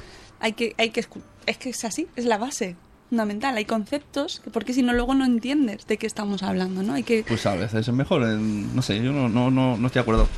hay 0.41 0.53
que 0.53 0.75
hay 0.79 0.91
que 0.91 1.01
es 1.47 1.59
que 1.59 1.71
es 1.71 1.85
así, 1.85 2.07
es 2.17 2.25
la 2.25 2.39
base 2.39 2.77
fundamental. 3.09 3.57
Hay 3.57 3.65
conceptos 3.65 4.41
que 4.43 4.51
porque 4.51 4.73
si 4.73 4.83
no 4.83 4.93
luego 4.93 5.15
no 5.15 5.25
entiendes 5.25 5.87
de 5.87 5.97
qué 5.97 6.07
estamos 6.07 6.43
hablando, 6.43 6.83
¿no? 6.83 6.95
Hay 6.95 7.03
que 7.05 7.25
pues 7.27 7.47
a 7.47 7.55
veces 7.55 7.87
es 7.89 7.95
mejor. 7.95 8.23
en- 8.25 8.75
no 8.75 8.83
sé, 8.83 8.97
yo 9.03 9.13
no, 9.13 9.29
no, 9.29 9.51
no, 9.51 9.77
no 9.77 9.87
estoy 9.87 10.01
de 10.01 10.03
acuerdo. 10.03 10.29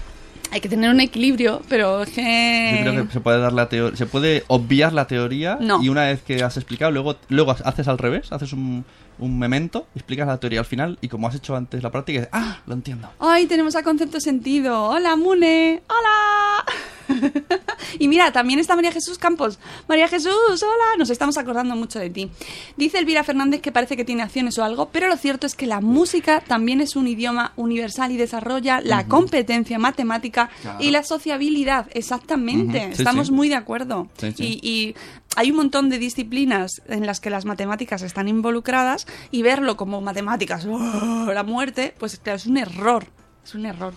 hay 0.52 0.60
que 0.60 0.68
tener 0.68 0.90
un 0.90 1.00
equilibrio, 1.00 1.62
pero 1.68 2.02
es 2.02 2.10
que 2.10 2.82
Yo 2.84 2.90
creo 2.92 3.06
que 3.06 3.12
se 3.12 3.20
puede 3.20 3.40
dar 3.40 3.52
la 3.52 3.68
teoría, 3.68 3.96
se 3.96 4.06
puede 4.06 4.44
obviar 4.48 4.92
la 4.92 5.06
teoría 5.06 5.58
No. 5.60 5.82
y 5.82 5.88
una 5.88 6.02
vez 6.04 6.22
que 6.22 6.42
has 6.44 6.56
explicado, 6.56 6.92
luego, 6.92 7.16
luego 7.28 7.50
haces 7.64 7.88
al 7.88 7.98
revés, 7.98 8.30
haces 8.32 8.52
un, 8.52 8.84
un 9.18 9.38
memento, 9.38 9.86
explicas 9.94 10.26
la 10.26 10.38
teoría 10.38 10.60
al 10.60 10.66
final 10.66 10.98
y 11.00 11.08
como 11.08 11.28
has 11.28 11.34
hecho 11.34 11.56
antes 11.56 11.82
la 11.82 11.90
práctica, 11.90 12.20
dices, 12.20 12.30
ah, 12.32 12.58
lo 12.66 12.74
entiendo. 12.74 13.08
Ay, 13.18 13.46
tenemos 13.46 13.74
a 13.76 13.82
concepto 13.82 14.20
sentido. 14.20 14.84
Hola, 14.84 15.16
Mune. 15.16 15.82
Hola. 15.88 16.64
y 17.98 18.08
mira, 18.08 18.32
también 18.32 18.58
está 18.58 18.74
María 18.74 18.92
Jesús 18.92 19.18
Campos. 19.18 19.58
María 19.88 20.08
Jesús, 20.08 20.32
hola. 20.62 20.96
Nos 20.98 21.10
estamos 21.10 21.38
acordando 21.38 21.76
mucho 21.76 21.98
de 21.98 22.10
ti. 22.10 22.30
Dice 22.76 22.98
Elvira 22.98 23.22
Fernández 23.24 23.60
que 23.60 23.72
parece 23.72 23.96
que 23.96 24.04
tiene 24.04 24.22
acciones 24.22 24.58
o 24.58 24.64
algo, 24.64 24.88
pero 24.90 25.08
lo 25.08 25.16
cierto 25.16 25.46
es 25.46 25.54
que 25.54 25.66
la 25.66 25.80
música 25.80 26.40
también 26.40 26.80
es 26.80 26.96
un 26.96 27.06
idioma 27.06 27.52
universal 27.56 28.10
y 28.12 28.16
desarrolla 28.16 28.80
la 28.80 29.06
competencia 29.06 29.78
matemática 29.78 30.50
Claro. 30.62 30.78
y 30.80 30.90
la 30.90 31.02
sociabilidad. 31.04 31.86
Exactamente. 31.92 32.90
Sí, 32.92 33.02
estamos 33.02 33.28
sí. 33.28 33.32
muy 33.32 33.48
de 33.48 33.54
acuerdo. 33.56 34.08
Sí, 34.18 34.32
sí. 34.32 34.60
Y, 34.62 34.68
y 34.68 34.94
hay 35.34 35.50
un 35.50 35.56
montón 35.56 35.90
de 35.90 35.98
disciplinas 35.98 36.82
en 36.86 37.06
las 37.06 37.20
que 37.20 37.30
las 37.30 37.44
matemáticas 37.44 38.02
están 38.02 38.28
involucradas 38.28 39.06
y 39.30 39.42
verlo 39.42 39.76
como 39.76 40.00
matemáticas, 40.00 40.66
¡oh! 40.66 41.30
la 41.32 41.42
muerte, 41.42 41.94
pues 41.98 42.18
claro, 42.18 42.36
es 42.36 42.46
un 42.46 42.56
error. 42.56 43.06
Es 43.44 43.54
un 43.54 43.64
error. 43.64 43.94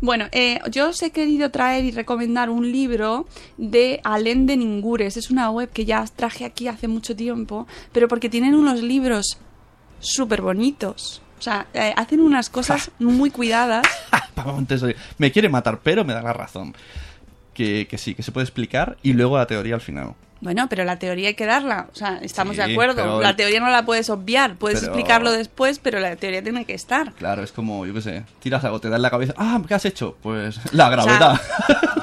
Bueno, 0.00 0.26
eh, 0.30 0.60
yo 0.70 0.90
os 0.90 1.02
he 1.02 1.10
querido 1.10 1.50
traer 1.50 1.84
y 1.84 1.90
recomendar 1.90 2.50
un 2.50 2.70
libro 2.70 3.26
de 3.56 4.00
Alén 4.04 4.46
de 4.46 4.56
Ningures. 4.56 5.16
Es 5.16 5.30
una 5.30 5.50
web 5.50 5.70
que 5.70 5.84
ya 5.84 6.04
traje 6.14 6.44
aquí 6.44 6.68
hace 6.68 6.86
mucho 6.86 7.16
tiempo, 7.16 7.66
pero 7.90 8.06
porque 8.06 8.28
tienen 8.28 8.54
unos 8.54 8.82
libros 8.82 9.38
súper 9.98 10.40
bonitos. 10.40 11.20
O 11.38 11.42
sea, 11.42 11.66
eh, 11.74 11.92
hacen 11.96 12.20
unas 12.20 12.48
cosas 12.48 12.90
muy 13.00 13.30
cuidadas. 13.30 13.86
Me 15.18 15.32
quiere 15.32 15.48
matar, 15.48 15.80
pero 15.82 16.04
me 16.04 16.12
da 16.12 16.22
la 16.22 16.32
razón. 16.32 16.74
Que, 17.54 17.88
que 17.88 17.98
sí, 17.98 18.14
que 18.14 18.22
se 18.22 18.32
puede 18.32 18.44
explicar 18.44 18.98
y 19.02 19.14
luego 19.14 19.38
la 19.38 19.46
teoría 19.46 19.74
al 19.74 19.80
final. 19.80 20.14
Bueno, 20.40 20.68
pero 20.68 20.84
la 20.84 20.98
teoría 20.98 21.28
hay 21.28 21.34
que 21.34 21.46
darla. 21.46 21.88
O 21.90 21.96
sea, 21.96 22.18
estamos 22.20 22.56
Sí, 22.56 22.62
de 22.62 22.72
acuerdo. 22.72 22.96
pero- 22.96 23.20
La 23.22 23.34
teoría 23.36 23.58
no 23.58 23.68
la 23.70 23.86
puedes 23.86 24.10
obviar. 24.10 24.56
Puedes 24.56 24.80
Pero- 24.80 24.92
explicarlo 24.92 25.32
después, 25.32 25.78
pero 25.78 25.98
la 25.98 26.14
teoría 26.16 26.42
tiene 26.42 26.66
que 26.66 26.74
estar. 26.74 27.12
Claro, 27.14 27.42
es 27.42 27.52
como, 27.52 27.86
yo 27.86 27.94
qué 27.94 28.02
sé, 28.02 28.24
tiras 28.40 28.62
algo, 28.64 28.78
te 28.78 28.90
da 28.90 28.96
en 28.96 29.02
la 29.02 29.10
cabeza, 29.10 29.32
ah, 29.38 29.60
¿qué 29.66 29.72
has 29.74 29.86
hecho? 29.86 30.16
Pues 30.22 30.60
la 30.74 30.90
gravedad. 30.90 31.40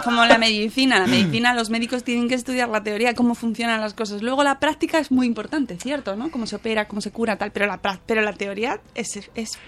Como 0.04 0.26
la 0.26 0.38
medicina. 0.40 1.00
La 1.00 1.08
medicina, 1.08 1.54
los 1.54 1.70
médicos 1.70 2.04
tienen 2.04 2.28
que 2.28 2.34
estudiar 2.36 2.70
la 2.70 2.82
teoría, 2.84 3.14
cómo 3.14 3.36
funcionan 3.36 3.80
las 3.80 3.94
cosas. 3.94 4.24
Luego 4.24 4.44
la 4.44 4.60
práctica 4.60 4.98
es 4.98 5.12
muy 5.12 5.28
importante, 5.28 5.78
¿cierto? 5.80 6.16
¿no? 6.16 6.32
Cómo 6.32 6.48
se 6.48 6.56
opera, 6.56 6.88
cómo 6.88 7.02
se 7.02 7.12
cura, 7.12 7.36
tal. 7.38 7.52
Pero 7.52 7.68
la, 7.68 7.80
pero 8.08 8.22
la 8.24 8.34
teoría 8.34 8.82
es, 8.96 9.30
es 9.36 9.60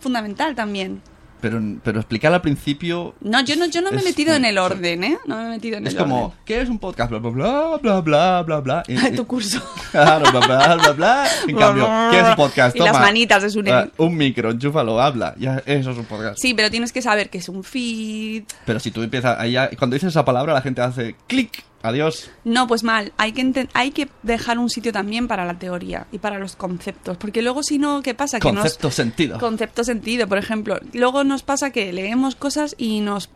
fundamental 0.00 0.54
también. 0.54 1.02
Pero, 1.42 1.60
pero 1.84 2.00
explicar 2.00 2.32
al 2.32 2.40
principio... 2.40 3.14
No, 3.20 3.44
yo 3.44 3.56
no, 3.56 3.66
yo 3.66 3.82
no 3.82 3.90
me 3.90 3.96
he 3.96 3.98
es- 3.98 4.04
metido 4.06 4.34
en 4.34 4.46
el 4.46 4.56
orden, 4.56 5.04
¿eh? 5.04 5.18
No 5.26 5.36
me 5.36 5.46
he 5.46 5.48
metido 5.50 5.76
en 5.76 5.86
Es 5.86 5.92
el 5.92 5.98
como, 5.98 6.26
orden. 6.26 6.38
¿qué 6.46 6.60
es 6.62 6.68
un 6.70 6.78
podcast? 6.78 7.10
Bla, 7.10 7.18
bla, 7.18 7.30
bla, 7.30 7.78
bla, 7.78 8.00
bla, 8.00 8.42
bla, 8.42 8.60
bla. 8.60 8.82
Y- 8.88 9.14
tu 9.14 9.26
curso. 9.26 9.60
Claro, 9.92 10.30
bla, 10.30 10.40
bla, 10.46 10.76
bla, 10.76 10.92
bla. 10.92 11.26
En 11.46 11.56
cambio, 11.56 11.86
¿qué 12.10 12.20
es 12.20 12.28
un 12.28 12.36
podcast? 12.36 12.74
Y 12.76 12.78
las 12.78 12.98
manitas 12.98 13.42
de 13.42 13.50
su 13.50 13.62
Ah, 13.68 13.88
Un 13.98 14.16
micro, 14.16 14.50
enchúfalo, 14.50 14.98
habla. 15.00 15.34
Ya, 15.38 15.62
eso 15.66 15.90
es 15.90 15.98
un 15.98 16.04
podcast. 16.06 16.38
Sí, 16.40 16.54
pero 16.54 16.70
tienes 16.70 16.92
que 16.92 17.02
saber 17.02 17.28
que 17.28 17.38
es 17.38 17.48
un 17.50 17.62
feed. 17.62 18.44
Pero 18.64 18.80
si 18.80 18.90
tú 18.90 19.02
empiezas, 19.02 19.38
ahí 19.38 19.54
cuando 19.76 19.94
dices 19.94 20.08
esa 20.08 20.24
palabra, 20.24 20.54
la 20.54 20.62
gente 20.62 20.80
hace 20.80 21.14
clic, 21.26 21.62
adiós. 21.82 22.30
No, 22.44 22.66
pues 22.66 22.82
mal. 22.82 23.12
Hay 23.16 23.32
que, 23.32 23.68
hay 23.74 23.90
que 23.90 24.08
dejar 24.22 24.58
un 24.58 24.70
sitio 24.70 24.92
también 24.92 25.28
para 25.28 25.44
la 25.44 25.58
teoría 25.58 26.06
y 26.12 26.18
para 26.18 26.38
los 26.38 26.56
conceptos. 26.56 27.16
Porque 27.16 27.42
luego, 27.42 27.62
si 27.62 27.78
no, 27.78 28.02
¿qué 28.02 28.14
pasa? 28.14 28.38
Que 28.38 28.48
Concepto, 28.48 28.90
sentido. 28.90 29.38
Concepto 29.38 29.84
sentido, 29.84 30.26
por 30.28 30.38
ejemplo. 30.38 30.78
Luego 30.92 31.24
nos 31.24 31.42
pasa 31.42 31.70
que 31.70 31.92
leemos 31.92 32.34
cosas 32.36 32.74
y 32.78 33.00
nos 33.00 33.28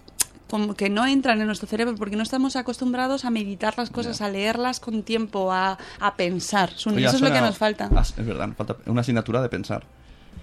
como 0.48 0.74
que 0.74 0.88
no 0.88 1.04
entran 1.06 1.40
en 1.40 1.46
nuestro 1.48 1.66
cerebro 1.66 1.96
porque 1.96 2.14
no 2.14 2.22
estamos 2.22 2.54
acostumbrados 2.54 3.24
a 3.24 3.30
meditar 3.30 3.74
las 3.76 3.90
cosas, 3.90 4.20
a 4.20 4.28
leerlas 4.28 4.78
con 4.78 5.02
tiempo, 5.02 5.52
a, 5.52 5.76
a 5.98 6.14
pensar. 6.14 6.70
Oye, 6.86 7.04
Eso 7.04 7.16
es 7.16 7.22
lo 7.22 7.32
que 7.32 7.40
nos 7.40 7.58
falta. 7.58 7.90
Ah, 7.94 8.02
es 8.02 8.24
verdad, 8.24 8.46
nos 8.46 8.56
falta 8.56 8.76
una 8.86 9.00
asignatura 9.00 9.42
de 9.42 9.48
pensar. 9.48 9.84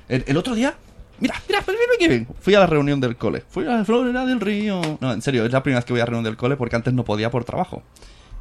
El, 0.10 0.26
el 0.28 0.36
otro 0.36 0.56
día, 0.56 0.76
mira, 1.20 1.36
mira, 1.48 1.64
mira, 1.68 1.80
mira 1.98 2.08
bien. 2.10 2.28
Fui 2.40 2.56
a 2.56 2.60
la 2.60 2.68
reunión 2.68 3.00
del 3.00 3.16
cole. 3.16 3.44
Fui 3.50 3.66
a 3.66 3.78
la 3.78 3.86
Florida 3.86 4.26
del 4.26 4.40
Río. 4.40 4.82
No, 5.02 5.14
en 5.14 5.22
serio, 5.22 5.46
es 5.46 5.52
la 5.52 5.64
primera 5.64 5.80
vez 5.80 5.86
que 5.86 5.94
voy 5.94 6.00
a 6.02 6.04
la 6.04 6.08
reunión 6.08 6.26
del 6.26 6.38
cole 6.38 6.56
porque 6.58 6.76
antes 6.76 6.94
no 6.94 7.04
podía 7.04 7.30
por 7.32 7.44
trabajo. 7.46 7.84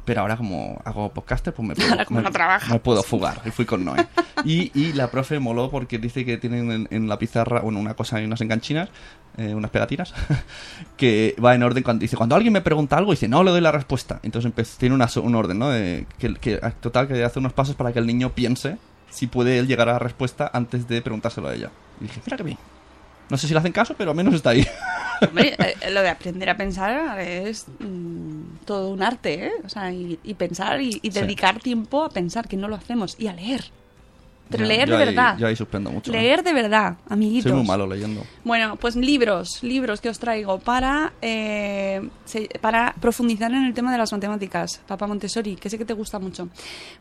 Pero 0.05 0.19
ahora 0.19 0.35
como 0.35 0.81
hago 0.83 1.13
podcaster, 1.13 1.53
pues 1.53 1.65
me 1.65 1.75
puedo, 1.75 1.89
Ahora 1.91 2.03
como 2.03 2.19
me, 2.19 2.23
no 2.25 2.31
trabajas. 2.31 2.69
me 2.69 2.79
puedo 2.79 3.03
fugar. 3.03 3.41
Y 3.45 3.51
fui 3.51 3.63
con 3.63 3.85
Noé. 3.85 4.05
Y, 4.43 4.69
y 4.77 4.91
la 4.91 5.09
profe 5.09 5.39
moló 5.39 5.71
porque 5.71 5.97
dice 5.97 6.25
que 6.25 6.37
tienen 6.37 6.69
en, 6.71 6.87
en 6.91 7.07
la 7.07 7.17
pizarra, 7.17 7.61
bueno, 7.61 7.79
una 7.79 7.93
cosa 7.93 8.21
y 8.21 8.25
unas 8.25 8.41
enganchinas, 8.41 8.89
eh, 9.37 9.55
unas 9.55 9.71
pegatinas, 9.71 10.13
que 10.97 11.35
va 11.43 11.55
en 11.55 11.63
orden 11.63 11.83
cuando 11.83 12.01
dice, 12.01 12.17
cuando 12.17 12.35
alguien 12.35 12.51
me 12.51 12.59
pregunta 12.59 12.97
algo, 12.97 13.11
dice, 13.11 13.29
no 13.29 13.45
le 13.45 13.51
doy 13.51 13.61
la 13.61 13.71
respuesta. 13.71 14.19
Entonces 14.23 14.75
tiene 14.77 14.93
una, 14.93 15.07
un 15.21 15.35
orden, 15.35 15.59
¿no? 15.59 15.69
De, 15.69 16.05
que, 16.17 16.33
que 16.35 16.57
total, 16.81 17.07
que 17.07 17.23
hace 17.23 17.39
unos 17.39 17.53
pasos 17.53 17.75
para 17.75 17.93
que 17.93 17.99
el 17.99 18.05
niño 18.05 18.31
piense 18.31 18.77
si 19.13 19.27
puede 19.27 19.59
él 19.59 19.67
llegar 19.67 19.87
a 19.89 19.93
la 19.93 19.99
respuesta 19.99 20.49
antes 20.53 20.87
de 20.87 21.01
preguntárselo 21.01 21.47
a 21.47 21.53
ella. 21.55 21.69
Y 22.01 22.05
dije, 22.05 22.21
mira 22.25 22.37
que 22.37 22.43
bien. 22.43 22.57
No 23.29 23.37
sé 23.37 23.47
si 23.47 23.53
le 23.53 23.59
hacen 23.59 23.71
caso, 23.71 23.95
pero 23.97 24.11
al 24.11 24.17
menos 24.17 24.33
está 24.33 24.49
ahí. 24.49 24.67
Hombre, 25.21 25.55
eh, 25.57 25.91
lo 25.91 26.01
de 26.01 26.09
aprender 26.09 26.49
a 26.49 26.57
pensar 26.57 27.19
es 27.19 27.65
mm, 27.79 28.65
todo 28.65 28.89
un 28.89 29.01
arte, 29.01 29.45
¿eh? 29.45 29.51
O 29.63 29.69
sea, 29.69 29.91
y, 29.91 30.19
y 30.23 30.33
pensar 30.33 30.81
y, 30.81 30.99
y 31.01 31.11
Sí. 31.11 31.19
dedicar 31.19 31.59
tiempo 31.59 32.03
a 32.03 32.09
pensar, 32.09 32.47
que 32.47 32.57
no 32.57 32.67
lo 32.67 32.75
hacemos, 32.75 33.15
y 33.17 33.27
a 33.27 33.33
leer. 33.33 33.63
Pero 34.49 34.65
leer 34.65 34.87
yo 34.87 34.97
de 34.97 35.03
ahí- 35.03 35.09
verdad. 35.09 35.37
Yo 35.39 35.47
ahí 35.47 35.55
suspendo 35.55 35.89
mucho. 35.91 36.11
¿eh? 36.11 36.15
Leer 36.21 36.43
de 36.43 36.53
verdad, 36.53 36.97
amiguitos. 37.09 37.49
Soy 37.49 37.53
muy 37.57 37.65
malo 37.67 37.87
leyendo. 37.87 38.21
Bueno, 38.43 38.75
pues 38.75 38.95
libros, 38.95 39.63
libros 39.63 39.99
que 39.99 40.09
os 40.09 40.19
traigo 40.19 40.59
para, 40.59 41.13
eh, 41.21 42.07
para 42.61 42.93
profundizar 43.01 43.51
en 43.51 43.63
el 43.65 43.73
tema 43.73 43.91
de 43.91 43.97
las 43.97 44.11
matemáticas. 44.11 44.81
Papá 44.87 45.07
Montessori, 45.07 45.55
que 45.55 45.69
sé 45.69 45.77
que 45.77 45.85
te 45.85 45.93
gusta 45.93 46.19
mucho. 46.19 46.49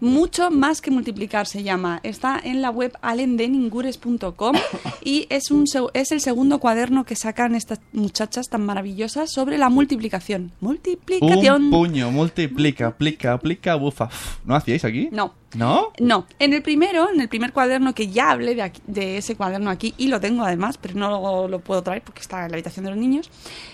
Mucho 0.01 0.51
más 0.51 0.81
que 0.81 0.91
multiplicar 0.91 1.47
se 1.47 1.63
llama. 1.63 2.01
Está 2.03 2.41
en 2.43 2.63
la 2.63 2.71
web 2.71 2.97
alendeningures.com 3.03 4.57
y 5.05 5.27
es, 5.29 5.51
un, 5.51 5.65
es 5.95 6.13
el 6.13 6.21
segundo 6.21 6.59
cuaderno 6.59 7.05
que 7.05 7.17
sacan 7.17 7.55
estas 7.55 7.81
muchachas 7.93 8.49
tan 8.49 8.65
maravillosas 8.65 9.31
sobre 9.31 9.59
la 9.59 9.69
multiplicación. 9.69 10.53
Multiplicación. 10.61 11.65
Un 11.65 11.71
puño, 11.71 12.11
multiplica, 12.11 12.87
aplica, 12.87 13.33
aplica, 13.35 13.75
bufa. 13.75 14.09
¿No 14.45 14.55
hacíais 14.55 14.85
aquí? 14.85 15.09
No. 15.13 15.35
¿No? 15.55 15.93
No, 16.01 16.27
en 16.39 16.55
el 16.55 16.63
primero, 16.63 17.11
en 17.13 17.21
el 17.21 17.29
primer 17.29 17.53
cuaderno 17.53 17.95
que 17.95 18.09
ya 18.09 18.31
hablé 18.31 18.55
de, 18.55 18.63
aquí- 18.63 18.81
de 18.87 19.19
ese 19.19 19.37
cuaderno 19.37 19.69
aquí, 19.71 19.93
y 19.99 20.09
lo 20.09 20.19
tengo 20.21 20.45
además, 20.45 20.79
pero 20.79 20.95
no 20.95 21.47
lo, 21.49 21.59
puedo 21.61 21.83
traer 21.83 22.03
porque 22.03 22.21
está 22.23 22.45
en 22.45 22.51
la 22.51 22.55
habitación 22.57 22.85
de 22.85 22.91
los 22.91 22.99
niños, 22.99 23.31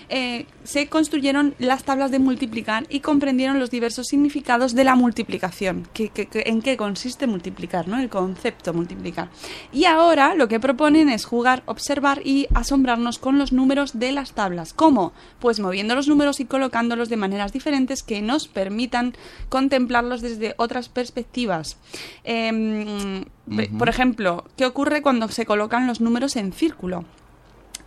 eh, 0.09 0.45
se 0.65 0.87
construyeron 0.87 1.55
las 1.57 1.83
tablas 1.83 2.11
de 2.11 2.19
multiplicar 2.19 2.85
y 2.89 2.99
comprendieron 2.99 3.59
los 3.59 3.71
diversos 3.71 4.07
significados 4.07 4.75
de 4.75 4.83
la 4.83 4.95
multiplicación, 4.95 5.87
que- 5.93 6.11
en 6.33 6.61
qué 6.61 6.75
consiste 6.75 7.27
multiplicar, 7.27 7.87
¿no? 7.87 7.97
el 7.99 8.09
concepto 8.09 8.73
multiplicar. 8.73 9.29
Y 9.71 9.85
ahora 9.85 10.35
lo 10.35 10.47
que 10.49 10.59
proponen 10.59 11.07
es 11.09 11.23
jugar, 11.25 11.63
observar 11.65 12.21
y 12.25 12.47
asombrarnos 12.53 13.19
con 13.19 13.37
los 13.37 13.53
números 13.53 13.97
de 13.99 14.11
las 14.11 14.33
tablas. 14.33 14.73
¿Cómo? 14.73 15.13
Pues 15.39 15.59
moviendo 15.59 15.95
los 15.95 16.07
números 16.07 16.39
y 16.41 16.45
colocándolos 16.45 17.07
de 17.09 17.17
maneras 17.17 17.53
diferentes 17.53 18.03
que 18.03 18.21
nos 18.21 18.47
permitan 18.47 19.13
contemplarlos 19.49 20.21
desde 20.21 20.55
otras 20.57 20.89
perspectivas. 20.89 21.68
Em, 22.23 23.25
Por 23.77 23.89
ejemplo, 23.89 24.45
¿qué 24.57 24.65
ocurre 24.65 25.01
cuando 25.01 25.27
se 25.29 25.45
colocan 25.45 25.87
los 25.87 26.01
números 26.01 26.35
en 26.35 26.53
círculo? 26.53 27.05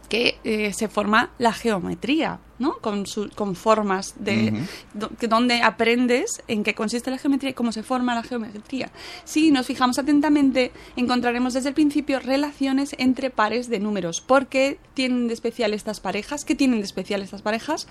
que 0.09 0.37
eh, 0.45 0.75
se 0.75 0.89
forma 0.89 1.31
la 1.39 1.55
geometría, 1.55 2.39
¿no? 2.59 2.73
Con, 2.83 3.07
su- 3.07 3.31
con 3.35 3.55
formas 3.57 4.13
de 4.19 4.53
do- 4.93 5.09
que- 5.19 5.27
donde 5.27 5.63
aprendes 5.63 6.43
en 6.49 6.65
qué 6.65 6.75
consiste 6.75 7.11
la 7.11 7.17
geometría 7.17 7.53
y 7.53 7.55
cómo 7.55 7.73
se 7.73 7.83
forma 7.83 8.15
la 8.15 8.23
geometría. 8.23 8.91
Si 9.25 9.51
nos 9.51 9.65
fijamos 9.67 9.99
atentamente, 9.99 10.71
encontraremos 10.97 11.55
desde 11.55 11.71
el 11.71 11.75
principio 11.75 12.21
relaciones 12.21 12.95
entre 12.99 13.31
pares 13.31 13.71
de 13.71 13.79
números. 13.81 14.21
¿Por 14.21 14.49
qué 14.49 14.79
tienen 14.93 15.29
de 15.29 15.33
especial 15.35 15.73
estas 15.73 16.01
parejas? 16.01 16.45
¿Qué 16.45 16.55
tienen 16.55 16.81
de 16.81 16.85
especial 16.85 17.23
estas 17.23 17.41
parejas? 17.41 17.89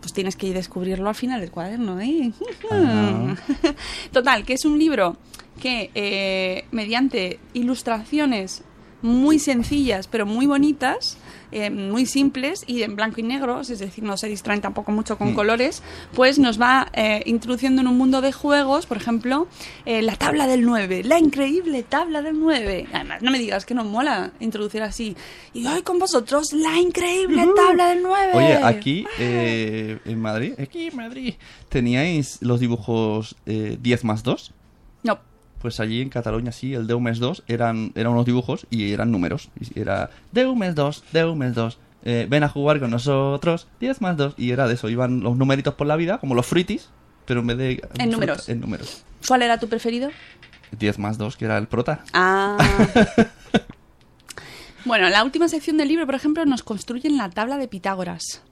Pues 0.00 0.12
tienes 0.12 0.36
que 0.36 0.52
descubrirlo 0.52 1.08
al 1.08 1.14
final 1.14 1.40
del 1.40 1.50
cuaderno, 1.50 2.00
¿eh? 2.00 2.32
Ajá. 2.70 3.36
Total, 4.12 4.44
que 4.44 4.54
es 4.54 4.64
un 4.64 4.78
libro 4.78 5.16
que 5.60 5.90
eh, 5.94 6.64
mediante 6.70 7.40
ilustraciones 7.52 8.62
muy 9.02 9.38
sencillas 9.38 10.06
pero 10.06 10.26
muy 10.26 10.46
bonitas, 10.46 11.18
eh, 11.52 11.70
muy 11.70 12.06
simples 12.06 12.64
y 12.66 12.82
en 12.82 12.96
blanco 12.96 13.20
y 13.20 13.22
negro, 13.24 13.60
es 13.60 13.68
decir, 13.78 14.04
no 14.04 14.16
se 14.16 14.28
distraen 14.28 14.60
tampoco 14.60 14.92
mucho 14.92 15.16
con 15.18 15.32
Mm. 15.32 15.34
colores, 15.34 15.82
pues 16.14 16.38
nos 16.38 16.60
va 16.60 16.88
eh, 16.92 17.22
introduciendo 17.26 17.80
en 17.82 17.88
un 17.88 17.96
mundo 17.98 18.20
de 18.20 18.32
juegos, 18.32 18.86
por 18.86 18.96
ejemplo, 18.96 19.48
eh, 19.86 20.02
la 20.02 20.16
tabla 20.16 20.46
del 20.46 20.64
9, 20.64 21.02
la 21.04 21.18
increíble 21.18 21.82
tabla 21.82 22.22
del 22.22 22.38
9. 22.38 22.86
Además, 22.92 23.22
no 23.22 23.30
me 23.30 23.38
digas 23.38 23.64
que 23.66 23.74
no 23.74 23.84
mola 23.84 24.32
introducir 24.40 24.82
así. 24.82 25.16
Y 25.54 25.66
hoy 25.66 25.82
con 25.82 25.98
vosotros, 25.98 26.52
la 26.52 26.76
increíble 26.78 27.46
tabla 27.56 27.88
del 27.88 28.02
9. 28.02 28.32
Oye, 28.34 28.54
aquí 28.62 29.04
eh, 29.18 29.98
en 30.04 30.20
Madrid, 30.20 30.54
aquí 30.58 30.86
en 30.88 30.96
Madrid, 30.96 31.34
¿teníais 31.68 32.38
los 32.40 32.60
dibujos 32.60 33.36
eh, 33.46 33.76
10 33.80 34.04
más 34.04 34.22
2? 34.22 34.52
No. 35.04 35.18
Pues 35.60 35.80
allí 35.80 36.00
en 36.00 36.08
Cataluña 36.08 36.52
sí, 36.52 36.74
el 36.74 36.86
Deu 36.86 37.00
mes 37.00 37.18
2 37.18 37.44
eran, 37.48 37.92
eran 37.94 38.12
unos 38.12 38.26
dibujos 38.26 38.66
y 38.70 38.92
eran 38.92 39.10
números. 39.10 39.50
Y 39.58 39.80
era 39.80 40.10
Deu 40.32 40.54
mes 40.54 40.74
2, 40.74 41.04
Deu 41.12 41.34
mes 41.34 41.54
2, 41.54 41.78
eh, 42.04 42.26
ven 42.28 42.44
a 42.44 42.48
jugar 42.48 42.80
con 42.80 42.90
nosotros, 42.90 43.66
10 43.80 44.00
más 44.00 44.16
2. 44.16 44.34
Y 44.36 44.52
era 44.52 44.68
de 44.68 44.74
eso, 44.74 44.88
iban 44.88 45.20
los 45.20 45.36
numeritos 45.36 45.74
por 45.74 45.86
la 45.86 45.96
vida, 45.96 46.18
como 46.18 46.34
los 46.34 46.46
fruitis, 46.46 46.88
pero 47.26 47.40
en 47.40 47.46
vez 47.48 47.58
de... 47.58 47.88
En 47.98 48.10
números. 48.10 48.48
En 48.48 48.60
números. 48.60 49.02
¿Cuál 49.26 49.42
era 49.42 49.58
tu 49.58 49.68
preferido? 49.68 50.10
10 50.78 50.98
más 50.98 51.18
2, 51.18 51.36
que 51.36 51.44
era 51.44 51.58
el 51.58 51.66
prota. 51.66 52.04
Ah. 52.12 52.56
bueno, 54.84 55.08
la 55.08 55.24
última 55.24 55.48
sección 55.48 55.76
del 55.76 55.88
libro, 55.88 56.06
por 56.06 56.14
ejemplo, 56.14 56.44
nos 56.46 56.62
construyen 56.62 57.16
la 57.16 57.30
tabla 57.30 57.58
de 57.58 57.68
Pitágoras. 57.68 58.42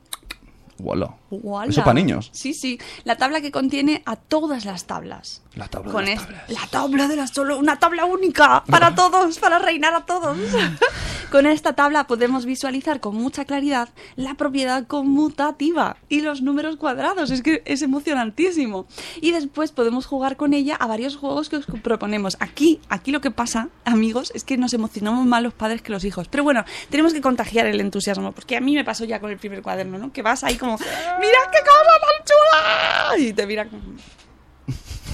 Voilà. 0.79 1.17
¡Uala! 1.31 1.71
Eso 1.71 1.83
para 1.83 1.95
niños. 1.95 2.31
Sí, 2.33 2.55
sí. 2.55 2.79
La 3.05 3.17
tabla 3.17 3.41
que 3.41 3.51
contiene 3.51 4.03
a 4.07 4.17
todas 4.17 4.65
las 4.65 4.85
tablas. 4.85 5.43
La 5.55 5.69
tabla 5.69 5.91
Con 5.91 6.05
de 6.05 6.15
las 6.15 6.27
tablas. 6.27 6.51
La 6.51 6.67
tabla 6.71 7.09
de 7.09 7.17
las 7.17 7.31
solo 7.31 7.59
una 7.59 7.79
tabla 7.79 8.05
única 8.05 8.63
para 8.65 8.95
todos, 8.95 9.39
para 9.39 9.59
reinar 9.59 9.95
a 9.95 10.05
todos. 10.05 10.37
con 11.31 11.47
esta 11.47 11.73
tabla 11.73 12.07
podemos 12.07 12.45
visualizar 12.45 13.01
con 13.01 13.17
mucha 13.17 13.45
claridad 13.45 13.89
la 14.17 14.35
propiedad 14.35 14.87
conmutativa 14.87 15.97
y 16.09 16.21
los 16.21 16.43
números 16.43 16.77
cuadrados. 16.77 17.31
Es 17.31 17.43
que 17.43 17.63
es 17.65 17.83
emocionantísimo. 17.83 18.87
Y 19.21 19.33
después 19.33 19.73
podemos 19.73 20.07
jugar 20.07 20.37
con 20.37 20.55
ella 20.55 20.77
a 20.77 20.87
varios 20.87 21.17
juegos 21.17 21.49
que 21.49 21.57
os 21.57 21.67
proponemos. 21.83 22.37
Aquí, 22.41 22.81
aquí 22.89 23.11
lo 23.11 23.21
que 23.21 23.31
pasa, 23.31 23.71
amigos, 23.85 24.31
es 24.35 24.45
que 24.45 24.57
nos 24.57 24.75
emocionamos 24.75 25.27
más 25.27 25.43
los 25.43 25.55
padres 25.55 25.83
que 25.83 25.91
los 25.91 26.05
hijos. 26.05 26.29
Pero 26.29 26.45
bueno, 26.45 26.65
tenemos 26.91 27.15
que 27.15 27.21
contagiar 27.21 27.67
el 27.67 27.81
entusiasmo, 27.81 28.33
porque 28.33 28.57
a 28.57 28.61
mí 28.61 28.75
me 28.75 28.85
pasó 28.85 29.05
ya 29.05 29.21
con 29.21 29.31
el 29.31 29.39
primer 29.39 29.63
cuaderno, 29.63 29.99
¿no? 29.99 30.13
Que 30.13 30.23
vas 30.23 30.45
ahí 30.45 30.57
como, 30.67 30.79
¡mira 31.21 31.39
qué 31.53 31.59
cosa 31.61 31.99
tan 32.01 32.25
chula! 32.25 33.19
Y 33.29 33.33
te 33.33 33.47
miran 33.47 33.69
como... 33.69 33.83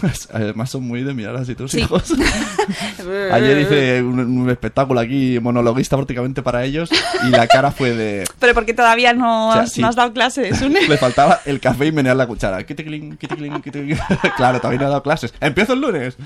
Además 0.32 0.68
son 0.68 0.82
muy 0.82 1.05
de 1.05 1.14
mirar 1.14 1.36
así 1.36 1.55
tus 1.55 1.70
Sí. 1.70 1.78
hijos. 1.80 2.12
Ayer 3.32 3.59
hice 3.59 4.03
un, 4.03 4.18
un 4.18 4.50
espectáculo 4.50 4.98
aquí, 4.98 5.38
monologuista 5.40 5.96
prácticamente 5.96 6.42
para 6.42 6.64
ellos, 6.64 6.90
y 7.24 7.28
la 7.30 7.46
cara 7.46 7.70
fue 7.70 7.94
de... 7.94 8.24
Pero 8.40 8.53
porque 8.55 8.74
todavía 8.74 9.12
no, 9.12 9.50
O 9.50 9.53
sea, 9.53 9.62
has, 9.62 9.72
sí. 9.72 9.80
no 9.80 9.86
has 9.88 9.94
dado 9.94 10.12
clases. 10.12 10.61
Le 10.88 10.98
faltaba 10.98 11.40
el 11.44 11.61
café 11.61 11.86
y 11.86 11.92
menear 11.92 12.16
la 12.16 12.26
cuchara. 12.26 12.64
Claro, 12.64 14.59
todavía 14.61 14.80
no 14.80 14.86
he 14.86 14.90
dado 14.90 15.03
clases. 15.05 15.32
Empiezo 15.40 15.74
el 15.74 15.80
lunes. 15.82 16.16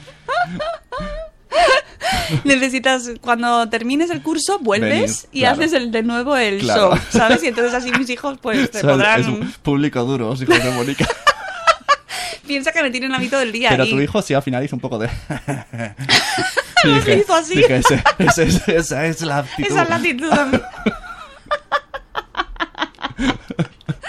Necesitas, 2.44 3.10
cuando 3.20 3.68
termines 3.68 4.10
el 4.10 4.22
curso, 4.22 4.58
vuelves 4.60 4.90
Venir, 4.90 5.10
y 5.32 5.40
claro. 5.40 5.54
haces 5.56 5.72
el, 5.72 5.90
de 5.90 6.02
nuevo 6.02 6.36
el 6.36 6.58
Claro. 6.60 6.90
show, 6.94 7.00
¿sabes? 7.10 7.42
Y 7.42 7.48
entonces 7.48 7.74
así 7.74 7.90
mis 7.98 8.08
hijos 8.10 8.38
pues 8.40 8.70
te 8.70 8.78
O 8.78 8.80
sea, 8.80 8.90
podrán... 8.90 9.20
Es 9.20 9.26
un 9.26 9.52
público 9.62 10.02
duro, 10.04 10.34
hijos 10.34 10.62
de 10.62 10.70
Mónica. 10.70 11.06
Piensa 12.46 12.70
que 12.70 12.80
me 12.82 12.90
tienen 12.90 13.12
hábito 13.14 13.38
del 13.38 13.50
día. 13.50 13.70
Pero 13.70 13.84
y- 13.86 13.90
tu 13.90 14.00
hijo 14.00 14.22
sí 14.22 14.32
al 14.34 14.42
final 14.42 14.62
hizo 14.64 14.76
un 14.76 14.80
poco 14.80 14.98
de... 14.98 15.08
Lo 16.84 16.96
hizo 17.14 17.34
así. 17.34 17.56
dije, 17.56 17.76
ese- 17.78 18.02
ese- 18.18 18.42
ese- 18.44 18.76
esa 18.76 19.06
es 19.06 19.20
la 19.22 19.38
actitud. 19.38 19.68
Esa 19.70 19.82
es 19.82 19.88
la 19.88 19.96
actitud. 19.96 20.30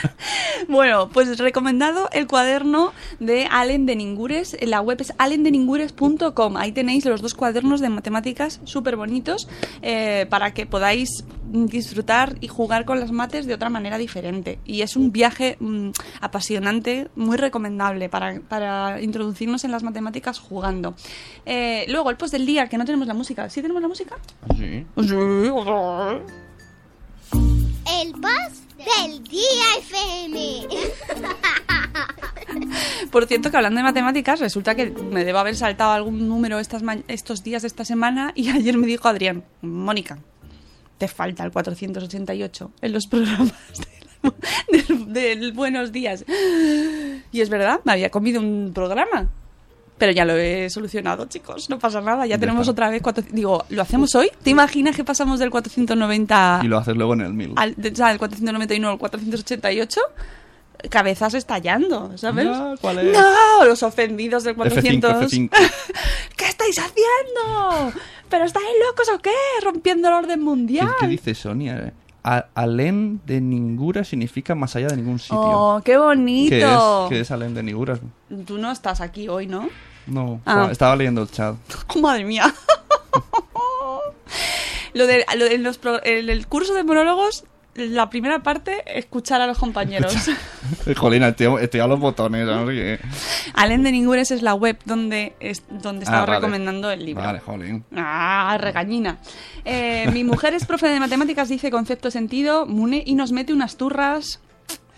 Bueno, 0.67 1.09
pues 1.09 1.37
recomendado 1.37 2.09
el 2.11 2.27
cuaderno 2.27 2.93
de 3.19 3.47
Allen 3.49 3.85
de 3.85 3.95
Ningures. 3.95 4.57
La 4.61 4.81
web 4.81 4.99
es 4.99 5.13
allendeningures.com. 5.17 6.57
Ahí 6.57 6.71
tenéis 6.71 7.05
los 7.05 7.21
dos 7.21 7.33
cuadernos 7.33 7.79
de 7.79 7.89
matemáticas 7.89 8.59
súper 8.63 8.95
bonitos 8.95 9.47
eh, 9.81 10.25
para 10.29 10.53
que 10.53 10.65
podáis 10.65 11.23
disfrutar 11.49 12.35
y 12.41 12.47
jugar 12.47 12.85
con 12.85 12.99
las 12.99 13.11
mates 13.11 13.45
de 13.45 13.53
otra 13.53 13.69
manera 13.69 13.97
diferente. 13.97 14.59
Y 14.65 14.81
es 14.81 14.95
un 14.95 15.11
viaje 15.11 15.57
mm, 15.59 15.91
apasionante, 16.21 17.09
muy 17.15 17.37
recomendable 17.37 18.09
para, 18.09 18.41
para 18.41 19.01
introducirnos 19.01 19.63
en 19.63 19.71
las 19.71 19.83
matemáticas 19.83 20.39
jugando. 20.39 20.95
Eh, 21.45 21.85
luego, 21.87 22.09
el 22.09 22.17
post 22.17 22.33
del 22.33 22.45
día, 22.45 22.67
que 22.67 22.77
no 22.77 22.85
tenemos 22.85 23.07
la 23.07 23.13
música. 23.13 23.49
¿Sí 23.49 23.61
tenemos 23.61 23.81
la 23.81 23.87
música? 23.87 24.17
Sí. 24.57 24.85
El 28.01 28.11
boss 28.13 28.66
del 28.77 29.23
día 29.23 29.77
FM. 29.79 30.67
Por 33.11 33.25
cierto, 33.27 33.49
que 33.51 33.57
hablando 33.57 33.77
de 33.79 33.83
matemáticas, 33.83 34.39
resulta 34.39 34.75
que 34.75 34.89
me 34.91 35.25
debo 35.25 35.39
haber 35.39 35.55
saltado 35.55 35.91
algún 35.91 36.27
número 36.27 36.59
estas 36.59 36.83
estos 37.07 37.43
días 37.43 37.61
de 37.63 37.67
esta 37.67 37.85
semana 37.85 38.31
y 38.35 38.49
ayer 38.55 38.77
me 38.77 38.87
dijo 38.87 39.07
Adrián, 39.07 39.43
Mónica, 39.61 40.19
te 40.97 41.07
falta 41.07 41.43
el 41.43 41.51
488 41.51 42.71
en 42.81 42.93
los 42.93 43.07
programas 43.07 43.53
de- 44.71 44.83
del, 44.83 45.13
del 45.13 45.51
Buenos 45.53 45.91
Días. 45.91 46.25
Y 47.31 47.41
es 47.41 47.49
verdad, 47.49 47.81
me 47.83 47.93
había 47.93 48.09
comido 48.09 48.41
un 48.41 48.71
programa. 48.73 49.29
Pero 49.97 50.11
ya 50.11 50.25
lo 50.25 50.35
he 50.37 50.69
solucionado, 50.69 51.25
chicos, 51.25 51.69
no 51.71 51.79
pasa 51.79 52.01
nada, 52.01 52.25
ya 52.25 52.35
Ya 52.35 52.39
tenemos 52.39 52.61
está. 52.61 52.71
otra 52.71 52.89
vez... 52.91 53.01
cuatro- 53.01 53.23
Digo, 53.31 53.65
¿lo 53.69 53.81
hacemos 53.81 54.13
hoy? 54.13 54.29
¿Te 54.43 54.51
imaginas 54.51 54.95
que 54.95 55.03
pasamos 55.03 55.39
del 55.39 55.49
490 55.49 56.61
Y 56.63 56.67
lo 56.67 56.77
haces 56.77 56.95
luego 56.95 57.13
en 57.15 57.21
el 57.21 57.33
mil. 57.33 57.53
al, 57.55 57.73
de- 57.75 57.89
o 57.89 57.95
sea, 57.95 58.09
del 58.09 58.19
491 58.19 58.89
al 58.89 58.97
488? 58.99 59.99
Cabezas 60.91 61.33
estallando, 61.33 62.15
¿sabes? 62.17 62.45
Ya, 62.45 62.75
¿cuál 62.79 62.99
es? 62.99 63.11
No, 63.17 63.65
los 63.65 63.81
ofendidos 63.81 64.43
del 64.43 64.53
F5, 64.55 64.57
400. 64.57 65.11
F5. 65.33 65.49
¿Qué 66.37 66.45
estáis 66.45 66.77
haciendo? 66.77 67.99
¿Pero 68.29 68.45
estáis 68.45 68.67
locos 68.87 69.09
o 69.15 69.19
qué? 69.19 69.31
Rompiendo 69.63 70.09
el 70.09 70.13
orden 70.13 70.39
¿Qué, 70.39 70.45
mundial. 70.45 70.89
qué 70.99 71.07
dice 71.07 71.33
Sonia? 71.33 71.91
A- 72.23 72.45
Alén 72.53 73.21
de 73.25 73.41
Ningura 73.41 74.03
significa 74.03 74.53
más 74.53 74.75
allá 74.75 74.89
de 74.89 74.97
ningún 74.97 75.17
sitio. 75.17 75.39
Oh, 75.39 75.81
qué 75.83 75.97
bonito. 75.97 76.49
¿Qué 76.49 76.61
es? 76.61 77.09
¿Qué 77.09 77.19
es 77.21 77.31
Alén 77.31 77.55
de 77.55 77.63
Ningura? 77.63 77.97
Tú 78.45 78.59
no 78.59 78.71
estás 78.71 79.01
aquí 79.01 79.27
hoy, 79.29 79.47
¿no? 79.47 79.69
No, 80.07 80.41
Ah. 80.45 80.67
estaba, 80.71 80.95
leyendo 80.95 81.21
el 81.21 81.31
chat. 81.31 81.55
Oh, 81.95 81.99
madre 82.01 82.25
mía. 82.25 82.53
lo 84.93 85.07
de, 85.07 85.25
lo 85.37 85.45
de 85.45 85.57
los 85.57 85.77
pro- 85.77 86.01
el, 86.03 86.29
el 86.29 86.47
curso 86.47 86.73
de 86.73 86.83
monólogos, 86.83 87.45
la 87.75 88.09
primera 88.09 88.39
parte, 88.41 88.83
escuchar 88.97 89.39
a 89.41 89.47
los 89.47 89.59
compañeros. 89.59 90.15
Jolina, 90.97 91.27
estoy, 91.29 91.79
a 91.79 91.87
los 91.87 91.99
botones. 91.99 92.45
¿no? 92.47 92.65
Allen 93.53 93.83
de 93.83 93.91
Ningures 93.91 94.31
es 94.31 94.41
la 94.41 94.55
web 94.55 94.79
donde, 94.85 95.35
es, 95.39 95.63
donde 95.69 96.03
estaba 96.05 96.23
Ah, 96.23 96.25
vale. 96.25 96.39
recomendando 96.39 96.89
el 96.89 97.05
libro. 97.05 97.23
Vale, 97.23 97.39
jolín. 97.39 97.83
Ah, 97.95 98.57
regañina. 98.59 99.19
Eh, 99.63 100.09
mi 100.11 100.23
mujer 100.23 100.55
es 100.55 100.65
profe 100.65 100.87
de 100.87 100.99
matemáticas, 100.99 101.49
dice 101.49 101.69
concepto 101.69 102.09
sentido, 102.09 102.65
Mune, 102.65 103.03
y 103.05 103.13
nos 103.13 103.31
mete 103.31 103.53
unas 103.53 103.77
turras. 103.77 104.39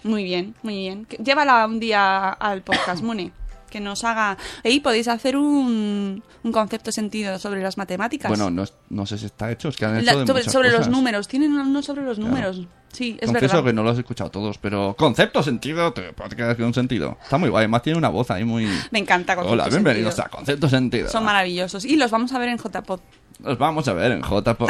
Muy 0.03 0.23
bien, 0.23 0.55
muy 0.63 0.77
bien. 0.77 1.05
Llévala 1.21 1.65
un 1.65 1.81
día 1.81 2.29
al 2.29 2.61
podcast, 2.61 3.03
Mune. 3.03 3.33
Que 3.69 3.79
nos 3.79 4.03
haga. 4.03 4.37
Ey, 4.63 4.79
podéis 4.79 5.07
hacer 5.07 5.37
un, 5.37 6.23
un 6.43 6.51
concepto 6.51 6.91
sentido 6.91 7.37
sobre 7.39 7.61
las 7.61 7.77
matemáticas. 7.77 8.29
Bueno, 8.29 8.49
no, 8.49 8.63
no 8.89 9.05
sé 9.05 9.17
si 9.17 9.25
está 9.27 9.51
hecho, 9.51 9.69
es 9.69 9.77
que 9.77 9.85
han 9.85 9.97
hecho 9.97 10.05
La- 10.05 10.19
de 10.19 10.25
sobre 10.27 10.43
sobre 10.43 10.67
los 10.69 10.77
cosas. 10.79 10.91
números. 10.91 11.27
Tienen 11.27 11.53
uno 11.53 11.81
sobre 11.81 12.03
los 12.03 12.17
números. 12.19 12.61
Sí, 12.91 13.17
es 13.21 13.27
Confieso 13.27 13.57
verdad. 13.57 13.69
que 13.69 13.73
no 13.73 13.83
los 13.83 13.97
he 13.97 13.99
escuchado 14.01 14.31
todos, 14.31 14.57
pero 14.57 14.95
concepto, 14.97 15.43
sentido, 15.43 15.93
te 15.93 16.11
quedar 16.35 16.55
con 16.57 16.65
un 16.65 16.73
sentido. 16.73 17.19
Está 17.21 17.37
muy 17.37 17.49
guay, 17.49 17.61
además 17.61 17.83
tiene 17.83 17.99
una 17.99 18.09
voz 18.09 18.31
ahí 18.31 18.43
muy... 18.43 18.67
Me 18.89 18.97
encanta 18.97 19.35
concepto 19.35 19.53
Hola, 19.53 19.69
bienvenidos 19.69 20.15
sentido. 20.15 20.25
a 20.33 20.37
Concepto 20.37 20.69
Sentido. 20.69 21.07
Son 21.09 21.23
maravillosos. 21.23 21.85
Y 21.85 21.97
los 21.97 22.09
vamos 22.09 22.33
a 22.33 22.39
ver 22.39 22.49
en 22.49 22.57
JPod. 22.57 22.99
Los 23.43 23.57
vamos 23.59 23.87
a 23.87 23.93
ver 23.93 24.11
en 24.13 24.21
JPod. 24.23 24.69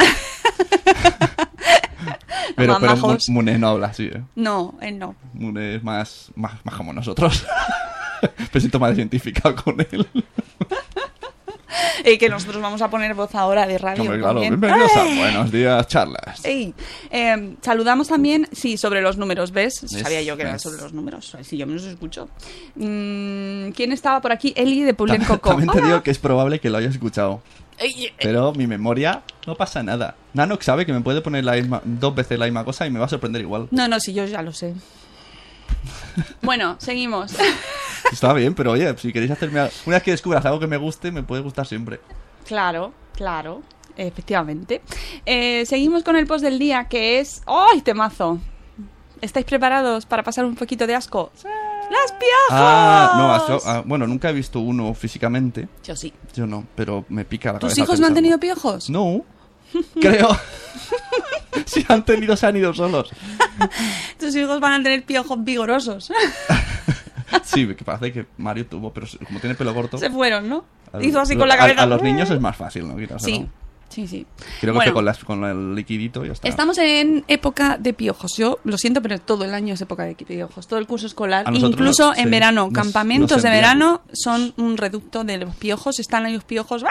pero 2.56 2.76
pero 2.78 2.78
majos. 2.96 3.28
Mu- 3.28 3.34
Mune 3.36 3.58
no 3.58 3.68
habla 3.68 3.86
así, 3.88 4.04
¿eh? 4.12 4.22
No, 4.36 4.74
él 4.82 4.98
no. 4.98 5.14
Mune 5.32 5.76
es 5.76 5.82
más, 5.82 6.30
más, 6.36 6.54
más 6.64 6.74
como 6.74 6.92
nosotros. 6.92 7.46
Me 8.52 8.60
siento 8.60 8.78
más 8.78 8.96
identificado 8.96 9.54
con 9.56 9.80
él. 9.80 10.06
Eh, 12.02 12.18
que 12.18 12.28
nosotros 12.30 12.60
vamos 12.62 12.80
a 12.82 12.88
poner 12.90 13.14
voz 13.14 13.34
ahora 13.34 13.66
de 13.66 13.76
radio. 13.78 14.02
Hombre, 14.02 14.18
claro, 14.18 14.40
bienvenidos 14.40 14.90
a 14.96 15.02
¡Ay! 15.02 15.18
Buenos 15.18 15.52
Días 15.52 15.86
Charlas. 15.86 16.44
Ey, 16.44 16.74
eh, 17.10 17.56
saludamos 17.60 18.08
también, 18.08 18.48
sí, 18.52 18.76
sobre 18.78 19.02
los 19.02 19.18
números, 19.18 19.52
¿ves? 19.52 19.74
Sabía 19.86 20.22
yo 20.22 20.34
que 20.36 20.42
era 20.42 20.52
¿Ves? 20.52 20.62
sobre 20.62 20.80
los 20.80 20.92
números. 20.94 21.36
Sí, 21.42 21.58
yo 21.58 21.66
me 21.66 21.74
los 21.74 21.84
escucho. 21.84 22.28
Mm, 22.74 23.70
¿Quién 23.72 23.92
estaba 23.92 24.20
por 24.20 24.32
aquí? 24.32 24.52
Eli 24.56 24.82
de 24.82 24.94
Pulen 24.94 25.22
Coco. 25.24 25.50
También 25.50 25.70
te 25.70 25.78
Hola. 25.78 25.86
digo 25.88 26.02
que 26.02 26.10
es 26.10 26.18
probable 26.18 26.58
que 26.58 26.70
lo 26.70 26.78
haya 26.78 26.88
escuchado. 26.88 27.42
Eh, 27.78 28.12
Pero 28.20 28.52
mi 28.52 28.66
memoria 28.66 29.22
no 29.46 29.54
pasa 29.54 29.82
nada. 29.82 30.16
Nanox 30.34 30.64
sabe 30.64 30.86
que 30.86 30.92
me 30.92 31.00
puede 31.02 31.20
poner 31.20 31.44
la 31.44 31.54
misma- 31.56 31.82
dos 31.84 32.14
veces 32.14 32.38
la 32.38 32.46
misma 32.46 32.64
cosa 32.64 32.86
y 32.86 32.90
me 32.90 32.98
va 32.98 33.04
a 33.04 33.08
sorprender 33.08 33.42
igual. 33.42 33.68
No, 33.70 33.86
no, 33.88 34.00
sí, 34.00 34.12
yo 34.14 34.24
ya 34.24 34.42
lo 34.42 34.52
sé. 34.52 34.74
Bueno, 36.42 36.76
seguimos. 36.78 37.32
Está 38.10 38.32
bien, 38.32 38.54
pero 38.54 38.72
oye, 38.72 38.92
si 38.98 39.12
queréis 39.12 39.30
hacerme... 39.30 39.60
al- 39.60 39.70
Una 39.86 39.96
vez 39.96 40.02
que 40.02 40.10
descubras 40.10 40.44
algo 40.44 40.58
que 40.60 40.66
me 40.66 40.76
guste, 40.76 41.10
me 41.12 41.22
puede 41.22 41.42
gustar 41.42 41.66
siempre. 41.66 42.00
Claro, 42.46 42.92
claro, 43.14 43.62
efectivamente. 43.96 44.82
Eh, 45.26 45.64
seguimos 45.66 46.02
con 46.02 46.16
el 46.16 46.26
post 46.26 46.42
del 46.44 46.58
día 46.58 46.86
que 46.88 47.20
es... 47.20 47.42
¡Ay, 47.46 47.82
temazo! 47.82 48.38
¿Estáis 49.20 49.44
preparados 49.46 50.06
para 50.06 50.22
pasar 50.22 50.44
un 50.44 50.54
poquito 50.56 50.86
de 50.86 50.94
asco? 50.94 51.30
¡Las 51.44 52.12
piojos! 52.12 52.48
Ah, 52.50 53.44
no, 53.48 53.58
ah, 53.66 53.82
bueno, 53.84 54.06
nunca 54.06 54.30
he 54.30 54.32
visto 54.32 54.60
uno 54.60 54.94
físicamente. 54.94 55.68
Yo 55.84 55.94
sí. 55.94 56.12
Yo 56.34 56.46
no, 56.46 56.64
pero 56.74 57.04
me 57.08 57.24
pica 57.24 57.52
la 57.52 57.58
¿Tus 57.58 57.70
cabeza. 57.70 57.82
hijos 57.82 58.00
no 58.00 58.06
han 58.06 58.14
tenido 58.14 58.38
piojos? 58.38 58.88
No, 58.88 59.24
creo. 60.00 60.28
si 61.66 61.84
han 61.88 62.04
tenido, 62.04 62.36
se 62.36 62.46
han 62.46 62.56
ido 62.56 62.72
solos. 62.72 63.10
Tus 64.18 64.34
hijos 64.36 64.58
van 64.60 64.80
a 64.80 64.82
tener 64.82 65.04
piojos 65.04 65.42
vigorosos. 65.44 66.10
Sí, 67.44 67.66
que 67.74 67.84
parece 67.84 68.12
que 68.12 68.26
Mario 68.38 68.66
tuvo, 68.66 68.92
pero 68.92 69.06
como 69.26 69.40
tiene 69.40 69.54
pelo 69.54 69.74
corto. 69.74 69.98
Se 69.98 70.10
fueron, 70.10 70.48
¿no? 70.48 70.64
a- 70.92 71.02
Hizo 71.02 71.20
así 71.20 71.36
con 71.36 71.48
la 71.48 71.56
cabeza. 71.56 71.82
A, 71.82 71.86
los 71.86 72.02
niños 72.02 72.30
es 72.30 72.40
más 72.40 72.56
fácil, 72.56 72.86
¿no? 72.88 72.96
Sí, 73.18 73.46
sí, 73.88 74.06
sí. 74.06 74.26
Creo 74.60 74.74
Bueno, 74.74 74.90
que 74.90 74.94
con, 74.94 75.04
las, 75.04 75.22
con 75.24 75.44
el 75.44 75.74
liquidito 75.74 76.24
ya 76.24 76.32
está. 76.32 76.48
Estamos 76.48 76.78
en 76.78 77.24
época 77.28 77.76
de 77.78 77.92
piojos. 77.92 78.36
Yo 78.36 78.58
lo 78.64 78.76
siento, 78.78 79.00
pero 79.02 79.18
todo 79.20 79.44
el 79.44 79.52
año 79.54 79.74
es 79.74 79.80
época 79.80 80.04
de 80.04 80.14
piojos. 80.14 80.66
Todo 80.66 80.78
el 80.78 80.86
curso 80.86 81.06
escolar, 81.06 81.44
incluso 81.52 82.08
nos- 82.08 82.18
en 82.18 82.24
sí, 82.24 82.30
verano, 82.30 82.64
nos- 82.66 82.72
campamentos 82.72 83.30
nos 83.38 83.42
de 83.42 83.50
verano 83.50 84.02
son 84.12 84.52
un 84.56 84.76
reducto 84.76 85.24
de 85.24 85.38
los 85.38 85.54
piojos. 85.56 85.98
Están 85.98 86.26
ahí 86.26 86.34
los 86.34 86.44
piojos. 86.44 86.84
¡Ah, 86.84 86.90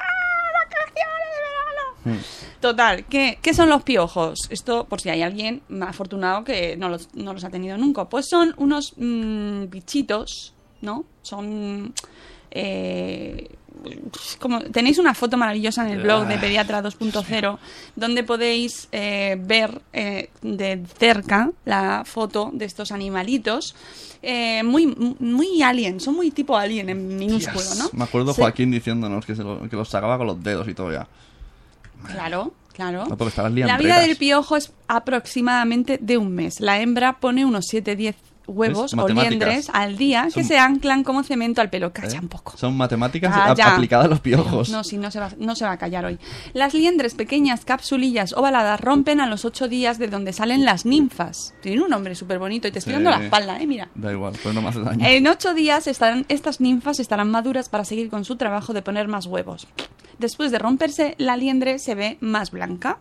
Hmm. 2.05 2.15
Total, 2.61 3.05
¿qué, 3.05 3.37
qué 3.41 3.53
son 3.53 3.69
los 3.69 3.83
piojos? 3.83 4.39
Esto, 4.49 4.85
por 4.85 5.01
si 5.01 5.09
hay 5.09 5.21
alguien 5.21 5.61
más 5.69 5.89
afortunado 5.89 6.43
que 6.43 6.77
no 6.77 6.87
los, 6.89 7.09
no 7.13 7.33
los 7.33 7.43
ha 7.43 7.49
tenido 7.49 7.77
nunca. 7.77 8.05
Pues 8.05 8.27
son 8.29 8.53
unos 8.57 8.93
mm, 8.97 9.65
bichitos, 9.69 10.53
¿no? 10.81 11.03
Son... 11.21 11.93
eh, 12.51 13.49
como 14.39 14.59
tenéis 14.61 14.97
una 14.97 15.13
foto 15.13 15.37
maravillosa 15.37 15.83
en 15.87 15.93
el 15.97 16.03
blog 16.03 16.27
de 16.27 16.37
Pediatra 16.37 16.83
2.0 16.83 17.57
donde 17.95 18.23
podéis 18.25 18.89
eh, 18.91 19.37
ver 19.39 19.81
eh, 19.93 20.29
de 20.41 20.83
cerca 20.97 21.51
la 21.63 22.03
foto 22.05 22.49
de 22.53 22.65
estos 22.65 22.91
animalitos 22.91 23.75
eh, 24.21 24.63
muy 24.63 24.85
muy 25.19 25.61
alien, 25.61 26.01
son 26.01 26.15
muy 26.15 26.31
tipo 26.31 26.57
alien 26.57 26.89
en 26.89 27.17
minúsculo, 27.17 27.59
Yes. 27.61 27.77
¿no? 27.77 27.89
Me 27.93 28.03
acuerdo 28.03 28.33
Joaquín 28.33 28.69
diciéndonos 28.71 29.25
que, 29.25 29.33
se 29.33 29.43
lo- 29.43 29.61
que 29.69 29.75
los 29.77 29.87
sacaba 29.87 30.17
con 30.17 30.27
los 30.27 30.43
dedos 30.43 30.67
y 30.67 30.73
todo 30.73 30.91
ya. 30.91 31.07
Claro, 32.05 32.53
claro. 32.73 33.05
No, 33.07 33.65
La 33.65 33.77
vida 33.77 33.99
del 33.99 34.15
piojo 34.17 34.55
es 34.55 34.71
aproximadamente 34.87 35.97
de 36.01 36.17
un 36.17 36.33
mes. 36.33 36.59
La 36.59 36.79
hembra 36.79 37.19
pone 37.19 37.45
unos 37.45 37.65
7-10 37.71 38.15
huevos 38.47 38.95
o 38.95 39.07
liendres 39.07 39.69
al 39.73 39.95
día 39.95 40.27
que 40.33 40.43
se 40.43 40.57
anclan 40.57 41.03
como 41.03 41.21
cemento 41.21 41.61
al 41.61 41.69
pelo. 41.69 41.87
¿eh? 41.87 41.91
Calla 41.93 42.19
un 42.19 42.29
poco. 42.29 42.57
Son 42.57 42.75
matemáticas 42.75 43.31
Calla. 43.31 43.65
a- 43.67 43.73
aplicadas 43.75 44.07
a 44.07 44.09
los 44.09 44.21
piojos. 44.21 44.69
No, 44.69 44.83
sí, 44.83 44.97
no 44.97 45.11
se, 45.11 45.19
va, 45.19 45.29
no 45.37 45.53
se 45.55 45.65
va 45.65 45.73
a 45.73 45.77
callar 45.77 46.05
hoy. 46.05 46.17
Las 46.53 46.73
liendres 46.73 47.13
pequeñas, 47.13 47.63
capsulillas 47.63 48.33
ovaladas 48.33 48.81
rompen 48.81 49.21
a 49.21 49.27
los 49.27 49.45
8 49.45 49.67
días 49.67 49.99
de 49.99 50.07
donde 50.07 50.33
salen 50.33 50.65
las 50.65 50.83
ninfas. 50.87 51.53
Tiene 51.61 51.83
un 51.83 51.89
nombre 51.91 52.15
súper 52.15 52.39
bonito 52.39 52.67
y 52.67 52.71
te 52.71 52.79
estoy 52.79 52.95
Sí. 52.95 53.03
dando 53.03 53.11
la 53.19 53.23
espalda, 53.25 53.61
¿eh? 53.61 53.67
Mira. 53.67 53.89
Da 53.93 54.11
igual, 54.11 54.33
pues 54.41 54.55
no 54.55 54.67
hace 54.67 54.79
daño. 54.79 55.05
En 55.05 55.27
ocho 55.27 55.53
días 55.53 55.85
estarán, 55.85 56.25
estas 56.27 56.59
ninfas 56.59 56.99
estarán 56.99 57.29
maduras 57.29 57.69
para 57.69 57.85
seguir 57.85 58.09
con 58.09 58.25
su 58.25 58.35
trabajo 58.35 58.73
de 58.73 58.81
poner 58.81 59.07
más 59.07 59.27
huevos. 59.27 59.67
Después 60.19 60.51
de 60.51 60.59
romperse, 60.59 61.15
la 61.17 61.37
liendre 61.37 61.79
se 61.79 61.95
ve 61.95 62.17
más 62.19 62.51
blanca. 62.51 62.97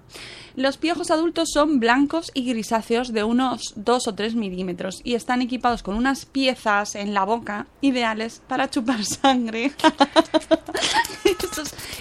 Los 0.55 0.77
piojos 0.77 1.11
adultos 1.11 1.51
son 1.53 1.81
blancos 1.81 2.31
y 2.33 2.45
grisáceos 2.45 3.13
de 3.13 3.25
unos 3.25 3.75
2 3.77 4.09
o 4.09 4.15
3 4.15 4.37
milímetros 4.37 5.01
y 5.05 5.15
están 5.15 5.43
equipados 5.43 5.83
con 5.83 5.97
unas 5.97 6.27
piezas 6.27 6.95
en 6.95 7.15
la 7.15 7.25
boca 7.25 7.67
ideales 7.81 8.41
para 8.47 8.71
chupar 8.71 9.05
sangre. 9.05 9.73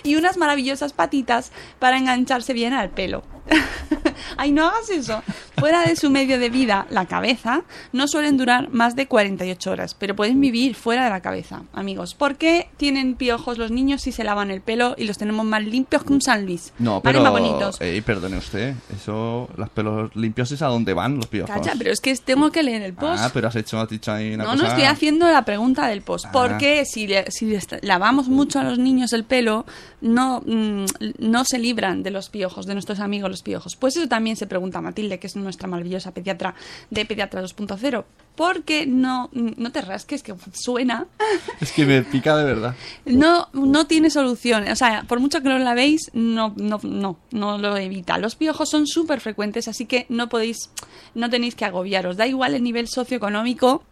Y 0.03 0.15
unas 0.15 0.38
maravillosas 0.38 0.93
patitas 0.93 1.51
para 1.80 1.97
engancharse 1.97 2.53
bien 2.53 2.74
al 2.74 2.91
pelo. 2.91 3.24
Ay, 4.38 4.52
no 4.52 4.68
hagas 4.68 4.90
eso. 4.90 5.22
Fuera 5.58 5.84
de 5.86 5.96
su 5.96 6.10
medio 6.10 6.40
de 6.40 6.50
vida, 6.50 6.86
la 6.90 7.06
cabeza, 7.06 7.64
no 7.94 8.08
suelen 8.08 8.38
durar 8.38 8.70
más 8.72 8.96
de 8.96 9.08
48 9.08 9.72
horas, 9.72 9.96
pero 9.96 10.16
pueden 10.16 10.40
vivir 10.40 10.76
fuera 10.76 11.04
de 11.06 11.10
la 11.10 11.22
cabeza, 11.22 11.64
amigos. 11.74 12.14
¿Por 12.14 12.36
qué 12.38 12.70
tienen 12.78 13.16
piojos 13.16 13.58
los 13.58 13.72
niños 13.72 14.02
si 14.02 14.12
se 14.12 14.24
lavan 14.24 14.52
el 14.52 14.62
pelo 14.62 14.96
y 14.98 15.06
los 15.06 15.18
tenemos 15.18 15.46
más 15.46 15.64
limpios 15.64 16.04
que 16.04 16.14
un 16.14 16.22
San 16.22 16.46
Luis? 16.46 16.74
No, 16.80 17.02
pero. 17.02 17.22
Más 17.22 17.32
bonitos. 17.32 17.82
Ey, 17.82 18.02
perdone 18.02 18.38
usted. 18.38 18.76
Eso, 18.96 19.50
los 19.58 19.70
pelos 19.70 20.16
limpios 20.16 20.52
es 20.52 20.62
a 20.62 20.68
dónde 20.68 20.94
van 20.94 21.16
los 21.16 21.28
piojos. 21.28 21.50
Calla, 21.54 21.74
pero 21.78 21.92
es 21.92 22.00
que 22.00 22.16
tengo 22.16 22.52
que 22.52 22.62
leer 22.64 22.82
el 22.84 22.94
post. 22.94 23.24
Ah, 23.24 23.32
pero 23.34 23.48
has 23.48 23.56
hecho, 23.56 23.80
has 23.80 23.90
dicho 23.90 24.12
ahí 24.12 24.34
una 24.36 24.44
No, 24.44 24.52
cosa. 24.52 24.64
no 24.64 24.70
estoy 24.70 24.84
haciendo 24.84 25.28
la 25.32 25.44
pregunta 25.46 25.88
del 25.88 26.02
post. 26.02 26.26
Ah. 26.28 26.32
Porque 26.32 26.86
si, 26.86 27.08
le- 27.08 27.32
si 27.32 27.46
les 27.48 27.68
lavamos 27.82 28.28
mucho 28.28 28.60
a 28.60 28.64
los 28.64 28.78
niños 28.78 29.14
el 29.14 29.24
pelo, 29.24 29.66
no, 30.02 30.42
mm, 30.46 30.86
no 31.20 31.44
se 31.46 31.58
libran 31.58 32.04
de 32.04 32.12
los 32.12 32.30
piojos, 32.30 32.66
de 32.66 32.74
nuestros 32.74 33.00
amigos 33.00 33.30
los 33.32 33.42
piojos. 33.42 33.76
Pues 33.76 33.98
eso 33.98 34.08
también 34.08 34.27
se 34.36 34.48
pregunta 34.48 34.82
Matilde, 34.82 35.20
que 35.20 35.28
es 35.28 35.36
nuestra 35.36 35.68
maravillosa 35.68 36.14
pediatra 36.14 36.56
de 36.90 37.06
Pediatra 37.06 37.42
2.0. 37.42 38.06
Porque 38.36 38.86
no, 38.86 39.30
no 39.34 39.72
te 39.72 39.82
rasques, 39.82 40.22
que 40.22 40.36
suena. 40.54 41.08
Es 41.62 41.72
que 41.72 41.86
me 41.86 42.04
pica 42.04 42.38
de 42.38 42.44
verdad. 42.44 42.76
No, 43.06 43.50
no 43.54 43.88
tiene 43.88 44.10
solución. 44.10 44.68
O 44.68 44.76
sea, 44.76 45.06
por 45.08 45.20
mucho 45.20 45.42
que 45.42 45.50
lo 45.50 45.58
lavéis, 45.58 46.12
no, 46.14 46.54
no, 46.56 46.80
no, 46.84 47.18
no 47.32 47.58
lo 47.58 47.78
evita. 47.78 48.18
Los 48.20 48.36
piojos 48.36 48.70
son 48.70 48.86
súper 48.86 49.22
frecuentes, 49.22 49.68
así 49.68 49.86
que 49.86 50.06
no 50.10 50.30
podéis, 50.30 50.70
no 51.16 51.30
tenéis 51.30 51.56
que 51.56 51.66
agobiaros. 51.66 52.18
Da 52.18 52.28
igual 52.28 52.54
el 52.54 52.64
nivel 52.64 52.88
socioeconómico, 52.88 53.84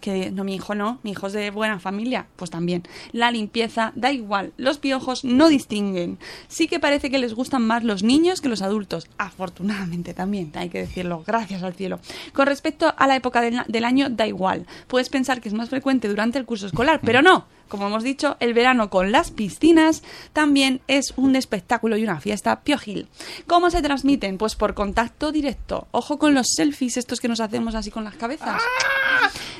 que 0.00 0.30
no, 0.30 0.44
mi 0.44 0.54
hijo 0.54 0.74
no, 0.74 0.98
mi 1.02 1.12
hijo 1.12 1.26
es 1.28 1.32
de 1.32 1.50
buena 1.50 1.78
familia, 1.78 2.26
pues 2.36 2.50
también. 2.50 2.82
La 3.12 3.30
limpieza, 3.30 3.92
da 3.94 4.12
igual. 4.12 4.52
Los 4.56 4.78
piojos 4.78 5.24
no 5.24 5.48
distinguen. 5.48 6.18
Sí 6.48 6.66
que 6.66 6.80
parece 6.80 7.10
que 7.10 7.18
les 7.18 7.34
gustan 7.34 7.66
más 7.66 7.84
los 7.84 8.02
niños 8.02 8.40
que 8.40 8.48
los 8.48 8.62
adultos. 8.62 9.06
Afortunadamente 9.18 10.14
también, 10.14 10.52
hay 10.54 10.68
que 10.68 10.80
decirlo, 10.80 11.22
gracias 11.26 11.62
al 11.62 11.74
cielo. 11.74 12.00
Con 12.32 12.46
respecto 12.46 12.92
a 12.96 13.06
la 13.06 13.16
época 13.16 13.40
del, 13.40 13.62
del 13.68 13.84
año, 13.84 14.08
da 14.10 14.26
igual. 14.26 14.66
Puedes 14.86 15.08
pensar 15.08 15.40
que 15.40 15.48
es 15.48 15.54
más 15.54 15.68
frecuente 15.68 16.08
durante 16.08 16.38
el 16.38 16.46
curso 16.46 16.66
escolar, 16.66 17.00
pero 17.04 17.22
no. 17.22 17.46
Como 17.70 17.86
hemos 17.86 18.02
dicho, 18.02 18.36
el 18.40 18.52
verano 18.52 18.90
con 18.90 19.12
las 19.12 19.30
piscinas 19.30 20.02
también 20.32 20.80
es 20.88 21.14
un 21.16 21.36
espectáculo 21.36 21.96
y 21.96 22.02
una 22.02 22.20
fiesta 22.20 22.62
piojil. 22.62 23.06
¿Cómo 23.46 23.70
se 23.70 23.80
transmiten? 23.80 24.38
Pues 24.38 24.56
por 24.56 24.74
contacto 24.74 25.30
directo. 25.30 25.86
Ojo 25.92 26.18
con 26.18 26.34
los 26.34 26.48
selfies 26.56 26.96
estos 26.96 27.20
que 27.20 27.28
nos 27.28 27.38
hacemos 27.38 27.76
así 27.76 27.92
con 27.92 28.02
las 28.02 28.16
cabezas. 28.16 28.60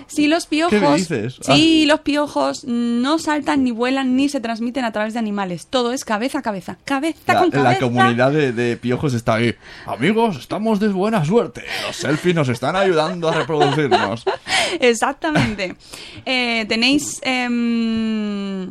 Si 0.07 0.27
los 0.29 0.47
piojos, 0.47 0.79
¿Qué 0.81 0.95
dices? 0.97 1.37
sí, 1.41 1.85
los 1.87 2.01
piojos 2.01 2.65
no 2.65 3.19
saltan 3.19 3.65
ni 3.65 3.71
vuelan 3.71 4.17
ni 4.17 4.29
se 4.29 4.41
transmiten 4.41 4.85
a 4.85 4.93
través 4.93 5.13
de 5.15 5.19
animales. 5.19 5.67
Todo 5.69 5.93
es 5.93 6.05
cabeza 6.05 6.39
a 6.39 6.43
cabeza, 6.43 6.79
cabeza 6.85 7.33
La, 7.35 7.41
con 7.41 7.51
la 7.51 7.63
cabeza. 7.63 7.81
comunidad 7.81 8.33
de, 8.33 8.53
de 8.53 8.77
piojos 8.77 9.15
está 9.15 9.35
ahí. 9.35 9.55
Amigos, 9.87 10.37
estamos 10.39 10.81
de 10.81 10.89
buena 10.89 11.25
suerte. 11.25 11.63
Los 11.87 11.97
selfies 11.97 12.35
nos 12.35 12.49
están 12.49 12.77
ayudando 12.77 13.29
a 13.29 13.33
reproducirnos. 13.35 14.25
Exactamente. 14.81 15.77
Eh, 16.25 16.65
tenéis. 16.69 17.21
em, 17.23 18.71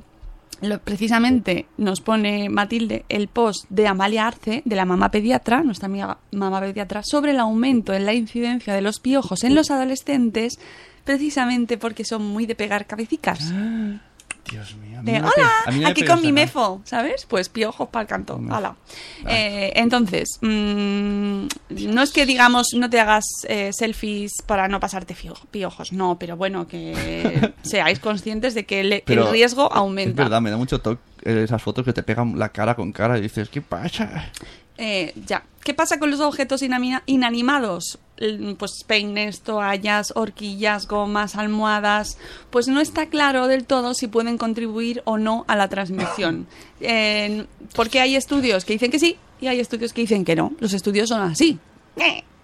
lo- 0.61 0.79
precisamente 0.83 1.67
nos 1.77 2.01
pone 2.01 2.49
Matilde 2.49 3.05
el 3.07 3.29
post 3.29 3.65
de 3.69 3.87
Amalia 3.87 4.27
Arce, 4.27 4.61
de 4.65 4.75
la 4.75 4.83
mamá 4.85 5.09
pediatra, 5.09 5.63
nuestra 5.63 5.85
amiga 5.85 6.17
mamá 6.31 6.59
pediatra, 6.59 7.01
sobre 7.03 7.31
el 7.31 7.39
aumento 7.39 7.93
en 7.93 8.05
la 8.05 8.13
incidencia 8.13 8.73
de 8.73 8.81
los 8.81 8.99
piojos 8.99 9.43
en 9.45 9.55
los 9.55 9.71
adolescentes, 9.71 10.59
precisamente 11.03 11.77
porque 11.77 12.03
son 12.05 12.25
muy 12.25 12.45
de 12.45 12.55
pegar 12.55 12.85
cabecicas. 12.85 13.51
Dios 14.49 14.75
mío. 14.75 14.99
De, 15.03 15.17
hola, 15.19 15.87
aquí 15.89 16.03
con 16.03 16.21
mi 16.21 16.31
mefo, 16.31 16.81
¿sabes? 16.83 17.25
Pues 17.27 17.49
piojos 17.49 17.87
para 17.89 18.01
el 18.03 18.07
canto. 18.07 18.41
Hala. 18.49 18.75
Eh, 19.27 19.71
entonces, 19.75 20.39
mm, 20.41 21.45
no 21.87 22.01
es 22.01 22.11
que 22.11 22.25
digamos 22.25 22.69
no 22.75 22.89
te 22.89 22.99
hagas 22.99 23.25
eh, 23.47 23.71
selfies 23.71 24.31
para 24.45 24.67
no 24.67 24.79
pasarte 24.79 25.15
piojos, 25.51 25.93
no, 25.93 26.17
pero 26.17 26.35
bueno, 26.35 26.67
que 26.67 27.53
seáis 27.61 27.99
conscientes 27.99 28.55
de 28.55 28.65
que 28.65 29.03
Pero 29.05 29.27
el 29.27 29.31
riesgo 29.31 29.69
Es 29.69 29.77
aumenta. 29.77 30.23
verdad, 30.23 30.41
me 30.41 30.49
da 30.49 30.57
mucho 30.57 30.79
toque 30.81 30.99
esas 31.23 31.61
fotos 31.61 31.85
que 31.85 31.93
te 31.93 32.01
pegan 32.01 32.39
la 32.39 32.49
cara 32.49 32.75
con 32.75 32.91
cara 32.91 33.17
y 33.17 33.21
dices, 33.21 33.49
¿qué 33.49 33.61
pasa? 33.61 34.31
Eh, 34.81 35.13
ya. 35.27 35.43
¿Qué 35.61 35.73
pasa 35.73 35.99
con 35.99 36.09
los 36.09 36.21
objetos 36.21 36.61
inanimados? 36.63 37.99
Pues 38.57 38.83
peines, 38.87 39.41
toallas, 39.41 40.13
horquillas, 40.15 40.87
gomas, 40.87 41.35
almohadas. 41.35 42.17
Pues 42.49 42.69
no 42.69 42.79
está 42.79 43.07
claro 43.07 43.47
del 43.47 43.65
todo 43.65 43.93
si 43.93 44.07
pueden 44.07 44.37
contribuir 44.37 45.01
o 45.03 45.17
no 45.17 45.43
a 45.47 45.55
la 45.55 45.67
transmisión. 45.67 46.47
Eh, 46.81 47.45
porque 47.75 47.99
hay 47.99 48.15
estudios 48.15 48.63
que 48.63 48.71
dicen 48.71 48.89
que 48.89 48.99
sí 48.99 49.17
y 49.41 49.47
hay 49.47 49.59
estudios 49.59 49.91
que 49.91 49.99
dicen 49.99 50.23
que 50.23 50.37
no. 50.37 50.53
Los 50.61 50.71
estudios 50.71 51.09
son 51.09 51.21
así. 51.21 51.59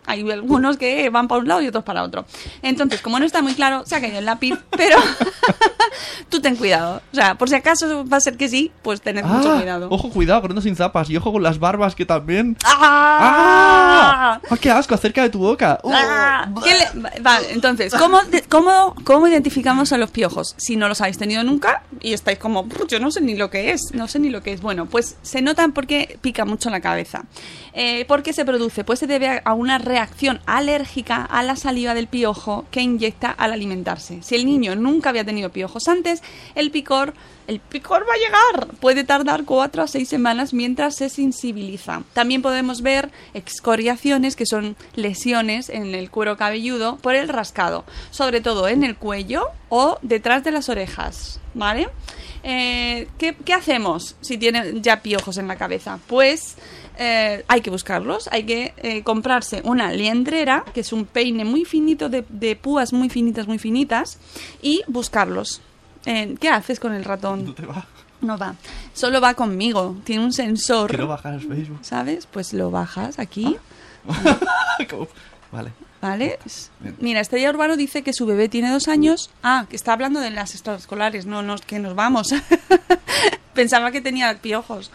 Hay 0.08 0.30
algunos 0.32 0.78
que 0.78 1.10
van 1.10 1.28
para 1.28 1.42
un 1.42 1.48
lado 1.48 1.62
y 1.62 1.68
otros 1.68 1.84
para 1.84 2.04
otro. 2.04 2.26
Entonces, 2.62 3.02
como 3.02 3.20
no 3.20 3.26
está 3.26 3.42
muy 3.42 3.54
claro, 3.56 3.84
se 3.86 3.96
ha 3.96 4.02
caído 4.02 4.20
el 4.20 4.26
lápiz, 4.26 4.54
pero 4.72 4.98
tú 6.30 6.40
ten 6.42 6.56
cuidado. 6.56 7.02
O 7.12 7.16
sea, 7.16 7.36
por 7.36 7.50
si 7.50 7.56
acaso 7.56 8.06
va 8.08 8.18
a 8.18 8.22
ser 8.22 8.38
que 8.38 8.50
sí, 8.50 8.72
pues 8.82 9.02
tened 9.02 9.24
mucho 9.24 9.52
Ah, 9.54 9.58
cuidado. 9.58 9.88
Ojo, 9.92 10.10
cuidado, 10.10 10.42
corriendo 10.42 10.62
sin 10.62 10.76
zapas. 10.76 11.10
Y 11.10 11.18
ojo 11.18 11.32
con 11.32 11.44
las 11.44 11.60
barbas 11.60 11.96
que 11.96 12.06
también. 12.06 12.58
¡Ah! 12.66 14.40
¡Ah! 14.42 14.42
¡Ah, 14.50 14.58
qué 14.60 14.72
asco! 14.72 14.94
Acerca 14.96 15.22
de 15.24 15.30
tu 15.30 15.40
boca. 15.40 15.80
Uh. 15.84 15.92
Ah, 15.94 16.48
¿qué 16.64 16.74
le- 16.76 17.20
Vale, 17.22 17.52
entonces, 17.52 17.94
¿cómo, 17.94 18.22
de- 18.24 18.44
cómo, 18.44 18.96
¿cómo 19.04 19.28
identificamos 19.28 19.92
a 19.94 19.98
los 19.98 20.12
piojos? 20.12 20.54
Si 20.58 20.76
no 20.76 20.88
los 20.88 21.02
habéis 21.02 21.18
tenido 21.18 21.44
nunca 21.44 21.84
y 22.02 22.14
estáis 22.14 22.38
como, 22.40 22.68
"Pff, 22.68 22.88
yo 22.88 23.00
no 23.00 23.12
sé 23.12 23.22
ni 23.22 23.36
lo 23.36 23.50
que 23.50 23.72
es, 23.72 23.82
no 23.94 24.08
sé 24.08 24.20
ni 24.20 24.30
lo 24.30 24.42
que 24.42 24.54
es. 24.54 24.62
Bueno, 24.62 24.86
pues 24.86 25.18
se 25.22 25.42
notan 25.42 25.72
porque 25.74 26.18
pica 26.22 26.46
mucho 26.46 26.70
la 26.70 26.82
cabeza. 26.82 27.24
Eh, 27.74 28.06
¿Por 28.06 28.24
qué 28.24 28.34
se 28.34 28.46
produce? 28.46 28.84
Pues 28.84 29.00
se 29.00 29.08
debe 29.08 29.42
a- 29.44 29.54
una 29.54 29.78
reacción 29.96 30.42
alérgica 30.46 31.24
a 31.24 31.42
la 31.42 31.56
saliva 31.56 31.94
del 31.94 32.08
piojo 32.08 32.66
que 32.70 32.82
inyecta 32.82 33.32
al 33.32 33.54
alimentarse. 33.54 34.22
Si 34.24 34.36
el 34.36 34.46
niño 34.46 34.76
nunca 34.76 35.10
había 35.10 35.24
tenido 35.24 35.52
piojos 35.52 35.88
antes, 35.88 36.22
el 36.54 36.70
picor, 36.70 37.14
el 37.48 37.62
picor 37.62 38.06
va 38.06 38.14
a 38.14 38.18
llegar. 38.18 38.76
Puede 38.82 39.06
tardar 39.06 39.46
cuatro 39.46 39.84
a 39.84 39.88
seis 39.88 40.10
semanas 40.10 40.54
mientras 40.54 40.98
se 40.98 41.08
sensibiliza. 41.08 42.04
También 42.12 42.42
podemos 42.42 42.82
ver 42.82 43.10
excoriaciones, 43.34 44.36
que 44.36 44.46
son 44.46 44.76
lesiones 44.96 45.70
en 45.70 45.96
el 45.96 46.12
cuero 46.12 46.36
cabelludo 46.36 46.98
por 46.98 47.16
el 47.16 47.30
rascado, 47.30 47.86
sobre 48.12 48.42
todo 48.42 48.68
en 48.68 48.84
el 48.84 48.98
cuello 48.98 49.48
o 49.70 49.98
detrás 50.02 50.44
de 50.44 50.52
las 50.52 50.68
orejas, 50.68 51.40
¿vale? 51.54 51.88
Eh, 52.44 53.08
¿qué, 53.18 53.34
qué 53.46 53.54
hacemos 53.54 54.18
si 54.20 54.38
tienen 54.38 54.84
ya 54.84 55.02
piojos 55.02 55.38
en 55.38 55.48
la 55.48 55.56
cabeza? 55.56 56.00
Pues 56.06 56.58
eh, 56.98 57.44
hay 57.48 57.62
que 57.62 57.70
buscarlos, 57.70 58.28
hay 58.32 58.44
que 58.44 58.74
eh, 58.78 59.04
comprarse 59.04 59.62
una 59.64 59.92
liendrera, 59.92 60.64
que 60.74 60.82
es 60.82 60.94
un 60.94 61.06
peine 61.06 61.46
muy 61.46 61.66
finito, 61.66 62.10
de, 62.10 62.26
de 62.30 62.56
púas 62.56 62.94
muy 62.94 63.10
finitas, 63.10 63.48
muy 63.48 63.58
finitas, 63.60 64.18
y 64.62 64.82
buscarlos. 64.88 65.62
Eh, 66.06 66.36
¿Qué 66.40 66.50
haces 66.50 66.80
con 66.80 66.94
el 66.94 67.04
ratón? 67.04 67.46
No 67.46 67.54
te 67.54 67.66
va. 67.66 67.86
No 68.22 68.38
va. 68.38 68.56
Solo 68.94 69.20
va 69.20 69.34
conmigo. 69.34 69.98
Tiene 70.04 70.24
un 70.24 70.34
sensor. 70.34 70.90
Quiero 70.90 71.08
bajar 71.08 71.40
Facebook. 71.40 71.80
¿Sabes? 71.82 72.28
Pues 72.28 72.54
lo 72.54 72.72
bajas 72.72 73.20
aquí. 73.20 73.58
¿Cómo? 74.90 75.08
Vale. 75.56 75.72
¿Vale? 76.02 76.38
Bien. 76.82 76.96
Mira, 77.00 77.22
Estrella 77.22 77.50
Urbano 77.50 77.78
dice 77.78 78.04
que 78.04 78.12
su 78.12 78.26
bebé 78.26 78.50
tiene 78.50 78.70
dos 78.70 78.90
años. 78.90 79.30
Ah, 79.42 79.66
que 79.70 79.78
está 79.78 79.94
hablando 79.94 80.20
de 80.20 80.30
las 80.30 80.54
extraescolares. 80.54 81.26
No, 81.26 81.42
no, 81.42 81.56
que 81.58 81.80
nos 81.80 81.96
vamos. 81.96 82.28
Pensaba 83.54 83.92
que 83.92 84.02
tenía 84.02 84.38
piojos. 84.42 84.92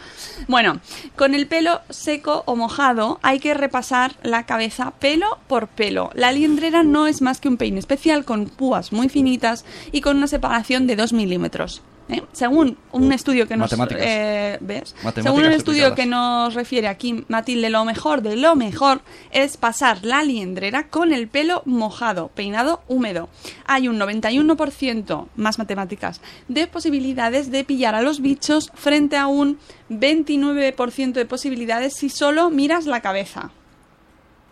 Bueno, 0.47 0.79
con 1.15 1.33
el 1.33 1.47
pelo 1.47 1.81
seco 1.89 2.43
o 2.45 2.55
mojado 2.55 3.19
hay 3.23 3.39
que 3.39 3.55
repasar 3.55 4.15
la 4.21 4.45
cabeza 4.45 4.91
pelo 4.91 5.39
por 5.47 5.67
pelo. 5.67 6.11
La 6.13 6.31
liendrera 6.31 6.83
no 6.83 7.07
es 7.07 7.23
más 7.23 7.41
que 7.41 7.49
un 7.49 7.57
peine 7.57 7.79
especial 7.79 8.23
con 8.23 8.45
púas 8.45 8.93
muy 8.93 9.09
finitas 9.09 9.65
y 9.91 10.01
con 10.01 10.17
una 10.17 10.27
separación 10.27 10.85
de 10.85 10.95
2 10.95 11.13
milímetros. 11.13 11.81
¿Eh? 12.09 12.23
Según 12.31 12.77
un 12.91 13.11
estudio 13.11 13.47
que 13.47 13.55
nos... 13.57 13.71
Matemáticas. 13.71 14.03
eh, 14.05 14.57
¿Ves? 14.61 14.95
Según 15.15 15.45
un 15.45 15.51
estudio 15.51 15.95
que 15.95 16.05
nos 16.05 16.53
refiere 16.53 16.87
aquí 16.87 17.25
Matilde, 17.27 17.69
lo 17.69 17.85
mejor 17.85 18.21
de 18.21 18.35
lo 18.35 18.55
mejor 18.55 19.01
es 19.31 19.57
pasar 19.57 20.03
la 20.03 20.23
liendrera 20.23 20.87
con 20.87 21.13
el 21.13 21.27
pelo 21.27 21.61
mojado, 21.65 22.29
peinado 22.29 22.81
húmedo. 22.87 23.29
Hay 23.65 23.87
un 23.87 23.99
91% 23.99 25.27
más 25.35 25.57
matemáticas 25.57 26.21
de 26.47 26.67
posibilidades 26.67 27.51
de 27.51 27.63
pillar 27.63 27.95
a 27.95 28.01
los 28.01 28.21
bichos 28.21 28.71
frente 28.73 29.17
a 29.17 29.27
un 29.27 29.59
29% 29.89 31.13
de 31.13 31.25
posibilidades 31.25 31.95
si 31.95 32.09
solo 32.09 32.49
miras 32.49 32.85
la 32.85 33.01
cabeza. 33.01 33.51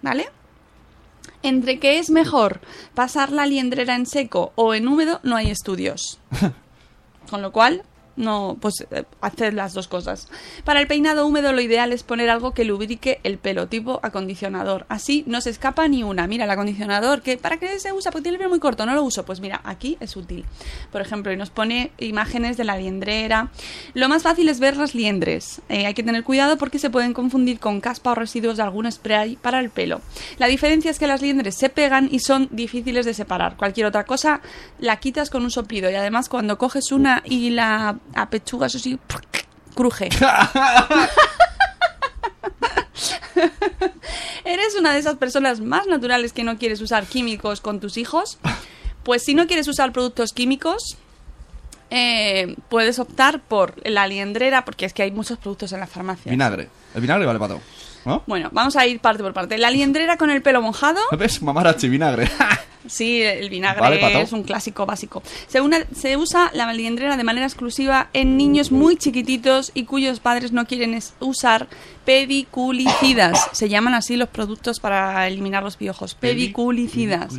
¿Vale? 0.01 0.29
Entre 1.43 1.79
qué 1.79 1.99
es 1.99 2.09
mejor 2.09 2.59
pasar 2.93 3.31
la 3.31 3.45
liendrera 3.45 3.95
en 3.95 4.05
seco 4.05 4.51
o 4.55 4.73
en 4.73 4.87
húmedo 4.87 5.19
no 5.23 5.35
hay 5.35 5.49
estudios. 5.49 6.19
Con 7.29 7.43
lo 7.43 7.51
cual, 7.51 7.83
no, 8.19 8.57
pues 8.59 8.85
eh, 8.91 9.05
haced 9.21 9.53
las 9.53 9.73
dos 9.73 9.87
cosas. 9.87 10.27
Para 10.63 10.81
el 10.81 10.87
peinado 10.87 11.25
húmedo 11.25 11.53
lo 11.53 11.61
ideal 11.61 11.93
es 11.93 12.03
poner 12.03 12.29
algo 12.29 12.53
que 12.53 12.65
lubrique 12.65 13.19
el 13.23 13.37
pelo, 13.37 13.67
tipo 13.67 13.99
acondicionador. 14.03 14.85
Así 14.89 15.23
no 15.25 15.41
se 15.41 15.49
escapa 15.49 15.87
ni 15.87 16.03
una. 16.03 16.27
Mira, 16.27 16.43
el 16.43 16.51
acondicionador, 16.51 17.21
que 17.21 17.37
¿para 17.37 17.57
qué 17.57 17.79
se 17.79 17.93
usa? 17.93 18.11
Porque 18.11 18.23
tiene 18.23 18.35
el 18.35 18.39
pelo 18.39 18.49
muy 18.49 18.59
corto, 18.59 18.85
no 18.85 18.93
lo 18.93 19.03
uso. 19.03 19.25
Pues 19.25 19.39
mira, 19.39 19.61
aquí 19.63 19.97
es 20.01 20.15
útil. 20.17 20.45
Por 20.91 21.01
ejemplo, 21.01 21.31
y 21.31 21.37
nos 21.37 21.49
pone 21.49 21.91
imágenes 21.97 22.57
de 22.57 22.65
la 22.65 22.77
liendrera. 22.77 23.51
Lo 23.93 24.09
más 24.09 24.23
fácil 24.23 24.49
es 24.49 24.59
ver 24.59 24.77
las 24.77 24.93
liendres. 24.93 25.61
Eh, 25.69 25.85
hay 25.85 25.93
que 25.93 26.03
tener 26.03 26.23
cuidado 26.23 26.57
porque 26.57 26.77
se 26.77 26.89
pueden 26.89 27.13
confundir 27.13 27.59
con 27.59 27.79
caspa 27.79 28.11
o 28.11 28.15
residuos 28.15 28.57
de 28.57 28.63
algún 28.63 28.91
spray 28.91 29.37
para 29.37 29.59
el 29.59 29.69
pelo. 29.69 30.01
La 30.37 30.47
diferencia 30.47 30.91
es 30.91 30.99
que 30.99 31.07
las 31.07 31.21
liendres 31.21 31.55
se 31.55 31.69
pegan 31.69 32.09
y 32.11 32.19
son 32.19 32.49
difíciles 32.51 33.05
de 33.05 33.13
separar. 33.13 33.55
Cualquier 33.55 33.87
otra 33.87 34.03
cosa 34.03 34.41
la 34.79 34.97
quitas 34.97 35.29
con 35.29 35.43
un 35.43 35.51
soplido 35.51 35.89
y 35.89 35.95
además 35.95 36.27
cuando 36.27 36.57
coges 36.57 36.91
una 36.91 37.23
y 37.25 37.51
la 37.51 37.97
apechugas 38.15 38.75
así 38.75 38.99
cruje. 39.75 40.09
¿Eres 44.45 44.75
una 44.75 44.93
de 44.93 44.99
esas 44.99 45.15
personas 45.15 45.59
más 45.61 45.87
naturales 45.87 46.33
que 46.33 46.43
no 46.43 46.57
quieres 46.57 46.81
usar 46.81 47.05
químicos 47.05 47.61
con 47.61 47.79
tus 47.79 47.97
hijos? 47.97 48.39
Pues 49.03 49.23
si 49.23 49.33
no 49.33 49.47
quieres 49.47 49.67
usar 49.67 49.91
productos 49.91 50.33
químicos, 50.33 50.97
eh, 51.89 52.55
puedes 52.69 52.99
optar 52.99 53.41
por 53.41 53.75
la 53.87 54.07
liendrera, 54.07 54.65
porque 54.65 54.85
es 54.85 54.93
que 54.93 55.03
hay 55.03 55.11
muchos 55.11 55.37
productos 55.37 55.71
en 55.73 55.79
la 55.79 55.87
farmacia. 55.87 56.29
Vinagre. 56.31 56.69
El 56.93 57.01
vinagre 57.01 57.25
vale 57.25 57.39
para 57.39 57.53
todo. 57.55 57.63
¿No? 58.05 58.23
Bueno, 58.27 58.49
vamos 58.51 58.75
a 58.75 58.87
ir 58.87 58.99
parte 58.99 59.23
por 59.23 59.33
parte. 59.33 59.57
La 59.57 59.71
liendrera 59.71 60.17
con 60.17 60.29
el 60.29 60.41
pelo 60.41 60.61
mojado. 60.61 60.99
¿Ves? 61.17 61.41
Mamarachi, 61.41 61.89
vinagre. 61.89 62.29
Sí, 62.87 63.21
el 63.21 63.49
vinagre 63.49 63.81
Vale, 63.81 64.21
es 64.21 64.31
un 64.31 64.43
clásico 64.43 64.85
básico. 64.85 65.21
Se, 65.47 65.59
una- 65.61 65.85
se 65.93 66.15
usa 66.17 66.49
la 66.53 66.71
liendrera 66.73 67.17
de 67.17 67.23
manera 67.23 67.45
exclusiva 67.45 68.09
en 68.13 68.37
niños 68.37 68.71
muy 68.71 68.95
chiquititos 68.95 69.71
y 69.73 69.83
cuyos 69.83 70.19
padres 70.19 70.51
no 70.51 70.65
quieren 70.65 70.93
es- 70.93 71.13
usar 71.19 71.67
pediculicidas. 72.05 73.49
Se 73.51 73.69
llaman 73.69 73.93
así 73.93 74.15
los 74.15 74.29
productos 74.29 74.79
para 74.79 75.27
eliminar 75.27 75.63
los 75.63 75.77
piojos. 75.77 76.15
Pediculicidas. 76.15 77.33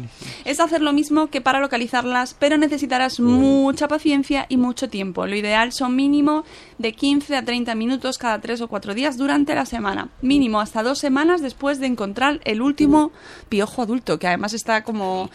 Es 0.44 0.60
hacer 0.60 0.82
lo 0.82 0.92
mismo 0.92 1.28
que 1.28 1.40
para 1.40 1.60
localizarlas, 1.60 2.36
pero 2.38 2.56
necesitarás 2.56 3.18
mucha 3.20 3.88
paciencia 3.88 4.46
y 4.48 4.56
mucho 4.56 4.88
tiempo. 4.88 5.26
Lo 5.26 5.34
ideal 5.36 5.72
son 5.72 5.96
mínimo 5.96 6.44
de 6.78 6.92
15 6.92 7.36
a 7.36 7.44
30 7.44 7.74
minutos 7.74 8.18
cada 8.18 8.40
3 8.40 8.60
o 8.60 8.68
4 8.68 8.94
días 8.94 9.16
durante 9.16 9.54
la 9.54 9.66
semana. 9.66 10.08
Mínimo 10.22 10.60
hasta 10.60 10.82
dos 10.82 10.98
semamas 10.98 11.40
después 11.42 11.80
de 11.80 11.86
encontrar 11.86 12.40
el 12.44 12.62
último 12.62 13.10
piojo 13.48 13.82
adulto, 13.82 14.18
que 14.18 14.28
además 14.28 14.52
está 14.52 14.82
como 14.84 15.29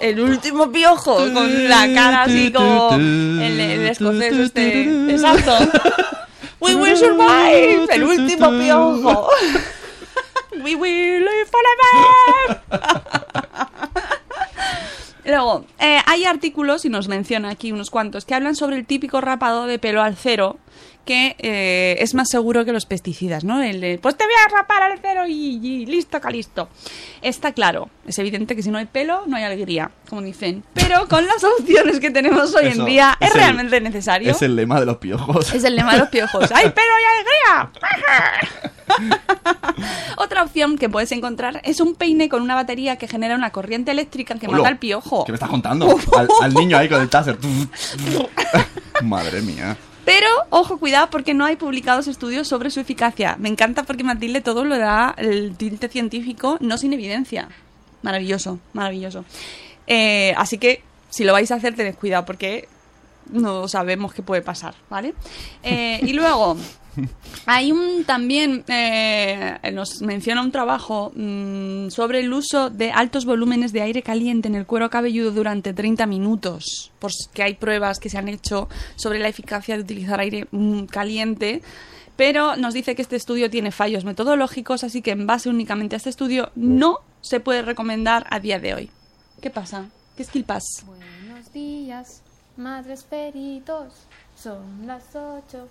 el 0.00 0.20
último 0.20 0.70
piojo, 0.70 1.16
con 1.32 1.68
la 1.68 1.92
cara 1.94 2.22
así 2.24 2.52
como 2.52 2.94
el, 2.94 3.60
el 3.60 3.86
escocés 3.86 4.36
este. 4.36 5.12
Exacto. 5.12 5.52
We 6.60 6.74
will 6.74 6.96
survive. 6.96 7.86
El 7.90 8.02
último 8.02 8.50
piojo. 8.58 9.28
We 10.64 10.74
will 10.74 11.24
live 11.24 11.46
forever. 11.50 12.62
Luego, 15.24 15.66
eh, 15.78 15.98
hay 16.06 16.24
artículos, 16.24 16.84
y 16.84 16.88
nos 16.88 17.08
menciona 17.08 17.50
aquí 17.50 17.72
unos 17.72 17.90
cuantos, 17.90 18.24
que 18.24 18.34
hablan 18.34 18.54
sobre 18.54 18.76
el 18.76 18.86
típico 18.86 19.20
rapado 19.20 19.66
de 19.66 19.78
pelo 19.78 20.02
al 20.02 20.16
cero, 20.16 20.58
que 21.06 21.36
eh, 21.38 21.96
es 22.00 22.12
más 22.14 22.28
seguro 22.28 22.64
que 22.66 22.72
los 22.72 22.84
pesticidas, 22.84 23.44
¿no? 23.44 23.62
El 23.62 23.80
de, 23.80 23.98
pues 24.02 24.16
te 24.16 24.24
voy 24.24 24.34
a 24.44 24.48
rapar 24.54 24.82
al 24.82 24.98
cero 25.00 25.22
y, 25.26 25.32
y 25.62 25.86
listo, 25.86 26.20
calisto. 26.20 26.68
Está 27.22 27.52
claro, 27.52 27.88
es 28.06 28.18
evidente 28.18 28.54
que 28.54 28.62
si 28.62 28.70
no 28.70 28.76
hay 28.78 28.84
pelo, 28.86 29.22
no 29.26 29.36
hay 29.36 29.44
alegría, 29.44 29.90
como 30.10 30.20
dicen. 30.22 30.64
Pero 30.74 31.08
con 31.08 31.26
las 31.26 31.42
opciones 31.44 32.00
que 32.00 32.10
tenemos 32.10 32.54
hoy 32.54 32.66
en 32.66 32.84
día, 32.84 33.16
es, 33.20 33.28
es 33.28 33.34
el- 33.34 33.40
realmente 33.40 33.80
necesario. 33.80 34.30
Es 34.32 34.42
el 34.42 34.54
lema 34.56 34.78
de 34.80 34.86
los 34.86 34.98
piojos. 34.98 35.54
Es 35.54 35.64
el 35.64 35.76
lema 35.76 35.92
de 35.94 36.00
los 36.00 36.08
piojos. 36.08 36.50
¡Hay 36.52 36.70
pelo 36.70 36.92
y 37.00 37.04
alegría! 37.14 37.70
Otra 40.18 40.42
opción 40.42 40.78
que 40.78 40.88
puedes 40.88 41.12
encontrar 41.12 41.60
es 41.64 41.80
un 41.80 41.94
peine 41.94 42.28
con 42.28 42.42
una 42.42 42.54
batería 42.54 42.96
que 42.96 43.06
genera 43.08 43.34
una 43.34 43.50
corriente 43.50 43.90
eléctrica 43.90 44.34
que 44.38 44.48
mata 44.48 44.68
al 44.68 44.78
piojo. 44.78 45.24
¿Qué 45.24 45.32
me 45.32 45.36
estás 45.36 45.50
contando? 45.50 45.96
Al, 46.16 46.28
al 46.42 46.54
niño 46.54 46.76
ahí 46.78 46.88
con 46.88 47.00
el 47.00 47.08
taser. 47.08 47.38
Madre 49.02 49.42
mía. 49.42 49.76
Pero, 50.06 50.28
ojo, 50.50 50.78
cuidado, 50.78 51.10
porque 51.10 51.34
no 51.34 51.44
hay 51.44 51.56
publicados 51.56 52.06
estudios 52.06 52.46
sobre 52.46 52.70
su 52.70 52.78
eficacia. 52.78 53.34
Me 53.40 53.48
encanta 53.48 53.82
porque 53.82 54.04
Matilde 54.04 54.40
todo 54.40 54.64
lo 54.64 54.78
da 54.78 55.12
el 55.18 55.56
tinte 55.56 55.88
científico, 55.88 56.58
no 56.60 56.78
sin 56.78 56.92
evidencia. 56.92 57.48
Maravilloso, 58.02 58.60
maravilloso. 58.72 59.24
Eh, 59.88 60.32
así 60.36 60.58
que, 60.58 60.84
si 61.10 61.24
lo 61.24 61.32
vais 61.32 61.50
a 61.50 61.56
hacer, 61.56 61.74
tened 61.74 61.96
cuidado, 61.96 62.24
porque 62.24 62.68
no 63.32 63.66
sabemos 63.66 64.14
qué 64.14 64.22
puede 64.22 64.42
pasar, 64.42 64.76
¿vale? 64.88 65.12
Eh, 65.64 65.98
y 66.00 66.12
luego, 66.12 66.56
hay 67.46 67.72
un 67.72 68.04
también, 68.04 68.64
eh, 68.68 69.58
nos 69.72 70.02
menciona 70.02 70.42
un 70.42 70.52
trabajo 70.52 71.12
mm, 71.14 71.88
sobre 71.90 72.20
el 72.20 72.32
uso 72.32 72.70
de 72.70 72.90
altos 72.90 73.24
volúmenes 73.24 73.72
de 73.72 73.82
aire 73.82 74.02
caliente 74.02 74.48
en 74.48 74.54
el 74.54 74.66
cuero 74.66 74.90
cabelludo 74.90 75.30
durante 75.30 75.72
30 75.72 76.06
minutos, 76.06 76.92
porque 76.98 77.42
hay 77.42 77.54
pruebas 77.54 77.98
que 77.98 78.08
se 78.08 78.18
han 78.18 78.28
hecho 78.28 78.68
sobre 78.96 79.18
la 79.18 79.28
eficacia 79.28 79.76
de 79.76 79.82
utilizar 79.82 80.20
aire 80.20 80.46
mm, 80.50 80.84
caliente. 80.84 81.62
Pero 82.16 82.56
nos 82.56 82.72
dice 82.72 82.94
que 82.94 83.02
este 83.02 83.16
estudio 83.16 83.50
tiene 83.50 83.70
fallos 83.72 84.04
metodológicos, 84.04 84.84
así 84.84 85.02
que 85.02 85.10
en 85.10 85.26
base 85.26 85.50
únicamente 85.50 85.96
a 85.96 85.98
este 85.98 86.08
estudio 86.08 86.50
no 86.54 87.00
se 87.20 87.40
puede 87.40 87.60
recomendar 87.60 88.26
a 88.30 88.40
día 88.40 88.58
de 88.58 88.74
hoy. 88.74 88.90
¿Qué 89.42 89.50
pasa? 89.50 89.90
¿Qué 90.16 90.22
es 90.22 90.30
Kilpas? 90.30 90.62
Buenos 90.86 91.52
días, 91.52 92.22
madres 92.56 93.04
peritos. 93.04 93.92
Son 94.34 94.86
las 94.86 95.14
ocho, 95.14 95.68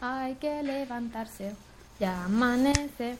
hay 0.00 0.34
que 0.36 0.62
levantarse. 0.62 1.54
Ya 2.00 2.24
amanece, 2.24 3.16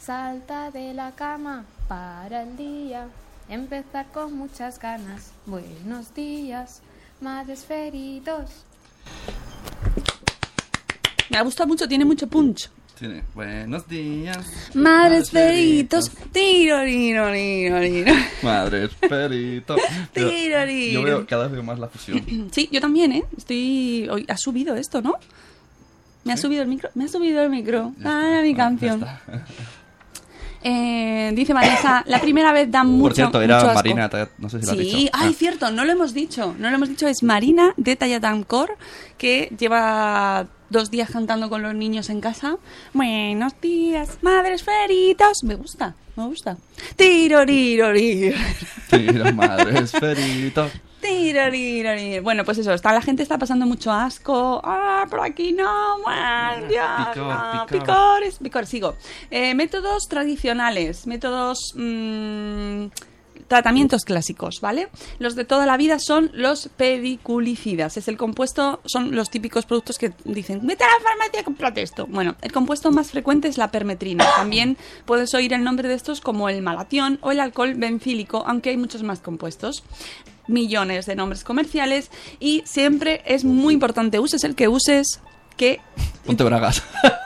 salta 0.00 0.70
de 0.70 0.94
la 0.94 1.12
cama 1.12 1.64
para 1.88 2.42
el 2.42 2.56
día. 2.56 3.08
Empezar 3.48 4.06
con 4.12 4.34
muchas 4.34 4.78
ganas. 4.78 5.32
Buenos 5.46 6.14
días, 6.14 6.80
madres 7.20 7.64
peritos. 7.64 8.50
Me 11.28 11.38
ha 11.38 11.42
gustado 11.42 11.66
mucho, 11.68 11.86
tiene 11.88 12.04
mucho 12.04 12.26
punch. 12.26 12.70
Tiene 12.98 13.24
buenos 13.34 13.88
días. 13.88 14.46
Madres 14.74 15.30
peritos, 15.30 16.10
tiro, 16.30 16.84
tiro, 16.84 17.32
tiro, 17.32 17.80
tiro. 17.80 18.14
Madres 18.42 18.90
peritos. 19.08 19.80
Yo- 20.14 20.28
Tiroriro. 20.30 21.00
Yo 21.00 21.02
veo 21.02 21.26
cada 21.26 21.44
vez 21.44 21.52
veo 21.52 21.62
más 21.64 21.78
la 21.78 21.88
fusión. 21.88 22.48
Sí, 22.52 22.68
yo 22.70 22.80
también, 22.80 23.12
¿eh? 23.12 23.24
Estoy... 23.36 24.08
Hoy 24.10 24.24
ha 24.28 24.36
subido 24.36 24.76
esto, 24.76 25.02
¿no? 25.02 25.14
Me 26.24 26.32
ha 26.32 26.36
subido 26.36 26.62
el 26.62 26.68
micro. 26.68 26.90
Me 26.94 27.04
ha 27.04 27.08
subido 27.08 27.42
el 27.42 27.50
micro. 27.50 27.92
Ah, 28.04 28.40
mi 28.42 28.54
canción. 28.54 29.04
Eh, 30.64 31.32
dice 31.34 31.52
Vanessa, 31.52 32.04
la 32.06 32.20
primera 32.20 32.52
vez 32.52 32.70
da 32.70 32.84
mucho 32.84 33.02
Por 33.02 33.14
cierto, 33.14 33.38
mucho 33.38 33.42
era 33.44 33.56
asco. 33.58 33.74
Marina, 33.74 34.08
no 34.38 34.48
sé 34.48 34.60
si 34.60 34.66
lo 34.66 34.70
has 34.72 34.78
Sí, 34.78 34.84
dicho. 34.84 35.10
ay, 35.12 35.30
Ah. 35.32 35.36
cierto, 35.36 35.70
no 35.72 35.84
lo 35.84 35.90
hemos 35.90 36.14
dicho. 36.14 36.54
No 36.56 36.70
lo 36.70 36.76
hemos 36.76 36.88
dicho, 36.88 37.08
es 37.08 37.24
Marina 37.24 37.74
de 37.76 37.96
Tallatancor, 37.96 38.76
que 39.18 39.52
lleva 39.58 40.46
dos 40.70 40.92
días 40.92 41.10
cantando 41.10 41.50
con 41.50 41.62
los 41.62 41.74
niños 41.74 42.10
en 42.10 42.20
casa. 42.20 42.58
Buenos 42.92 43.54
días, 43.60 44.18
madres 44.22 44.62
feritos. 44.62 45.42
Me 45.42 45.56
gusta, 45.56 45.96
me 46.14 46.26
gusta. 46.26 46.56
Tirorirori. 46.94 48.32
Tiro, 48.88 49.32
madres 49.34 49.90
peritos. 49.90 50.70
Bueno, 52.22 52.44
pues 52.44 52.58
eso, 52.58 52.72
está, 52.72 52.92
la 52.92 53.02
gente 53.02 53.22
está 53.22 53.38
pasando 53.38 53.66
mucho 53.66 53.92
asco. 53.92 54.60
Ah, 54.64 55.06
por 55.10 55.20
aquí 55.20 55.52
no, 55.52 55.98
bueno, 56.02 56.68
ya, 56.72 57.10
Picor, 57.12 57.26
no, 57.26 57.66
picor. 57.66 57.80
picores, 57.80 58.38
picor, 58.38 58.66
sigo. 58.66 58.94
Eh, 59.30 59.54
métodos 59.54 60.08
tradicionales, 60.08 61.06
métodos... 61.06 61.72
mm, 61.76 62.86
tratamientos 63.48 64.06
clásicos, 64.06 64.62
¿vale? 64.62 64.88
Los 65.18 65.34
de 65.34 65.44
toda 65.44 65.66
la 65.66 65.76
vida 65.76 65.98
son 65.98 66.30
los 66.32 66.70
pediculicidas. 66.74 67.98
Es 67.98 68.08
el 68.08 68.16
compuesto, 68.16 68.80
son 68.86 69.14
los 69.14 69.28
típicos 69.28 69.66
productos 69.66 69.98
que 69.98 70.14
dicen, 70.24 70.66
vete 70.66 70.84
a 70.84 70.86
la 70.86 71.04
farmacia 71.04 71.40
y 71.40 71.44
cómprate 71.44 71.82
esto. 71.82 72.06
Bueno, 72.06 72.34
el 72.40 72.50
compuesto 72.50 72.90
más 72.92 73.10
frecuente 73.10 73.48
es 73.48 73.58
la 73.58 73.70
permetrina. 73.70 74.24
También 74.36 74.78
puedes 75.04 75.34
oír 75.34 75.52
el 75.52 75.64
nombre 75.64 75.86
de 75.86 75.94
estos 75.94 76.22
como 76.22 76.48
el 76.48 76.62
malatión 76.62 77.18
o 77.20 77.30
el 77.30 77.40
alcohol 77.40 77.74
bencílico, 77.74 78.42
aunque 78.46 78.70
hay 78.70 78.78
muchos 78.78 79.02
más 79.02 79.20
compuestos 79.20 79.82
millones 80.46 81.06
de 81.06 81.16
nombres 81.16 81.44
comerciales 81.44 82.10
y 82.40 82.62
siempre 82.66 83.22
es 83.26 83.44
muy 83.44 83.74
importante, 83.74 84.18
uses 84.18 84.44
el 84.44 84.54
que 84.54 84.68
uses, 84.68 85.20
que 85.56 85.80
Ponte 86.24 86.44
bragas. 86.44 86.82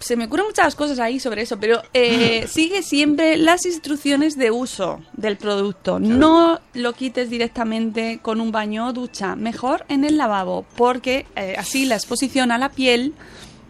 se 0.00 0.16
me 0.16 0.24
ocurren 0.24 0.46
muchas 0.46 0.74
cosas 0.74 0.98
ahí 0.98 1.20
sobre 1.20 1.42
eso, 1.42 1.60
pero 1.60 1.82
eh, 1.94 2.46
sigue 2.50 2.82
siempre 2.82 3.36
las 3.36 3.64
instrucciones 3.64 4.36
de 4.36 4.50
uso 4.50 5.00
del 5.12 5.36
producto. 5.36 6.00
No 6.00 6.58
lo 6.74 6.94
quites 6.94 7.30
directamente 7.30 8.18
con 8.20 8.40
un 8.40 8.50
baño 8.50 8.88
o 8.88 8.92
ducha, 8.92 9.36
mejor 9.36 9.84
en 9.88 10.04
el 10.04 10.16
lavabo, 10.16 10.64
porque 10.76 11.26
eh, 11.36 11.54
así 11.56 11.84
la 11.84 11.94
exposición 11.94 12.50
a 12.50 12.58
la 12.58 12.70
piel 12.70 13.14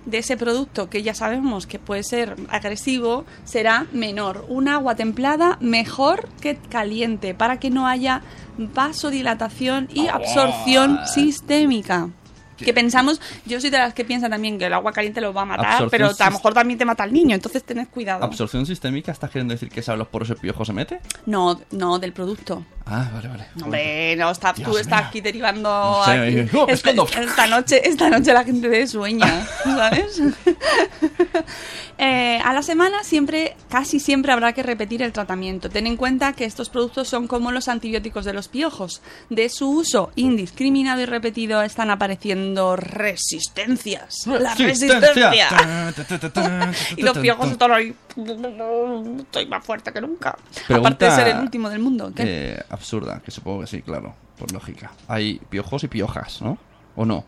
de 0.06 0.18
ese 0.18 0.36
producto 0.36 0.88
que 0.88 1.02
ya 1.02 1.14
sabemos 1.14 1.66
que 1.66 1.78
puede 1.78 2.02
ser 2.02 2.36
agresivo 2.48 3.24
será 3.44 3.86
menor. 3.92 4.44
Un 4.48 4.68
agua 4.68 4.94
templada 4.94 5.58
mejor 5.60 6.28
que 6.40 6.56
caliente 6.56 7.34
para 7.34 7.58
que 7.58 7.70
no 7.70 7.86
haya 7.86 8.22
vasodilatación 8.58 9.88
y 9.92 10.08
absorción 10.08 11.00
sistémica. 11.06 12.10
Que 12.64 12.74
pensamos, 12.74 13.20
yo 13.46 13.60
soy 13.60 13.70
de 13.70 13.78
las 13.78 13.94
que 13.94 14.04
piensan 14.04 14.30
también 14.30 14.58
que 14.58 14.66
el 14.66 14.72
agua 14.72 14.92
caliente 14.92 15.20
lo 15.20 15.32
va 15.32 15.42
a 15.42 15.46
matar, 15.46 15.66
Absorción 15.66 15.90
pero 15.90 16.06
a 16.06 16.30
lo 16.30 16.36
mejor 16.36 16.54
también 16.54 16.78
te 16.78 16.84
mata 16.84 17.02
al 17.02 17.12
niño, 17.12 17.34
entonces 17.34 17.64
tened 17.64 17.88
cuidado. 17.88 18.24
¿Absorción 18.24 18.66
sistémica? 18.66 19.12
¿Estás 19.12 19.30
queriendo 19.30 19.52
decir 19.52 19.68
que 19.68 19.82
sabe 19.82 19.98
los 19.98 20.08
poros 20.08 20.30
el 20.30 20.36
piojo 20.36 20.64
se 20.64 20.72
mete? 20.72 21.00
No, 21.26 21.60
no, 21.70 21.98
del 21.98 22.12
producto. 22.12 22.64
Ah, 22.86 23.08
vale, 23.14 23.28
vale. 23.28 23.46
Hombre, 23.62 24.16
no, 24.16 24.30
está, 24.30 24.52
tú 24.52 24.76
estás 24.76 25.06
aquí 25.06 25.20
derivando. 25.20 25.68
No 25.70 26.04
sé, 26.04 26.10
aquí. 26.10 26.50
yo- 26.52 26.66
me 26.66 26.72
esta, 26.72 27.46
noche, 27.46 27.88
esta 27.88 28.10
noche 28.10 28.32
la 28.32 28.42
gente 28.44 28.68
de 28.68 28.86
sueña, 28.86 29.46
¿sabes? 29.64 30.20
Eh, 32.02 32.40
a 32.42 32.54
la 32.54 32.62
semana 32.62 33.04
siempre, 33.04 33.56
casi 33.68 34.00
siempre 34.00 34.32
habrá 34.32 34.54
que 34.54 34.62
repetir 34.62 35.02
el 35.02 35.12
tratamiento. 35.12 35.68
Ten 35.68 35.86
en 35.86 35.98
cuenta 35.98 36.32
que 36.32 36.46
estos 36.46 36.70
productos 36.70 37.08
son 37.08 37.26
como 37.26 37.52
los 37.52 37.68
antibióticos 37.68 38.24
de 38.24 38.32
los 38.32 38.48
piojos. 38.48 39.02
De 39.28 39.50
su 39.50 39.68
uso 39.70 40.10
indiscriminado 40.16 41.02
y 41.02 41.04
repetido 41.04 41.60
están 41.60 41.90
apareciendo 41.90 42.49
resistencias. 42.76 44.26
La 44.26 44.54
resistencia. 44.54 45.50
Y 46.96 47.02
los 47.02 47.18
piojos 47.18 47.50
están 47.50 47.72
ahí. 47.72 47.94
Estoy 49.20 49.46
más 49.46 49.64
fuerte 49.64 49.92
que 49.92 50.00
nunca. 50.00 50.36
Aparte 50.68 51.04
de 51.04 51.10
ser 51.10 51.28
el 51.28 51.38
último 51.38 51.68
del 51.70 51.78
mundo. 51.80 52.12
¿qué? 52.14 52.22
eh, 52.26 52.62
absurda, 52.70 53.20
que 53.24 53.30
supongo 53.30 53.60
que 53.62 53.66
sí, 53.66 53.82
claro, 53.82 54.14
por 54.38 54.52
lógica. 54.52 54.92
Hay 55.08 55.40
piojos 55.50 55.84
y 55.84 55.88
piojas, 55.88 56.40
¿no? 56.42 56.58
¿O 56.96 57.04
no? 57.04 57.24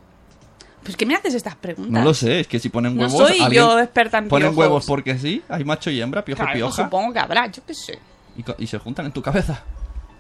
Pues 0.83 0.97
¿qué 0.97 1.07
me 1.07 1.15
haces 1.15 1.35
estas 1.35 1.55
preguntas? 1.55 1.93
No 1.93 2.03
lo 2.03 2.13
sé, 2.13 2.41
es 2.41 2.49
que 2.49 2.59
si 2.59 2.69
ponen 2.69 2.97
No 2.97 3.03
huevos. 3.07 3.29
soy 3.29 3.41
alguien- 3.41 3.63
yo 3.63 3.79
experta 3.79 4.19
en 4.19 4.29
Ponen 4.29 4.49
piojos. 4.49 4.59
huevos 4.59 4.87
porque 4.87 5.17
sí, 5.17 5.41
hay 5.49 5.65
macho 5.65 5.91
y 5.91 6.01
hembra, 6.03 6.25
piojo 6.25 6.43
y 6.43 6.45
Claro, 6.45 6.59
pioja. 6.59 6.85
supongo 6.85 7.13
que 7.13 7.19
habrá, 7.21 7.47
yo 7.47 7.63
qué 7.65 7.73
sé. 7.75 7.99
Y, 8.37 8.65
y 8.65 8.67
se 8.67 8.79
juntan 8.79 9.07
en 9.07 9.13
tu 9.13 9.23
cabeza. 9.23 9.63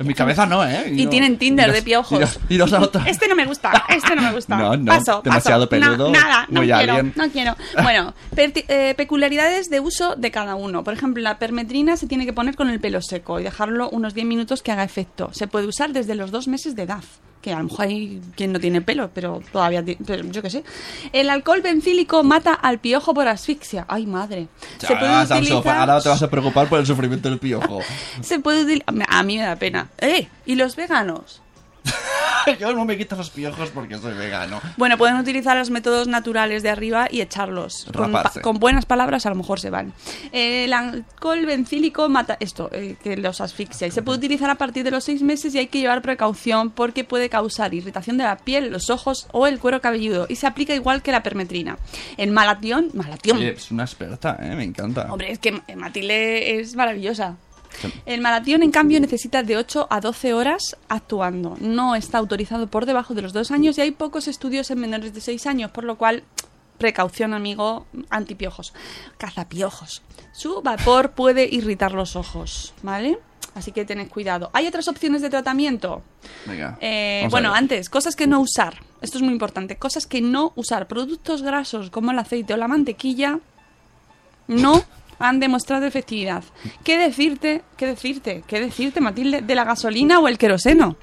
En 0.02 0.06
mi 0.08 0.14
cabeza 0.14 0.44
no, 0.46 0.64
¿eh? 0.64 0.92
Y 0.94 1.04
no- 1.04 1.10
tienen 1.10 1.38
Tinder 1.38 1.72
de 1.72 1.82
piojos. 1.82 2.38
iros 2.48 2.72
a 2.72 2.80
otra. 2.82 3.04
Este 3.06 3.26
no 3.28 3.34
me 3.34 3.46
gusta, 3.46 3.84
este 3.88 4.14
no 4.14 4.22
me 4.22 4.32
gusta. 4.32 4.56
No, 4.62 4.76
no, 4.76 4.84
paso, 4.84 5.04
paso. 5.04 5.22
demasiado 5.22 5.64
No, 5.64 5.68
peludo, 5.68 6.10
nada, 6.12 6.46
no 6.50 6.60
quiero, 6.62 6.92
alien. 6.92 7.12
no 7.16 7.30
quiero. 7.30 7.56
Bueno, 7.82 8.14
eh, 8.36 8.94
peculiaridades 8.96 9.70
de 9.70 9.80
uso 9.80 10.14
de 10.16 10.30
cada 10.30 10.54
uno. 10.54 10.84
Por 10.84 10.94
ejemplo, 10.94 11.22
la 11.22 11.38
permetrina 11.38 11.96
se 11.96 12.06
tiene 12.06 12.26
que 12.26 12.32
poner 12.32 12.54
con 12.56 12.68
el 12.68 12.80
pelo 12.80 13.00
seco 13.00 13.40
y 13.40 13.44
dejarlo 13.44 13.88
unos 13.90 14.14
10 14.14 14.26
minutos 14.26 14.62
que 14.62 14.72
haga 14.72 14.84
efecto. 14.84 15.30
Se 15.32 15.46
puede 15.46 15.66
usar 15.66 15.92
desde 15.92 16.14
los 16.14 16.30
dos 16.30 16.48
meses 16.48 16.76
de 16.76 16.82
edad. 16.82 17.02
Que 17.42 17.52
a 17.52 17.58
lo 17.58 17.64
mejor 17.64 17.86
hay 17.86 18.20
quien 18.36 18.52
no 18.52 18.60
tiene 18.60 18.80
pelo, 18.82 19.10
pero 19.12 19.42
todavía, 19.52 19.84
ti- 19.84 19.98
pero 20.06 20.22
yo 20.24 20.40
qué 20.42 20.48
sé. 20.48 20.62
El 21.12 21.28
alcohol 21.28 21.60
bencílico 21.60 22.22
mata 22.22 22.54
al 22.54 22.78
piojo 22.78 23.12
por 23.14 23.26
asfixia. 23.26 23.84
Ay, 23.88 24.06
madre. 24.06 24.46
Se 24.78 24.86
puede 24.94 25.08
Ah, 25.08 25.26
Samsung, 25.26 25.58
utilizar... 25.58 25.76
Ahora 25.90 26.00
te 26.00 26.08
vas 26.08 26.22
a 26.22 26.30
preocupar 26.30 26.68
por 26.68 26.78
el 26.78 26.86
sufrimiento 26.86 27.28
del 27.28 27.38
piojo. 27.40 27.80
Se 28.22 28.38
puede 28.38 28.62
utilizar... 28.62 28.94
A 29.08 29.22
mí 29.24 29.36
me 29.38 29.42
da 29.44 29.56
pena. 29.56 29.88
¡Eh! 29.98 30.28
¿Y 30.46 30.54
los 30.54 30.76
veganos? 30.76 31.42
Yo 32.60 32.72
no 32.72 32.84
me 32.84 32.96
quito 32.96 33.16
los 33.16 33.30
piojos 33.30 33.70
porque 33.70 33.98
soy 33.98 34.14
vegano. 34.14 34.60
Bueno, 34.76 34.98
pueden 34.98 35.16
utilizar 35.16 35.56
los 35.56 35.70
métodos 35.70 36.08
naturales 36.08 36.62
de 36.62 36.70
arriba 36.70 37.08
y 37.10 37.20
echarlos. 37.20 37.86
Con, 38.42 38.58
buenas 38.58 38.86
palabras 38.86 39.26
a 39.26 39.30
lo 39.30 39.36
mejor 39.36 39.60
se 39.60 39.70
van. 39.70 39.92
Eh, 40.32 40.64
el 40.64 40.72
alcohol 40.72 41.44
bencílico 41.46 42.08
mata 42.08 42.36
esto, 42.40 42.70
eh, 42.72 42.96
que 43.02 43.16
los 43.16 43.40
asfixia. 43.40 43.86
Y 43.86 43.90
se 43.90 44.02
puede 44.02 44.18
utilizar 44.18 44.50
a 44.50 44.56
partir 44.56 44.84
de 44.84 44.90
los 44.90 45.04
seis 45.04 45.22
meses 45.22 45.54
y 45.54 45.58
hay 45.58 45.66
que 45.66 45.80
llevar 45.80 46.02
precaución 46.02 46.70
porque 46.70 47.04
puede 47.04 47.28
causar 47.28 47.74
irritación 47.74 48.18
de 48.18 48.24
la 48.24 48.36
piel, 48.36 48.70
los 48.70 48.90
ojos 48.90 49.28
o 49.32 49.46
el 49.46 49.58
cuero 49.58 49.80
cabelludo. 49.80 50.26
Y 50.28 50.36
se 50.36 50.46
aplica 50.46 50.74
igual 50.74 51.02
que 51.02 51.12
la 51.12 51.22
permetrina. 51.22 51.78
El 52.16 52.30
malatión... 52.30 52.90
Malatión. 52.94 53.38
Oye, 53.38 53.52
es 53.52 53.70
una 53.70 53.84
experta, 53.84 54.38
¿eh? 54.40 54.54
Me 54.54 54.64
encanta. 54.64 55.06
Hombre, 55.10 55.32
es 55.32 55.38
que 55.38 55.60
Matilde 55.76 56.60
es 56.60 56.74
maravillosa. 56.76 57.36
El 58.06 58.20
malatión, 58.20 58.62
en 58.62 58.70
cambio, 58.70 59.00
necesita 59.00 59.42
de 59.42 59.56
8 59.56 59.86
a 59.90 60.00
12 60.00 60.34
horas 60.34 60.76
actuando. 60.88 61.56
No 61.60 61.94
está 61.94 62.18
autorizado 62.18 62.66
por 62.66 62.86
debajo 62.86 63.14
de 63.14 63.22
los 63.22 63.32
2 63.32 63.50
años 63.50 63.78
y 63.78 63.80
hay 63.80 63.90
pocos 63.90 64.28
estudios 64.28 64.70
en 64.70 64.80
menores 64.80 65.14
de 65.14 65.20
6 65.20 65.46
años, 65.46 65.70
por 65.70 65.84
lo 65.84 65.96
cual, 65.96 66.24
precaución, 66.78 67.34
amigo, 67.34 67.86
antipiojos. 68.10 68.72
Cazapiojos. 69.18 70.02
Su 70.32 70.62
vapor 70.62 71.12
puede 71.12 71.48
irritar 71.50 71.92
los 71.92 72.16
ojos, 72.16 72.74
¿vale? 72.82 73.18
Así 73.54 73.72
que 73.72 73.84
tened 73.84 74.08
cuidado. 74.08 74.50
¿Hay 74.54 74.66
otras 74.66 74.88
opciones 74.88 75.20
de 75.20 75.28
tratamiento? 75.28 76.02
Venga. 76.46 76.78
Eh, 76.80 77.26
bueno, 77.30 77.54
antes, 77.54 77.90
cosas 77.90 78.16
que 78.16 78.26
no 78.26 78.40
usar. 78.40 78.78
Esto 79.02 79.18
es 79.18 79.22
muy 79.22 79.32
importante. 79.32 79.76
Cosas 79.76 80.06
que 80.06 80.22
no 80.22 80.52
usar. 80.56 80.86
Productos 80.86 81.42
grasos 81.42 81.90
como 81.90 82.12
el 82.12 82.18
aceite 82.18 82.54
o 82.54 82.56
la 82.56 82.68
mantequilla 82.68 83.40
no 84.48 84.84
han 85.22 85.40
demostrado 85.40 85.86
efectividad. 85.86 86.44
¿Qué 86.84 86.98
decirte? 86.98 87.62
¿Qué 87.76 87.86
decirte? 87.86 88.42
¿Qué 88.46 88.60
decirte, 88.60 89.00
Matilde? 89.00 89.40
¿De 89.42 89.54
la 89.54 89.64
gasolina 89.64 90.18
o 90.18 90.28
el 90.28 90.36
queroseno? 90.38 90.96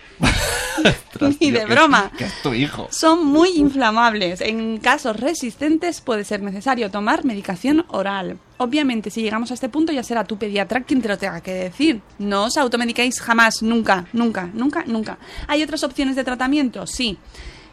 Ni 1.41 1.51
de 1.51 1.59
que- 1.59 1.65
broma. 1.65 2.11
Que 2.17 2.26
es 2.26 2.41
tu 2.41 2.53
hijo. 2.53 2.88
Son 2.91 3.26
muy 3.26 3.49
inflamables. 3.57 4.41
En 4.41 4.78
casos 4.78 5.20
resistentes 5.20 5.99
puede 6.01 6.24
ser 6.24 6.41
necesario 6.41 6.89
tomar 6.89 7.26
medicación 7.26 7.86
oral. 7.89 8.38
Obviamente, 8.57 9.09
si 9.09 9.22
llegamos 9.22 9.51
a 9.51 9.53
este 9.55 9.70
punto 9.70 9.91
ya 9.91 10.03
será 10.03 10.24
tu 10.24 10.38
pediatra 10.38 10.82
quien 10.84 11.01
te 11.01 11.07
lo 11.09 11.17
tenga 11.17 11.41
que 11.41 11.53
decir. 11.53 12.01
No 12.17 12.45
os 12.45 12.57
automediquéis 12.57 13.20
jamás, 13.20 13.61
nunca, 13.61 14.05
nunca, 14.13 14.49
nunca, 14.53 14.84
nunca. 14.86 15.17
¿Hay 15.47 15.63
otras 15.63 15.84
opciones 15.84 16.15
de 16.15 16.24
tratamiento? 16.24 16.86
Sí. 16.88 17.17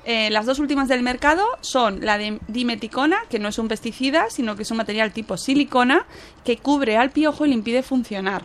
Eh, 0.08 0.30
las 0.30 0.46
dos 0.46 0.60
últimas 0.60 0.86
del 0.86 1.02
mercado 1.02 1.44
son 1.62 2.04
la 2.04 2.16
de 2.16 2.38
dimeticona, 2.46 3.18
que 3.28 3.40
no 3.40 3.48
es 3.48 3.58
un 3.58 3.66
pesticida, 3.66 4.26
sino 4.30 4.54
que 4.54 4.62
es 4.62 4.70
un 4.70 4.76
material 4.76 5.12
tipo 5.12 5.36
silicona 5.36 6.06
que 6.44 6.58
cubre 6.58 6.96
al 6.96 7.10
piojo 7.10 7.44
y 7.44 7.48
le 7.48 7.54
impide 7.54 7.82
funcionar. 7.82 8.44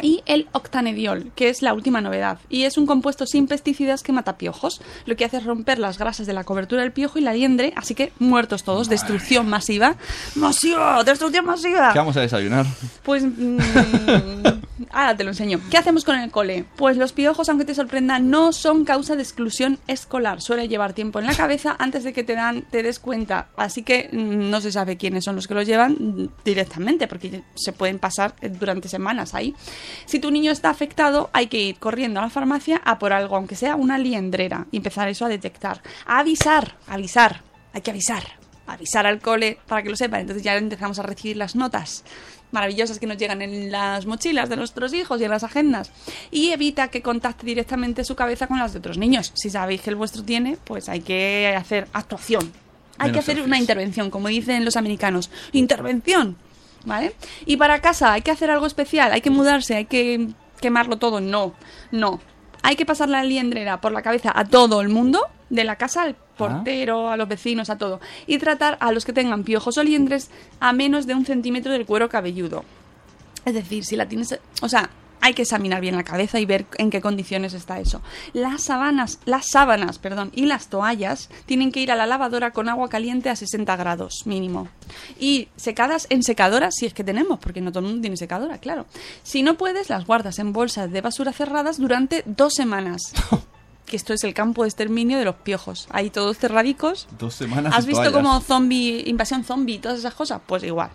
Y 0.00 0.22
el 0.26 0.46
octanediol, 0.52 1.32
que 1.34 1.48
es 1.48 1.62
la 1.62 1.74
última 1.74 2.00
novedad. 2.00 2.38
Y 2.48 2.62
es 2.62 2.78
un 2.78 2.86
compuesto 2.86 3.26
sin 3.26 3.48
pesticidas 3.48 4.04
que 4.04 4.12
mata 4.12 4.38
piojos. 4.38 4.80
Lo 5.06 5.16
que 5.16 5.24
hace 5.24 5.38
es 5.38 5.44
romper 5.44 5.80
las 5.80 5.98
grasas 5.98 6.28
de 6.28 6.32
la 6.32 6.44
cobertura 6.44 6.82
del 6.82 6.92
piojo 6.92 7.18
y 7.18 7.22
la 7.22 7.32
liendre, 7.32 7.72
así 7.74 7.96
que 7.96 8.12
muertos 8.20 8.62
todos. 8.62 8.88
Destrucción 8.88 9.48
masiva. 9.48 9.96
¡Masiva! 10.36 11.02
¡Destrucción 11.02 11.44
masiva! 11.44 11.92
¿Qué 11.92 11.98
vamos 11.98 12.16
a 12.16 12.20
desayunar? 12.20 12.64
Pues 13.02 13.24
mm, 13.24 13.58
ahora 14.90 15.16
te 15.16 15.24
lo 15.24 15.30
enseño. 15.30 15.60
¿Qué 15.70 15.78
hacemos 15.78 16.04
con 16.04 16.18
el 16.18 16.30
cole? 16.30 16.64
Pues 16.76 16.96
los 16.96 17.12
piojos, 17.12 17.48
aunque 17.48 17.64
te 17.64 17.74
sorprenda, 17.74 18.18
no 18.18 18.52
son 18.52 18.84
causa 18.84 19.16
de 19.16 19.22
exclusión 19.22 19.78
escolar. 19.86 20.40
Suele 20.40 20.68
llevar 20.68 20.92
tiempo 20.92 21.18
en 21.18 21.26
la 21.26 21.34
cabeza 21.34 21.76
antes 21.78 22.04
de 22.04 22.12
que 22.12 22.24
te 22.24 22.34
dan 22.34 22.64
des 22.70 22.98
cuenta. 22.98 23.48
Así 23.56 23.82
que 23.82 24.08
mm, 24.12 24.50
no 24.50 24.60
se 24.60 24.72
sabe 24.72 24.96
quiénes 24.96 25.24
son 25.24 25.36
los 25.36 25.46
que 25.46 25.54
los 25.54 25.66
llevan 25.66 25.92
mm, 25.92 26.28
directamente, 26.44 27.06
porque 27.06 27.42
se 27.54 27.72
pueden 27.72 27.98
pasar 27.98 28.34
eh, 28.40 28.48
durante 28.48 28.88
semanas 28.88 29.34
ahí. 29.34 29.54
Si 30.06 30.20
tu 30.20 30.30
niño 30.30 30.52
está 30.52 30.70
afectado, 30.70 31.30
hay 31.32 31.48
que 31.48 31.60
ir 31.60 31.78
corriendo 31.78 32.20
a 32.20 32.24
la 32.24 32.30
farmacia 32.30 32.80
a 32.84 32.98
por 32.98 33.12
algo, 33.12 33.36
aunque 33.36 33.56
sea 33.56 33.76
una 33.76 33.98
liendrera, 33.98 34.66
y 34.70 34.78
empezar 34.78 35.08
eso 35.08 35.24
a 35.24 35.28
detectar. 35.28 35.82
A 36.06 36.20
avisar, 36.20 36.76
avisar, 36.86 37.42
hay 37.72 37.82
que 37.82 37.90
avisar 37.90 38.38
avisar 38.68 39.06
al 39.06 39.20
cole 39.20 39.58
para 39.66 39.82
que 39.82 39.90
lo 39.90 39.96
sepan. 39.96 40.20
Entonces 40.20 40.44
ya 40.44 40.54
empezamos 40.56 40.98
a 40.98 41.02
recibir 41.02 41.36
las 41.36 41.56
notas 41.56 42.04
maravillosas 42.50 42.98
que 42.98 43.06
nos 43.06 43.16
llegan 43.16 43.42
en 43.42 43.70
las 43.70 44.06
mochilas 44.06 44.48
de 44.48 44.56
nuestros 44.56 44.92
hijos 44.94 45.20
y 45.20 45.24
en 45.24 45.30
las 45.30 45.44
agendas. 45.44 45.90
Y 46.30 46.50
evita 46.50 46.88
que 46.88 47.02
contacte 47.02 47.46
directamente 47.46 48.04
su 48.04 48.16
cabeza 48.16 48.46
con 48.46 48.58
las 48.58 48.72
de 48.72 48.78
otros 48.78 48.98
niños. 48.98 49.32
Si 49.34 49.50
sabéis 49.50 49.82
que 49.82 49.90
el 49.90 49.96
vuestro 49.96 50.22
tiene, 50.22 50.56
pues 50.64 50.88
hay 50.88 51.00
que 51.00 51.54
hacer 51.56 51.88
actuación. 51.92 52.52
Hay 52.98 53.12
que 53.12 53.20
hacer 53.20 53.36
selfies. 53.36 53.46
una 53.46 53.58
intervención, 53.58 54.10
como 54.10 54.28
dicen 54.28 54.64
los 54.64 54.76
americanos. 54.76 55.30
Intervención. 55.52 56.36
¿Vale? 56.84 57.14
Y 57.44 57.56
para 57.56 57.80
casa 57.80 58.12
hay 58.12 58.22
que 58.22 58.30
hacer 58.30 58.50
algo 58.50 58.66
especial, 58.66 59.12
hay 59.12 59.20
que 59.20 59.30
mudarse, 59.30 59.74
hay 59.74 59.84
que 59.84 60.28
quemarlo 60.60 60.96
todo. 60.96 61.20
No, 61.20 61.54
no. 61.90 62.20
Hay 62.62 62.76
que 62.76 62.86
pasar 62.86 63.08
la 63.08 63.22
liendrera 63.24 63.80
por 63.80 63.92
la 63.92 64.02
cabeza 64.02 64.32
a 64.34 64.44
todo 64.44 64.80
el 64.80 64.88
mundo, 64.88 65.26
de 65.50 65.64
la 65.64 65.76
casa 65.76 66.02
al 66.02 66.16
portero, 66.38 67.10
a 67.10 67.16
los 67.18 67.28
vecinos, 67.28 67.68
a 67.68 67.76
todo. 67.76 68.00
Y 68.26 68.38
tratar 68.38 68.78
a 68.80 68.92
los 68.92 69.04
que 69.04 69.12
tengan 69.12 69.44
piojos 69.44 69.76
o 69.76 69.82
liendres 69.82 70.30
a 70.60 70.72
menos 70.72 71.06
de 71.06 71.14
un 71.14 71.26
centímetro 71.26 71.72
del 71.72 71.84
cuero 71.84 72.08
cabelludo. 72.08 72.64
Es 73.44 73.52
decir, 73.52 73.84
si 73.84 73.96
la 73.96 74.08
tienes, 74.08 74.38
o 74.62 74.68
sea, 74.68 74.88
hay 75.20 75.34
que 75.34 75.42
examinar 75.42 75.80
bien 75.80 75.96
la 75.96 76.04
cabeza 76.04 76.38
y 76.38 76.46
ver 76.46 76.66
en 76.76 76.90
qué 76.90 77.00
condiciones 77.00 77.54
está 77.54 77.80
eso. 77.80 78.00
Las 78.32 78.64
sábanas, 78.64 79.18
las 79.24 79.48
sábanas, 79.48 79.98
perdón, 79.98 80.30
y 80.34 80.46
las 80.46 80.68
toallas 80.68 81.28
tienen 81.46 81.72
que 81.72 81.80
ir 81.80 81.90
a 81.90 81.96
la 81.96 82.06
lavadora 82.06 82.52
con 82.52 82.68
agua 82.68 82.88
caliente 82.88 83.30
a 83.30 83.36
60 83.36 83.76
grados 83.76 84.22
mínimo. 84.26 84.68
Y 85.18 85.48
secadas 85.56 86.06
en 86.10 86.22
secadora, 86.22 86.70
si 86.70 86.86
es 86.86 86.94
que 86.94 87.04
tenemos, 87.04 87.38
porque 87.40 87.60
no 87.60 87.72
todo 87.72 87.80
el 87.80 87.86
mundo 87.86 88.02
tiene 88.02 88.16
secadora, 88.16 88.58
claro. 88.58 88.86
Si 89.22 89.42
no 89.42 89.56
puedes, 89.56 89.90
las 89.90 90.06
guardas 90.06 90.38
en 90.38 90.52
bolsas 90.52 90.90
de 90.90 91.00
basura 91.00 91.32
cerradas 91.32 91.78
durante 91.78 92.22
dos 92.26 92.54
semanas. 92.54 93.12
que 93.88 93.96
esto 93.96 94.12
es 94.14 94.22
el 94.24 94.34
campo 94.34 94.62
de 94.62 94.68
exterminio 94.68 95.18
de 95.18 95.24
los 95.24 95.34
piojos. 95.34 95.88
Ahí 95.90 96.10
todos 96.10 96.38
cerradicos. 96.38 97.08
Dos 97.18 97.34
semanas 97.34 97.74
¿Has 97.76 97.86
visto 97.86 98.12
como 98.12 98.40
zombie, 98.40 99.02
invasión 99.06 99.42
zombie 99.44 99.74
y 99.76 99.78
todas 99.78 99.98
esas 99.98 100.14
cosas? 100.14 100.40
Pues 100.46 100.62
igual. 100.62 100.90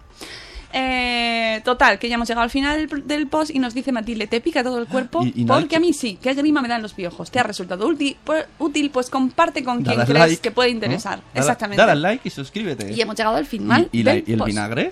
Eh, 0.75 1.61
total, 1.63 1.99
que 1.99 2.09
ya 2.09 2.15
hemos 2.15 2.27
llegado 2.27 2.43
al 2.43 2.49
final 2.49 2.87
del, 3.05 3.27
post 3.27 3.51
y 3.51 3.59
nos 3.59 3.75
dice 3.75 3.91
Matilde, 3.91 4.25
¿te 4.25 4.41
pica 4.41 4.63
todo 4.63 4.79
el 4.79 4.87
cuerpo? 4.87 5.23
Y- 5.25 5.41
y 5.43 5.45
Porque 5.45 5.75
a 5.75 5.79
mí 5.79 5.93
sí, 5.93 6.17
qué 6.21 6.33
grima 6.33 6.61
me 6.63 6.67
dan 6.67 6.81
los 6.81 6.93
piojos. 6.93 7.29
¿Te 7.29 7.39
ha 7.39 7.43
resultado 7.43 7.85
útil? 7.87 8.17
Pues, 8.23 8.45
útil, 8.57 8.89
pues 8.89 9.09
comparte 9.11 9.63
con 9.63 9.83
quien 9.83 9.97
Dale 9.97 10.05
crees 10.11 10.19
like, 10.29 10.41
que 10.41 10.49
puede 10.51 10.69
¿no? 10.69 10.75
interesar. 10.75 11.19
Dale- 11.19 11.39
Exactamente. 11.41 11.79
Dale 11.79 11.91
al 11.91 12.01
like 12.01 12.27
y 12.27 12.31
suscríbete. 12.31 12.91
Y 12.91 12.99
hemos 13.01 13.15
llegado 13.15 13.35
al 13.35 13.45
final. 13.45 13.87
¿Y, 13.91 14.01
del 14.01 14.23
el 14.25 14.37
post. 14.37 14.47
vinagre? 14.47 14.91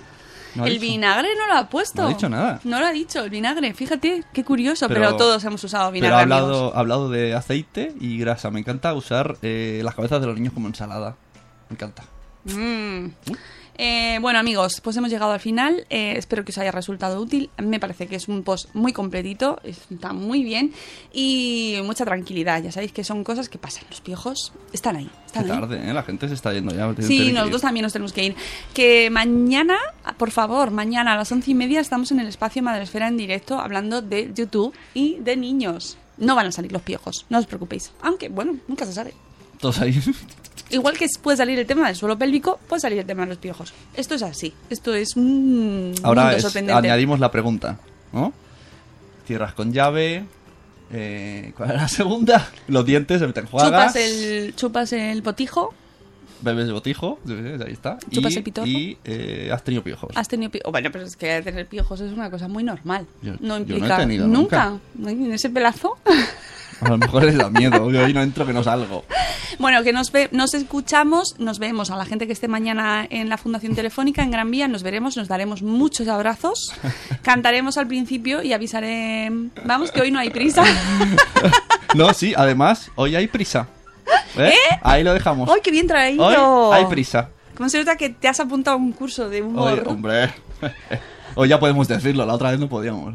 ¿No 0.54 0.64
ha 0.64 0.66
el 0.66 0.74
dicho? 0.74 0.82
vinagre 0.82 1.28
no 1.38 1.46
lo 1.46 1.54
ha 1.60 1.68
puesto. 1.68 2.02
No 2.02 2.08
ha 2.08 2.10
dicho 2.12 2.28
nada. 2.28 2.60
No 2.64 2.78
lo 2.80 2.86
ha 2.86 2.92
dicho, 2.92 3.24
el 3.24 3.30
vinagre. 3.30 3.72
Fíjate, 3.74 4.24
qué 4.32 4.44
curioso, 4.44 4.86
pero, 4.88 5.00
Pero- 5.00 5.16
todos 5.16 5.42
hemos 5.44 5.62
usado 5.64 5.90
Pero 5.90 5.94
vinagre. 6.06 6.16
amigos. 6.22 6.38
hablado, 6.42 6.76
ha 6.76 6.78
hablado 6.80 7.08
de 7.10 7.34
aceite 7.34 7.94
y 8.00 8.18
grasa. 8.18 8.50
Me 8.50 8.60
encanta 8.60 8.92
usar 8.94 9.36
eh, 9.42 9.80
las 9.84 9.94
cabezas 9.94 10.20
de 10.20 10.26
los 10.26 10.36
niños 10.36 10.52
como 10.52 10.68
ensalada. 10.68 11.16
Me 11.68 11.74
encanta. 11.74 12.02
Mm. 12.44 13.06
Eh, 13.06 13.10
bueno 14.20 14.38
amigos, 14.38 14.80
pues 14.82 14.96
hemos 14.96 15.10
llegado 15.10 15.32
al 15.32 15.40
final. 15.40 15.86
Eh, 15.90 16.14
espero 16.16 16.44
que 16.44 16.52
os 16.52 16.58
haya 16.58 16.70
resultado 16.70 17.20
útil. 17.20 17.50
Me 17.58 17.80
parece 17.80 18.06
que 18.06 18.16
es 18.16 18.28
un 18.28 18.42
post 18.42 18.68
muy 18.74 18.92
completito, 18.92 19.60
está 19.64 20.12
muy 20.12 20.44
bien 20.44 20.72
y 21.12 21.78
mucha 21.84 22.04
tranquilidad. 22.04 22.62
Ya 22.62 22.70
sabéis 22.72 22.92
que 22.92 23.04
son 23.04 23.24
cosas 23.24 23.48
que 23.48 23.58
pasan. 23.58 23.84
Los 23.90 24.00
piojos 24.00 24.52
están 24.72 24.96
ahí. 24.96 25.06
Qué 25.32 25.38
Están 25.38 25.44
ahí. 25.44 25.60
tarde, 25.60 25.90
¿eh? 25.90 25.92
La 25.94 26.02
gente 26.02 26.28
se 26.28 26.34
está 26.34 26.52
yendo 26.52 26.74
ya. 26.74 26.94
Sí, 27.02 27.32
nosotros 27.32 27.62
también 27.62 27.82
nos 27.84 27.92
tenemos 27.92 28.12
que 28.12 28.24
ir. 28.24 28.36
Que 28.74 29.08
mañana, 29.10 29.76
por 30.18 30.30
favor, 30.30 30.70
mañana 30.70 31.14
a 31.14 31.16
las 31.16 31.32
once 31.32 31.50
y 31.50 31.54
media 31.54 31.80
estamos 31.80 32.12
en 32.12 32.20
el 32.20 32.26
espacio 32.28 32.62
Madresfera 32.62 33.08
en 33.08 33.16
directo 33.16 33.58
hablando 33.58 34.02
de 34.02 34.30
YouTube 34.34 34.74
y 34.94 35.16
de 35.20 35.36
niños. 35.36 35.96
No 36.18 36.36
van 36.36 36.46
a 36.46 36.52
salir 36.52 36.70
los 36.70 36.82
piojos, 36.82 37.24
no 37.30 37.38
os 37.38 37.46
preocupéis. 37.46 37.90
Aunque, 38.02 38.28
bueno, 38.28 38.56
nunca 38.68 38.84
se 38.84 38.92
sabe. 38.92 39.14
Todos 39.58 39.80
ahí. 39.80 39.98
Igual 40.72 40.96
que 40.98 41.06
puede 41.22 41.36
salir 41.36 41.58
el 41.58 41.66
tema 41.66 41.86
del 41.86 41.96
suelo 41.96 42.18
pélvico, 42.18 42.58
puede 42.68 42.80
salir 42.80 42.98
el 42.98 43.06
tema 43.06 43.22
de 43.22 43.28
los 43.28 43.38
piojos. 43.38 43.72
Esto 43.94 44.14
es 44.16 44.22
así. 44.22 44.52
Esto 44.70 44.94
es 44.94 45.16
un 45.16 45.94
Ahora 46.02 46.34
es- 46.36 46.56
añadimos 46.56 47.20
la 47.20 47.30
pregunta, 47.30 47.78
¿no? 48.12 48.32
Cierras 49.26 49.52
con 49.54 49.72
llave. 49.72 50.24
eh, 50.90 51.52
¿Cuál 51.56 51.70
era 51.70 51.82
la 51.82 51.88
segunda? 51.88 52.50
Los 52.68 52.84
dientes, 52.84 53.20
te 53.32 53.40
enjuagas. 53.40 53.92
chupas 53.92 53.96
el, 53.96 54.54
chupas 54.56 54.92
el 54.92 55.22
botijo, 55.22 55.74
Bebes 56.44 56.66
de 56.66 56.72
botijo. 56.72 57.20
Ahí 57.64 57.72
está. 57.72 57.98
Chupas 58.10 58.32
y, 58.32 58.36
el 58.38 58.42
pitojo. 58.42 58.66
Y 58.66 58.98
eh, 59.04 59.50
has 59.52 59.62
tenido 59.62 59.84
piojos. 59.84 60.10
has 60.16 60.26
tenido 60.26 60.50
piojos. 60.50 60.72
Bueno, 60.72 60.90
pero 60.90 61.04
es 61.04 61.14
que 61.16 61.40
tener 61.40 61.66
piojos 61.68 62.00
es 62.00 62.12
una 62.12 62.30
cosa 62.30 62.48
muy 62.48 62.64
normal. 62.64 63.06
Yo- 63.22 63.34
yo 63.34 63.38
no 63.40 63.48
no 63.48 63.56
he 63.56 63.60
implica. 63.60 63.96
tenido 63.98 64.26
nunca. 64.26 64.76
¿En 65.06 65.32
ese 65.32 65.50
pelazo? 65.50 65.96
A 66.84 66.88
lo 66.88 66.98
mejor 66.98 67.24
les 67.24 67.36
da 67.38 67.48
miedo. 67.50 67.90
Yo 67.90 68.04
ahí 68.04 68.12
no 68.12 68.22
entro 68.22 68.44
que 68.44 68.52
no 68.52 68.62
salgo. 68.62 69.04
Bueno, 69.58 69.82
que 69.82 69.92
nos, 69.92 70.10
ve- 70.10 70.28
nos 70.32 70.54
escuchamos, 70.54 71.36
nos 71.38 71.58
vemos 71.58 71.90
a 71.90 71.96
la 71.96 72.04
gente 72.04 72.26
que 72.26 72.32
esté 72.32 72.48
mañana 72.48 73.06
en 73.08 73.28
la 73.28 73.36
Fundación 73.38 73.74
Telefónica 73.74 74.22
en 74.22 74.30
Gran 74.30 74.50
Vía, 74.50 74.66
nos 74.66 74.82
veremos, 74.82 75.16
nos 75.16 75.28
daremos 75.28 75.62
muchos 75.62 76.08
abrazos, 76.08 76.72
cantaremos 77.22 77.76
al 77.78 77.86
principio 77.86 78.42
y 78.42 78.52
avisaré, 78.52 79.30
vamos 79.64 79.92
que 79.92 80.00
hoy 80.00 80.10
no 80.10 80.18
hay 80.18 80.30
prisa. 80.30 80.64
No, 81.94 82.14
sí, 82.14 82.32
además, 82.34 82.90
hoy 82.94 83.14
hay 83.16 83.26
prisa. 83.26 83.66
¿Eh? 84.38 84.54
Ahí 84.80 85.04
lo 85.04 85.12
dejamos. 85.12 85.46
¡Ay, 85.50 85.60
qué 85.62 85.70
bien 85.70 85.86
traído! 85.86 86.24
Hoy 86.24 86.78
hay 86.78 86.86
prisa. 86.86 87.28
¿Cómo 87.54 87.68
se 87.68 87.78
nota 87.78 87.96
que 87.96 88.08
te 88.08 88.28
has 88.28 88.40
apuntado 88.40 88.76
a 88.78 88.80
un 88.80 88.92
curso 88.92 89.28
de 89.28 89.42
Hoy, 89.42 89.46
humor? 89.48 89.82
hombre. 89.86 90.30
Hoy 91.34 91.48
ya 91.48 91.58
podemos 91.58 91.88
decirlo, 91.88 92.26
la 92.26 92.34
otra 92.34 92.50
vez 92.50 92.60
no 92.60 92.68
podíamos. 92.68 93.14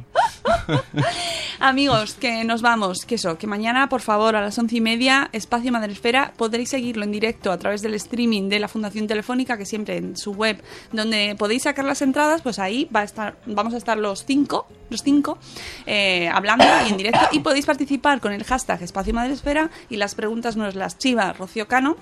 Amigos, 1.59 2.13
que 2.13 2.43
nos 2.43 2.61
vamos. 2.61 3.05
Que 3.05 3.15
eso, 3.15 3.37
que 3.37 3.47
mañana, 3.47 3.89
por 3.89 4.01
favor, 4.01 4.35
a 4.35 4.41
las 4.41 4.57
once 4.57 4.77
y 4.77 4.81
media, 4.81 5.29
Espacio 5.33 5.71
Madresfera, 5.71 6.33
podréis 6.37 6.69
seguirlo 6.69 7.03
en 7.03 7.11
directo 7.11 7.51
a 7.51 7.57
través 7.57 7.81
del 7.81 7.95
streaming 7.95 8.49
de 8.49 8.59
la 8.59 8.67
Fundación 8.67 9.07
Telefónica, 9.07 9.57
que 9.57 9.65
siempre 9.65 9.97
en 9.97 10.17
su 10.17 10.33
web, 10.33 10.61
donde 10.91 11.35
podéis 11.37 11.63
sacar 11.63 11.85
las 11.85 12.01
entradas, 12.01 12.41
pues 12.41 12.59
ahí 12.59 12.87
va 12.95 13.01
a 13.01 13.03
estar, 13.03 13.37
vamos 13.45 13.73
a 13.73 13.77
estar 13.77 13.97
los 13.97 14.25
cinco, 14.25 14.67
los 14.89 15.01
cinco, 15.01 15.37
eh, 15.85 16.29
hablando 16.29 16.65
y 16.87 16.91
en 16.91 16.97
directo. 16.97 17.19
Y 17.31 17.39
podéis 17.39 17.65
participar 17.65 18.21
con 18.21 18.33
el 18.33 18.43
hashtag 18.43 18.83
Espacio 18.83 19.13
Madresfera 19.13 19.71
y 19.89 19.97
las 19.97 20.15
preguntas 20.15 20.57
nos 20.57 20.75
las 20.75 20.97
chiva 20.97 21.33
Rocío 21.33 21.67
Cano. 21.67 21.97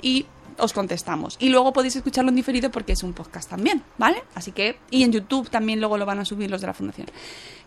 Y 0.00 0.26
os 0.58 0.72
contestamos. 0.72 1.36
Y 1.40 1.48
luego 1.48 1.72
podéis 1.72 1.96
escucharlo 1.96 2.30
en 2.30 2.36
diferido 2.36 2.70
porque 2.70 2.92
es 2.92 3.02
un 3.02 3.12
podcast 3.12 3.48
también, 3.50 3.82
¿vale? 3.98 4.22
Así 4.34 4.52
que, 4.52 4.78
y 4.90 5.02
en 5.04 5.12
YouTube 5.12 5.48
también 5.50 5.80
luego 5.80 5.96
lo 5.98 6.06
van 6.06 6.18
a 6.18 6.24
subir 6.24 6.50
los 6.50 6.60
de 6.60 6.66
la 6.66 6.74
Fundación. 6.74 7.06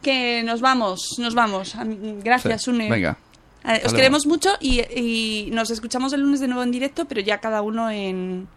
Que 0.02 0.44
nos 0.44 0.62
vamos, 0.62 1.16
nos 1.20 1.34
vamos. 1.36 1.76
Am- 1.76 2.20
Gracias, 2.22 2.64
Sí, 2.64 2.70
Une. 2.72 2.90
venga. 2.90 3.18
Eh, 3.64 3.82
Os 3.86 3.94
queremos 3.94 4.26
mucho 4.26 4.50
y, 4.60 4.82
y 4.82 5.50
nos 5.52 5.70
escuchamos 5.70 6.14
el 6.14 6.22
lunes 6.22 6.40
de 6.40 6.48
nuevo 6.48 6.64
en 6.64 6.72
directo, 6.72 7.06
pero 7.06 7.22
ya 7.22 7.38
cada 7.40 7.62
uno 7.62 7.92
en, 7.92 8.48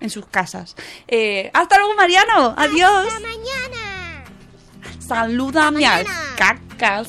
en 0.00 0.10
sus 0.10 0.26
casas. 0.26 0.76
Eh, 1.08 1.50
¡Hasta 1.52 1.76
luego, 1.78 1.94
Mariano! 1.96 2.54
¡Adiós! 2.56 3.06
¡Hasta 3.08 3.20
mañana! 3.20 4.24
¡Salúdame 5.00 5.84
al 5.86 6.04
mañana. 6.04 6.20
cacas! 6.36 7.08